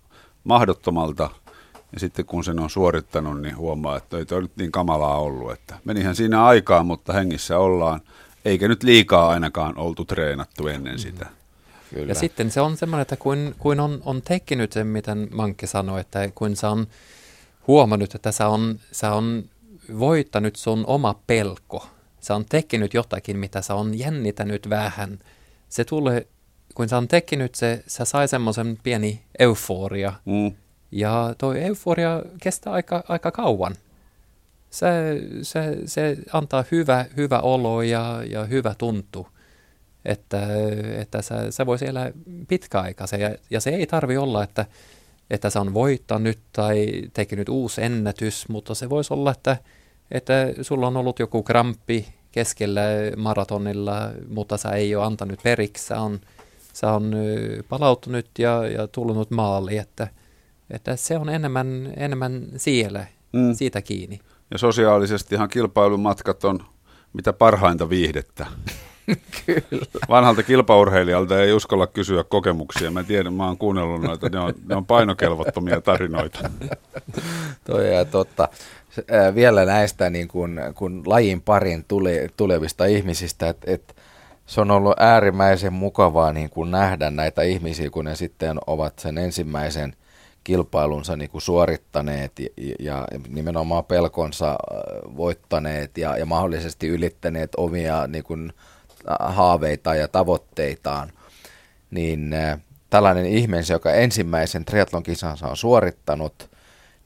mahdottomalta. 0.43 1.29
Ja 1.93 1.99
sitten 1.99 2.25
kun 2.25 2.43
sen 2.43 2.59
on 2.59 2.69
suorittanut, 2.69 3.41
niin 3.41 3.57
huomaa, 3.57 3.97
että 3.97 4.17
ei 4.17 4.25
toi 4.25 4.41
nyt 4.41 4.57
niin 4.57 4.71
kamalaa 4.71 5.19
ollut. 5.19 5.51
Että 5.51 5.77
menihän 5.86 6.15
siinä 6.15 6.45
aikaa, 6.45 6.83
mutta 6.83 7.13
hengissä 7.13 7.59
ollaan. 7.59 8.01
eikä 8.45 8.67
nyt 8.67 8.83
liikaa 8.83 9.29
ainakaan 9.29 9.77
oltu 9.77 10.05
treenattu 10.05 10.67
ennen 10.67 10.99
sitä. 10.99 11.25
Kyllä. 11.93 12.07
Ja 12.07 12.15
sitten 12.15 12.51
se 12.51 12.61
on 12.61 12.77
semmoinen, 12.77 13.01
että 13.01 13.17
kun, 13.17 13.55
kun 13.59 13.79
on, 13.79 14.01
on 14.05 14.21
tekkinyt 14.21 14.71
sen, 14.71 14.88
miten 14.88 15.27
Mankki 15.31 15.67
sanoi, 15.67 16.01
että 16.01 16.29
kun 16.36 16.55
sä 16.55 16.69
on 16.69 16.88
huomannut, 17.67 18.15
että 18.15 18.31
sä 18.31 18.47
on, 18.47 18.79
sä 18.91 19.13
on 19.13 19.43
voittanut 19.99 20.55
sun 20.55 20.83
oma 20.88 21.21
pelko, 21.27 21.88
sä 22.21 22.36
on 22.36 22.45
tekkinyt 22.45 22.93
jotakin, 22.93 23.38
mitä 23.38 23.61
sä 23.61 23.75
on 23.75 23.99
jännitänyt 23.99 24.69
vähän, 24.69 25.19
se 25.69 25.83
tulee, 25.83 26.27
kun 26.75 26.89
sä 26.89 26.97
on 26.97 27.07
tekkinyt 27.07 27.55
se, 27.55 27.83
sä 27.88 28.05
sai 28.05 28.27
semmoisen 28.27 28.77
pieni 28.83 29.21
euforia, 29.39 30.13
mm. 30.25 30.51
ja 30.91 31.36
toi 31.38 31.61
euforia 31.61 32.21
kestää 32.41 32.73
aika, 32.73 33.03
aika 33.07 33.31
kauan. 33.31 33.75
Se, 34.69 34.88
se, 35.41 35.77
se 35.86 36.17
antaa 36.33 36.63
hyvä, 36.71 37.05
hyvä 37.17 37.39
olo 37.39 37.81
ja, 37.81 38.23
ja 38.29 38.45
hyvä 38.45 38.75
tuntu 38.77 39.27
että, 40.05 40.47
että 40.97 41.21
sä, 41.21 41.51
sä 41.51 41.65
voisi 41.65 41.88
elää 41.88 42.11
pitkäaikaisen 42.47 43.21
ja, 43.21 43.36
ja 43.49 43.61
se 43.61 43.69
ei 43.69 43.88
tarvi 43.88 44.17
olla, 44.17 44.43
että, 44.43 44.65
että 45.30 45.49
se 45.49 45.59
on 45.59 45.73
voittanut 45.73 46.38
tai 46.53 47.01
tehnyt 47.13 47.49
uusi 47.49 47.84
ennätys, 47.84 48.49
mutta 48.49 48.76
se 48.76 48.89
voisi 48.89 49.13
olla, 49.13 49.32
että, 49.32 49.57
että 50.11 50.34
sulla 50.61 50.88
on 50.88 50.97
ollut 50.97 51.19
joku 51.19 51.43
kramppi 51.43 52.07
keskellä 52.32 52.82
maratonilla, 53.17 54.09
mutta 54.30 54.57
sä 54.57 54.69
ei 54.69 54.95
ole 54.95 55.05
antanut 55.05 55.39
periksi, 55.43 55.86
sä 55.86 56.01
on, 56.01 56.19
sä 56.73 56.91
on 56.91 57.15
palautunut 57.69 58.26
ja, 58.39 58.67
ja 58.67 58.88
tullut 58.88 59.32
maali, 59.32 59.78
että, 59.78 60.07
että 60.69 60.95
se 60.95 61.17
on 61.17 61.30
enemmän, 61.30 61.93
enemmän 61.97 62.47
siellä, 62.57 63.05
mm. 63.34 63.53
siitä 63.53 63.82
kiinni. 63.82 64.19
Ja 64.51 64.57
sosiaalisestihan 64.57 65.49
kilpailumatkat 65.49 66.43
on 66.43 66.59
mitä 67.13 67.34
parhainta 67.34 67.89
viihdettä. 67.89 68.45
Kyllä. 69.45 69.86
Vanhalta 70.10 70.43
kilpaurheilijalta 70.43 71.41
ei 71.41 71.53
uskalla 71.53 71.88
kysyä 71.88 72.24
kokemuksia. 72.24 72.91
Mä 72.91 73.03
tiedän, 73.03 73.34
mä 73.34 73.47
oon 73.47 73.58
kuunnellut 73.58 74.01
noita, 74.01 74.30
ne 74.30 74.39
on, 74.39 74.53
ne 74.70 74.76
on 74.76 74.86
painokelvottomia 74.86 75.82
tarinoita. 75.82 76.49
Toi 77.66 77.95
ja 77.95 78.06
totta. 78.06 78.49
Vielä 79.36 79.66
näistä 79.66 80.10
niin 80.10 80.28
kun, 80.28 80.60
kun 80.76 81.03
lajin 81.06 81.41
parin 81.41 81.86
tuli, 81.88 82.28
tulevista 82.38 82.86
ihmisistä, 82.86 83.49
että 83.49 83.72
et, 83.72 83.95
se 84.45 84.62
on 84.62 84.72
ollut 84.72 84.93
äärimmäisen 84.99 85.74
mukavaa 85.74 86.34
niin 86.34 86.49
kun 86.49 86.72
nähdä 86.72 87.12
näitä 87.12 87.41
ihmisiä, 87.41 87.89
kun 87.89 88.06
ne 88.06 88.16
sitten 88.16 88.58
ovat 88.68 88.99
sen 88.99 89.18
ensimmäisen 89.18 89.95
kilpailunsa 90.43 91.16
niin 91.16 91.30
kuin 91.30 91.41
suorittaneet 91.41 92.32
ja, 92.39 92.49
ja 92.80 93.08
nimenomaan 93.28 93.86
pelkonsa 93.86 94.56
voittaneet 95.18 95.97
ja, 95.97 96.18
ja 96.18 96.26
mahdollisesti 96.26 96.88
ylittäneet 96.88 97.49
omia 97.58 98.08
niin 98.08 98.24
kuin, 98.24 98.53
haaveita 99.20 99.95
ja 99.95 100.08
tavoitteitaan, 100.08 101.12
niin 101.91 102.34
äh, 102.34 102.60
tällainen 102.89 103.26
ihminen, 103.26 103.66
joka 103.70 103.91
ensimmäisen 103.91 104.66
triatlon 104.66 105.03
kisansa 105.03 105.47
on 105.47 105.58
suorittanut, 105.58 106.49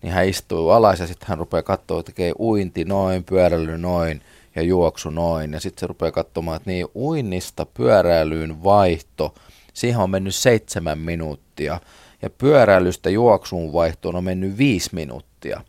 niin 0.01 0.13
hän 0.13 0.27
istuu 0.27 0.69
alas 0.69 0.99
ja 0.99 1.07
sitten 1.07 1.27
hän 1.27 1.37
rupeaa 1.37 1.63
katsoa, 1.63 1.99
että 1.99 2.11
tekee 2.11 2.33
uinti 2.39 2.85
noin, 2.85 3.23
pyöräily 3.23 3.77
noin 3.77 4.21
ja 4.55 4.61
juoksu 4.61 5.09
noin. 5.09 5.53
Ja 5.53 5.59
sitten 5.59 5.79
se 5.79 5.87
rupeaa 5.87 6.11
katsomaan, 6.11 6.57
että 6.57 6.69
niin 6.69 6.87
uinnista 6.95 7.65
pyöräilyyn 7.65 8.63
vaihto, 8.63 9.33
siihen 9.73 9.99
on 9.99 10.09
mennyt 10.09 10.35
seitsemän 10.35 10.99
minuuttia. 10.99 11.79
Ja 12.21 12.29
pyöräilystä 12.29 13.09
juoksuun 13.09 13.73
vaihtoon 13.73 14.15
on 14.15 14.23
mennyt 14.23 14.57
viisi 14.57 14.89
minuuttia. 14.93 15.61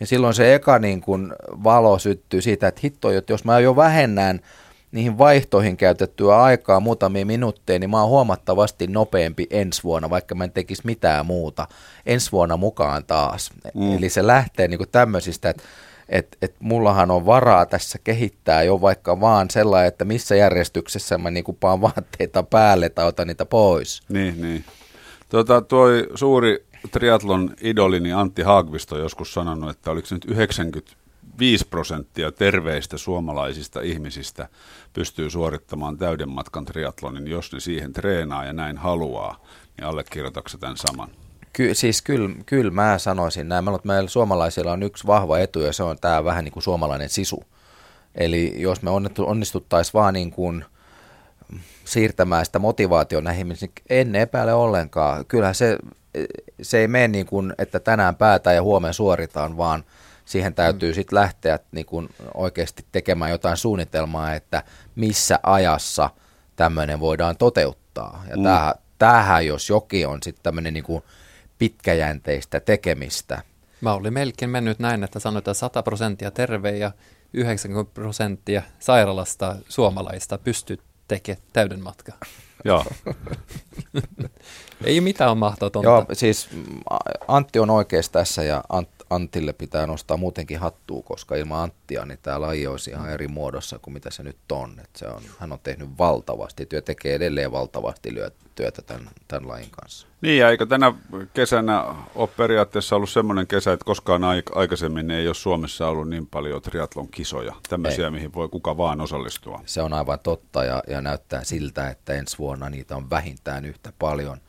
Ja 0.00 0.06
silloin 0.06 0.34
se 0.34 0.54
eka 0.54 0.78
niin 0.78 1.00
kun 1.00 1.36
valo 1.64 1.98
syttyy 1.98 2.42
siitä, 2.42 2.68
että 2.68 2.80
hitto, 2.84 3.10
että 3.10 3.32
jos 3.32 3.44
mä 3.44 3.60
jo 3.60 3.76
vähennän 3.76 4.40
niihin 4.92 5.18
vaihtoihin 5.18 5.76
käytettyä 5.76 6.42
aikaa 6.42 6.80
muutamia 6.80 7.26
minuutteja, 7.26 7.78
niin 7.78 7.90
mä 7.90 8.00
oon 8.00 8.10
huomattavasti 8.10 8.86
nopeampi 8.86 9.46
ensi 9.50 9.82
vuonna, 9.82 10.10
vaikka 10.10 10.34
mä 10.34 10.44
en 10.44 10.52
tekisi 10.52 10.82
mitään 10.84 11.26
muuta. 11.26 11.68
Ensi 12.06 12.32
vuonna 12.32 12.56
mukaan 12.56 13.04
taas. 13.04 13.50
Mm. 13.74 13.96
Eli 13.96 14.08
se 14.08 14.26
lähtee 14.26 14.68
niin 14.68 14.78
kuin 14.78 14.90
tämmöisistä, 14.92 15.50
että 15.50 15.62
et, 16.08 16.36
et 16.42 16.54
mullahan 16.60 17.10
on 17.10 17.26
varaa 17.26 17.66
tässä 17.66 17.98
kehittää 18.04 18.62
jo 18.62 18.80
vaikka 18.80 19.20
vaan 19.20 19.50
sellainen, 19.50 19.88
että 19.88 20.04
missä 20.04 20.36
järjestyksessä 20.36 21.18
mä 21.18 21.30
niinku 21.30 21.52
paan 21.52 21.80
vaatteita 21.80 22.42
päälle 22.42 22.88
tai 22.88 23.06
otan 23.06 23.26
niitä 23.26 23.46
pois. 23.46 24.02
Niin, 24.08 24.42
niin. 24.42 24.64
Tota, 25.28 25.60
tuo 25.60 25.86
suuri 26.14 26.66
triatlon 26.92 27.54
idolini 27.60 28.12
Antti 28.12 28.42
Haagvisto 28.42 28.98
joskus 28.98 29.34
sanonut, 29.34 29.70
että 29.70 29.90
oliko 29.90 30.06
se 30.06 30.14
nyt 30.14 30.24
90 30.24 30.92
5 31.38 31.66
prosenttia 31.66 32.32
terveistä 32.32 32.98
suomalaisista 32.98 33.80
ihmisistä 33.80 34.48
pystyy 34.92 35.30
suorittamaan 35.30 35.98
täyden 35.98 36.28
matkan 36.28 36.64
triatlonin, 36.64 37.28
jos 37.28 37.52
ne 37.52 37.60
siihen 37.60 37.92
treenaa 37.92 38.44
ja 38.44 38.52
näin 38.52 38.76
haluaa, 38.78 39.46
niin 39.76 39.86
allekirjoitatko 39.86 40.58
tämän 40.60 40.76
saman? 40.76 41.08
Ky- 41.52 41.74
siis 41.74 42.02
kyllä, 42.02 42.30
kyllä 42.46 42.70
mä 42.70 42.98
sanoisin 42.98 43.48
näin. 43.48 43.64
Meillä, 43.64 43.80
meillä 43.84 44.08
suomalaisilla 44.08 44.72
on 44.72 44.82
yksi 44.82 45.06
vahva 45.06 45.38
etu 45.38 45.60
ja 45.60 45.72
se 45.72 45.82
on 45.82 45.98
tämä 45.98 46.24
vähän 46.24 46.44
niin 46.44 46.52
kuin 46.52 46.62
suomalainen 46.62 47.08
sisu. 47.08 47.44
Eli 48.14 48.54
jos 48.56 48.82
me 48.82 48.90
onnistuttaisiin 49.26 49.94
vaan 49.94 50.14
niin 50.14 50.30
kuin 50.30 50.64
siirtämään 51.84 52.46
sitä 52.46 52.58
motivaatiota 52.58 53.24
näihin 53.24 53.48
niin 53.48 53.72
en 53.90 54.14
epäile 54.14 54.54
ollenkaan. 54.54 55.24
Kyllähän 55.26 55.54
se, 55.54 55.78
se 56.62 56.78
ei 56.78 56.88
mene 56.88 57.08
niin 57.08 57.26
kuin, 57.26 57.54
että 57.58 57.80
tänään 57.80 58.16
päätä 58.16 58.52
ja 58.52 58.62
huomenna 58.62 58.92
suoritaan, 58.92 59.56
vaan– 59.56 59.84
siihen 60.26 60.54
täytyy 60.54 60.90
mm. 60.90 60.94
sitten 60.94 61.18
lähteä 61.18 61.58
niin 61.72 61.86
kun 61.86 62.08
oikeasti 62.34 62.84
tekemään 62.92 63.30
jotain 63.30 63.56
suunnitelmaa, 63.56 64.34
että 64.34 64.62
missä 64.94 65.38
ajassa 65.42 66.10
tämmöinen 66.56 67.00
voidaan 67.00 67.36
toteuttaa. 67.36 68.24
Ja 68.30 68.36
mm. 68.36 68.42
tämähän, 68.42 68.74
tämähän, 68.98 69.46
jos 69.46 69.68
jokin 69.68 70.08
on 70.08 70.22
sitten 70.22 70.42
tämmöinen 70.42 70.74
niin 70.74 71.02
pitkäjänteistä 71.58 72.60
tekemistä. 72.60 73.42
Mä 73.80 73.92
olin 73.92 74.12
melkein 74.12 74.50
mennyt 74.50 74.78
näin, 74.78 75.04
että 75.04 75.18
sanotaan 75.18 75.54
100 75.54 75.82
prosenttia 75.82 76.30
terve 76.30 76.70
ja 76.76 76.92
90 77.32 77.94
prosenttia 77.94 78.62
sairaalasta 78.78 79.56
suomalaista 79.68 80.38
pystyy 80.38 80.78
tekemään 81.08 81.42
täyden 81.52 81.82
matka. 81.82 82.12
Joo. 82.64 82.84
Ei 84.84 85.00
mitään 85.00 85.30
on 85.30 85.38
mahdotonta. 85.38 85.88
Joo, 85.88 86.06
siis 86.12 86.48
Antti 87.28 87.58
on 87.58 87.70
oikeassa 87.70 88.12
tässä 88.12 88.42
ja 88.42 88.64
Ant, 88.68 88.88
Antille 89.10 89.52
pitää 89.52 89.86
nostaa 89.86 90.16
muutenkin 90.16 90.58
hattua, 90.58 91.02
koska 91.02 91.36
ilman 91.36 91.62
Anttia 91.62 92.04
niin 92.04 92.18
tämä 92.22 92.40
laji 92.40 92.66
olisi 92.66 92.90
ihan 92.90 93.10
eri 93.10 93.28
muodossa 93.28 93.78
kuin 93.78 93.94
mitä 93.94 94.10
se 94.10 94.22
nyt 94.22 94.52
on. 94.52 94.80
Et 94.80 94.90
se 94.96 95.06
on 95.08 95.22
hän 95.38 95.52
on 95.52 95.58
tehnyt 95.62 95.88
valtavasti 95.98 96.66
työ, 96.66 96.80
tekee 96.80 97.14
edelleen 97.14 97.52
valtavasti 97.52 98.14
työtä 98.54 98.82
tämän, 98.82 99.10
tämän 99.28 99.48
lajin 99.48 99.70
kanssa. 99.70 100.06
Niin, 100.20 100.38
ja 100.38 100.50
eikö 100.50 100.66
tänä 100.66 100.92
kesänä 101.34 101.84
ole 102.14 102.28
periaatteessa 102.36 102.96
ollut 102.96 103.10
semmoinen 103.10 103.46
kesä, 103.46 103.72
että 103.72 103.84
koskaan 103.84 104.22
aikaisemmin 104.54 105.10
ei 105.10 105.26
ole 105.26 105.34
Suomessa 105.34 105.88
ollut 105.88 106.08
niin 106.08 106.26
paljon 106.26 106.62
triatlon 106.62 107.08
kisoja, 107.08 107.54
tämmöisiä, 107.68 108.04
ei. 108.04 108.10
mihin 108.10 108.34
voi 108.34 108.48
kuka 108.48 108.76
vaan 108.76 109.00
osallistua. 109.00 109.60
Se 109.66 109.82
on 109.82 109.92
aivan 109.92 110.18
totta, 110.20 110.64
ja, 110.64 110.82
ja 110.88 111.00
näyttää 111.00 111.44
siltä, 111.44 111.90
että 111.90 112.12
ensi 112.12 112.38
vuonna 112.38 112.70
niitä 112.70 112.96
on 112.96 113.10
vähintään 113.10 113.64
yhtä 113.64 113.92
paljon. 113.98 114.40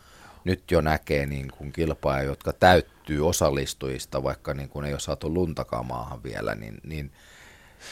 Nyt 0.47 0.71
jo 0.71 0.81
näkee 0.81 1.25
niin 1.25 1.51
kuin 1.57 1.71
kilpaajia, 1.71 2.29
jotka 2.29 2.53
täyttyy 2.53 3.27
osallistujista, 3.27 4.23
vaikka 4.23 4.53
niin 4.53 4.69
kuin 4.69 4.85
ei 4.85 4.93
ole 4.93 4.99
saatu 4.99 5.33
luntakaan 5.33 5.85
maahan 5.85 6.23
vielä, 6.23 6.55
niin, 6.55 6.77
niin 6.83 7.11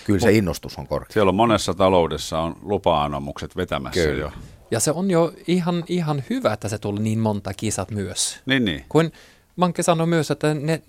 kyllä 0.05 0.19
se 0.19 0.31
innostus 0.31 0.77
on 0.77 0.87
korkea. 0.87 1.13
Siellä 1.13 1.29
on 1.29 1.35
monessa 1.35 1.73
taloudessa 1.73 2.39
on 2.39 2.55
lupa-anomukset 2.61 3.55
vetämässä 3.55 4.03
kyllä. 4.03 4.21
jo. 4.21 4.31
Ja 4.71 4.79
se 4.79 4.91
on 4.91 5.11
jo 5.11 5.33
ihan, 5.47 5.83
ihan 5.87 6.23
hyvä, 6.29 6.53
että 6.53 6.69
se 6.69 6.77
tuli 6.77 6.99
niin 6.99 7.19
monta 7.19 7.53
kisat 7.53 7.91
myös. 7.91 8.39
Niin, 8.45 8.65
niin. 8.65 8.85
Kun 8.89 9.11
Manke 9.55 9.83
sanoi 9.83 10.07
myös, 10.07 10.31
että 10.31 10.53
ne, 10.53 10.81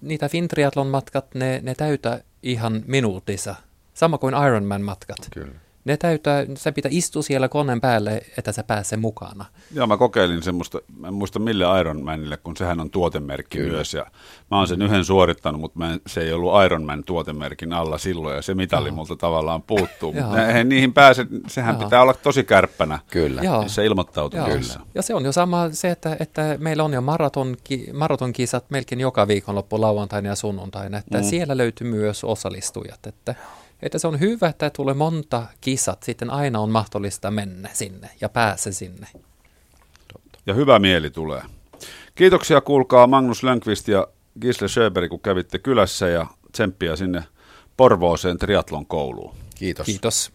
niitä 0.00 0.28
Fintriatlon 0.28 0.86
matkat, 0.86 1.34
ne, 1.34 1.60
ne 1.62 1.74
täytä 1.74 2.22
ihan 2.42 2.82
minuutissa. 2.86 3.54
Sama 3.94 4.18
kuin 4.18 4.34
Ironman-matkat. 4.34 5.28
Kyllä 5.34 5.54
ne 5.84 5.96
täytää, 5.96 6.46
sä 6.56 6.72
pitää 6.72 6.90
istua 6.92 7.22
siellä 7.22 7.48
koneen 7.48 7.80
päälle, 7.80 8.22
että 8.38 8.52
sä 8.52 8.62
pääse 8.62 8.96
mukana. 8.96 9.44
Joo, 9.74 9.86
mä 9.86 9.96
kokeilin 9.96 10.42
semmoista, 10.42 10.78
mä 10.98 11.08
en 11.08 11.14
muista 11.14 11.38
mille 11.38 11.80
Ironmanille, 11.80 12.36
kun 12.36 12.56
sehän 12.56 12.80
on 12.80 12.90
tuotemerkki 12.90 13.58
Kyllä. 13.58 13.72
myös. 13.72 13.94
Ja 13.94 14.06
mä 14.50 14.58
oon 14.58 14.68
sen 14.68 14.82
yhden 14.82 15.04
suorittanut, 15.04 15.60
mutta 15.60 15.78
mä 15.78 15.92
en, 15.92 16.00
se 16.06 16.20
ei 16.20 16.32
ollut 16.32 16.64
Ironman 16.64 17.04
tuotemerkin 17.04 17.72
alla 17.72 17.98
silloin, 17.98 18.36
ja 18.36 18.42
se 18.42 18.54
mitali 18.54 18.88
Joo. 18.88 18.94
multa 18.94 19.16
tavallaan 19.16 19.62
puuttuu. 19.62 20.12
mutta 20.12 20.46
eihän 20.46 20.68
niihin 20.68 20.92
pääse, 20.92 21.26
sehän 21.46 21.74
Joo. 21.74 21.84
pitää 21.84 22.02
olla 22.02 22.14
tosi 22.14 22.44
kärppänä, 22.44 22.98
Kyllä. 23.10 23.42
Joo. 23.42 23.68
se 23.68 23.86
ilmoittautuu. 23.86 24.40
Kyllä. 24.44 24.80
Ja 24.94 25.02
se 25.02 25.14
on 25.14 25.24
jo 25.24 25.32
sama 25.32 25.70
se, 25.70 25.90
että, 25.90 26.16
että 26.20 26.56
meillä 26.58 26.84
on 26.84 26.92
jo 26.92 27.00
maratonki, 27.00 27.86
maratonkisat 27.92 28.64
melkein 28.70 29.00
joka 29.00 29.28
viikonloppu 29.28 29.80
lauantaina 29.80 30.28
ja 30.28 30.34
sunnuntaina, 30.34 30.98
että 30.98 31.18
mm. 31.18 31.24
siellä 31.24 31.56
löytyy 31.56 31.90
myös 31.90 32.24
osallistujat, 32.24 33.06
että 33.06 33.34
että 33.82 33.98
se 33.98 34.06
on 34.08 34.20
hyvä, 34.20 34.48
että 34.48 34.70
tulee 34.70 34.94
monta 34.94 35.46
kisat, 35.60 36.02
sitten 36.02 36.30
aina 36.30 36.60
on 36.60 36.70
mahdollista 36.70 37.30
mennä 37.30 37.70
sinne 37.72 38.10
ja 38.20 38.28
pääse 38.28 38.72
sinne. 38.72 39.06
Ja 40.46 40.54
hyvä 40.54 40.78
mieli 40.78 41.10
tulee. 41.10 41.42
Kiitoksia 42.14 42.60
kuulkaa 42.60 43.06
Magnus 43.06 43.42
Lönkvist 43.42 43.88
ja 43.88 44.08
Gisle 44.40 44.68
Schöberg, 44.68 45.08
kun 45.10 45.20
kävitte 45.20 45.58
kylässä 45.58 46.08
ja 46.08 46.26
tsemppiä 46.52 46.96
sinne 46.96 47.24
Porvooseen 47.76 48.38
triatlon 48.38 48.86
kouluun. 48.86 49.34
Kiitos. 49.54 49.86
Kiitos. 49.86 50.32